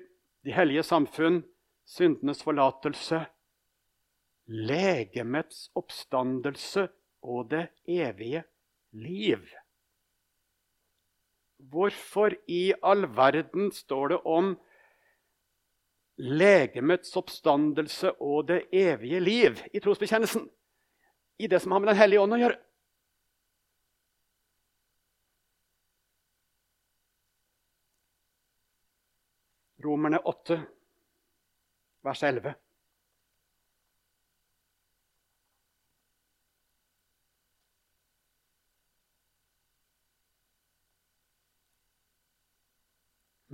de 0.43 0.51
hellige 0.51 0.83
samfunn, 0.83 1.45
syndenes 1.87 2.43
forlatelse, 2.43 3.21
legemets 4.51 5.69
oppstandelse 5.79 6.89
og 7.23 7.49
det 7.55 7.69
evige 7.87 8.43
liv. 8.43 8.51
Hvorfor 11.57 12.35
i 12.47 12.73
all 12.83 13.07
verden 13.15 13.71
står 13.71 14.13
det 14.13 14.19
om 14.25 14.53
legemets 16.15 17.15
oppstandelse 17.19 18.13
og 18.23 18.47
det 18.47 18.61
evige 18.71 19.19
liv 19.19 19.59
i 19.73 19.81
trosbekjennelsen? 19.83 20.47
I 21.39 21.47
det 21.51 21.59
som 21.61 21.71
har 21.71 21.83
med 21.83 21.91
Den 21.91 21.99
hellige 21.99 22.21
ånd 22.23 22.37
å 22.37 22.39
gjøre? 22.39 22.59
Romerne 29.85 30.21
8, 30.25 30.61
vers 32.07 32.23
11. 32.23 32.55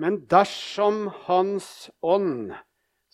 Men 0.02 0.24
dersom 0.26 1.12
Hans 1.28 1.92
ånd, 2.02 2.54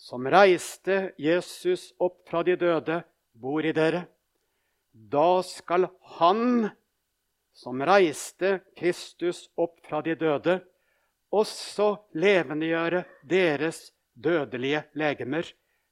som 0.00 0.24
reiste 0.32 1.10
Jesus 1.20 1.90
opp 2.00 2.22
fra 2.30 2.40
de 2.46 2.54
døde, 2.56 3.02
bor 3.36 3.66
i 3.66 3.74
dere. 3.76 4.06
Da 4.92 5.42
skal 5.44 5.90
Han 6.16 6.70
som 7.52 7.82
reiste 7.84 8.60
Kristus 8.78 9.48
opp 9.60 9.82
fra 9.84 10.00
de 10.06 10.14
døde, 10.16 10.60
også 11.28 11.90
levendegjøre 12.16 13.02
deres 13.28 13.90
dødelige 14.16 14.86
legemer 14.96 15.50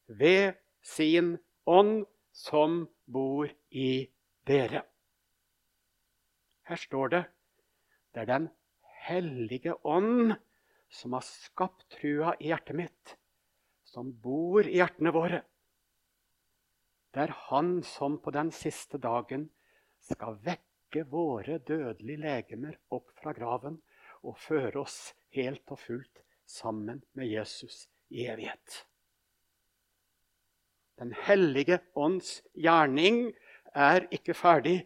ved 0.09 0.57
sin 0.81 1.35
ånd 1.69 2.07
som 2.33 2.87
bor 3.05 3.51
i 3.69 4.07
dere. 4.49 4.87
Her 6.67 6.81
står 6.81 7.13
det 7.13 7.25
det 8.15 8.23
er 8.25 8.33
Den 8.33 8.49
hellige 9.05 9.75
ånd 9.85 10.39
som 10.93 11.17
har 11.17 11.25
skapt 11.27 11.89
trua 11.99 12.35
i 12.41 12.51
hjertet 12.51 12.77
mitt, 12.79 13.17
som 13.85 14.13
bor 14.23 14.67
i 14.67 14.79
hjertene 14.79 15.13
våre. 15.15 15.43
Det 17.15 17.25
er 17.27 17.35
Han 17.49 17.83
som 17.87 18.19
på 18.21 18.33
den 18.35 18.51
siste 18.53 18.99
dagen 19.01 19.49
skal 20.05 20.37
vekke 20.45 21.07
våre 21.11 21.59
dødelige 21.59 22.23
legemer 22.23 22.77
opp 22.93 23.09
fra 23.17 23.33
graven 23.37 23.81
og 24.23 24.37
føre 24.41 24.83
oss 24.83 25.15
helt 25.37 25.65
og 25.73 25.81
fullt 25.81 26.23
sammen 26.47 27.03
med 27.17 27.31
Jesus 27.31 27.87
i 28.13 28.27
evighet. 28.29 28.85
Den 30.97 31.13
hellige 31.27 31.81
ånds 31.97 32.41
gjerning 32.55 33.35
er 33.75 34.07
ikke 34.15 34.37
ferdig 34.37 34.79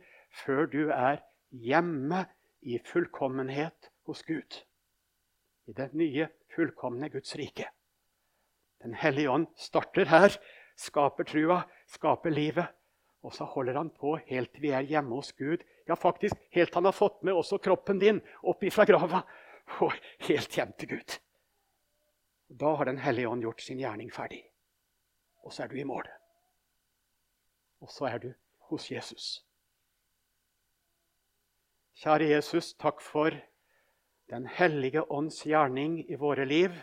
før 0.43 0.67
du 0.71 0.83
er 0.91 1.21
hjemme 1.51 2.25
i 2.63 2.79
fullkommenhet 2.83 3.91
hos 4.09 4.23
Gud. 4.27 4.63
I 5.71 5.75
det 5.77 5.93
nye, 5.95 6.27
fullkomne 6.51 7.09
Guds 7.13 7.37
rike. 7.39 7.69
Den 8.83 8.97
hellige 8.99 9.31
ånd 9.31 9.47
starter 9.61 10.09
her, 10.11 10.35
skaper 10.75 11.29
trua, 11.29 11.61
skaper 11.87 12.35
livet. 12.35 12.73
Og 13.23 13.35
så 13.37 13.45
holder 13.45 13.77
han 13.77 13.91
på 13.95 14.17
helt 14.31 14.51
til 14.55 14.65
vi 14.65 14.73
er 14.75 14.89
hjemme 14.89 15.15
hos 15.15 15.31
Gud. 15.39 15.63
Ja, 15.87 15.95
faktisk 15.95 16.35
helt 16.57 16.75
han 16.75 16.89
har 16.89 16.97
fått 16.97 17.21
med 17.23 17.37
også 17.37 17.61
kroppen 17.63 18.01
din 18.01 18.19
opp 18.43 18.65
ifra 18.65 18.87
grava 18.89 19.21
og 19.85 19.93
helt 20.27 20.57
hjem 20.57 20.73
til 20.81 20.97
Gud. 20.97 21.19
Da 22.49 22.73
har 22.75 22.91
Den 22.91 22.99
hellige 22.99 23.29
ånd 23.29 23.45
gjort 23.45 23.63
sin 23.63 23.79
gjerning 23.79 24.11
ferdig. 24.11 24.43
Og 25.45 25.53
så 25.53 25.63
er 25.65 25.69
du 25.69 25.77
i 25.79 25.87
mål. 25.87 26.09
Og 27.81 27.93
så 27.93 28.09
er 28.11 28.19
du 28.19 28.33
hos 28.73 28.91
Jesus. 28.91 29.45
Kjære 32.01 32.33
Jesus, 32.33 32.75
takk 32.75 33.05
for 33.05 33.37
Den 34.31 34.47
hellige 34.47 35.03
ånds 35.03 35.41
gjerning 35.47 36.05
i 36.07 36.17
våre 36.17 36.45
liv, 36.47 36.75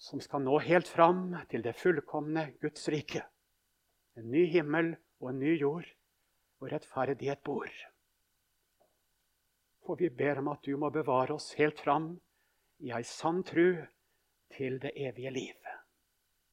som 0.00 0.18
skal 0.20 0.42
nå 0.42 0.56
helt 0.64 0.88
fram 0.90 1.36
til 1.52 1.62
det 1.62 1.76
fullkomne 1.78 2.48
Guds 2.58 2.88
rike. 2.90 3.22
En 4.18 4.26
ny 4.32 4.42
himmel 4.50 4.96
og 5.20 5.30
en 5.30 5.38
ny 5.38 5.52
jord, 5.54 5.86
hvor 6.58 6.74
rettferdighet 6.74 7.44
bor. 7.46 7.70
For 9.86 10.02
vi 10.02 10.10
ber 10.10 10.42
om 10.42 10.50
at 10.50 10.66
du 10.66 10.74
må 10.74 10.90
bevare 10.90 11.38
oss 11.38 11.52
helt 11.60 11.78
fram 11.78 12.10
i 12.82 12.90
ei 12.90 13.04
sann 13.06 13.44
tru 13.46 13.78
til 14.56 14.82
det 14.82 14.96
evige 14.98 15.30
liv. 15.30 15.72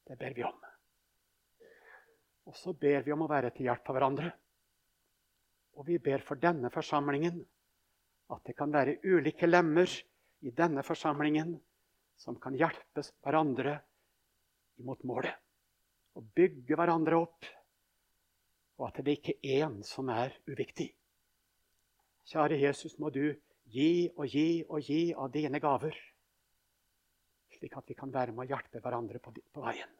Det 0.06 0.20
ber 0.22 0.38
vi 0.38 0.46
om. 0.46 0.64
Og 2.46 2.54
så 2.56 2.78
ber 2.78 3.02
vi 3.02 3.12
om 3.12 3.26
å 3.26 3.32
være 3.34 3.50
til 3.56 3.66
hjelp 3.66 3.82
for 3.90 3.98
hverandre. 3.98 4.30
Og 5.74 5.90
vi 5.90 5.98
ber 5.98 6.22
for 6.22 6.38
denne 6.38 6.70
forsamlingen 6.70 7.42
at 8.34 8.44
det 8.44 8.56
kan 8.56 8.72
være 8.72 8.98
ulike 9.04 9.48
lemmer 9.48 9.88
i 10.44 10.52
denne 10.54 10.84
forsamlingen 10.86 11.54
som 12.18 12.36
kan 12.40 12.56
hjelpe 12.58 13.04
hverandre 13.24 13.78
imot 14.82 15.04
målet. 15.08 15.34
Og 16.18 16.26
bygge 16.34 16.76
hverandre 16.76 17.18
opp. 17.18 17.46
Og 18.78 18.88
at 18.88 19.00
det 19.04 19.18
ikke 19.18 19.38
er 19.42 19.66
én 19.66 19.80
som 19.86 20.10
er 20.14 20.34
uviktig. 20.46 20.90
Kjære 22.28 22.58
Jesus, 22.60 22.98
må 22.98 23.10
du 23.10 23.32
gi 23.72 24.10
og 24.16 24.26
gi 24.28 24.64
og 24.68 24.84
gi 24.84 25.00
av 25.14 25.30
dine 25.32 25.60
gaver, 25.60 25.96
slik 27.56 27.76
at 27.76 27.88
vi 27.88 27.96
kan 27.98 28.12
være 28.12 28.34
med 28.34 28.46
å 28.46 28.50
hjelpe 28.52 28.82
hverandre 28.84 29.20
på 29.22 29.64
veien. 29.64 29.96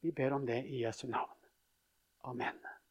Vi 0.00 0.12
ber 0.16 0.36
om 0.36 0.46
det 0.48 0.62
i 0.66 0.82
Jesu 0.82 1.06
navn. 1.08 1.36
Amen. 2.28 2.60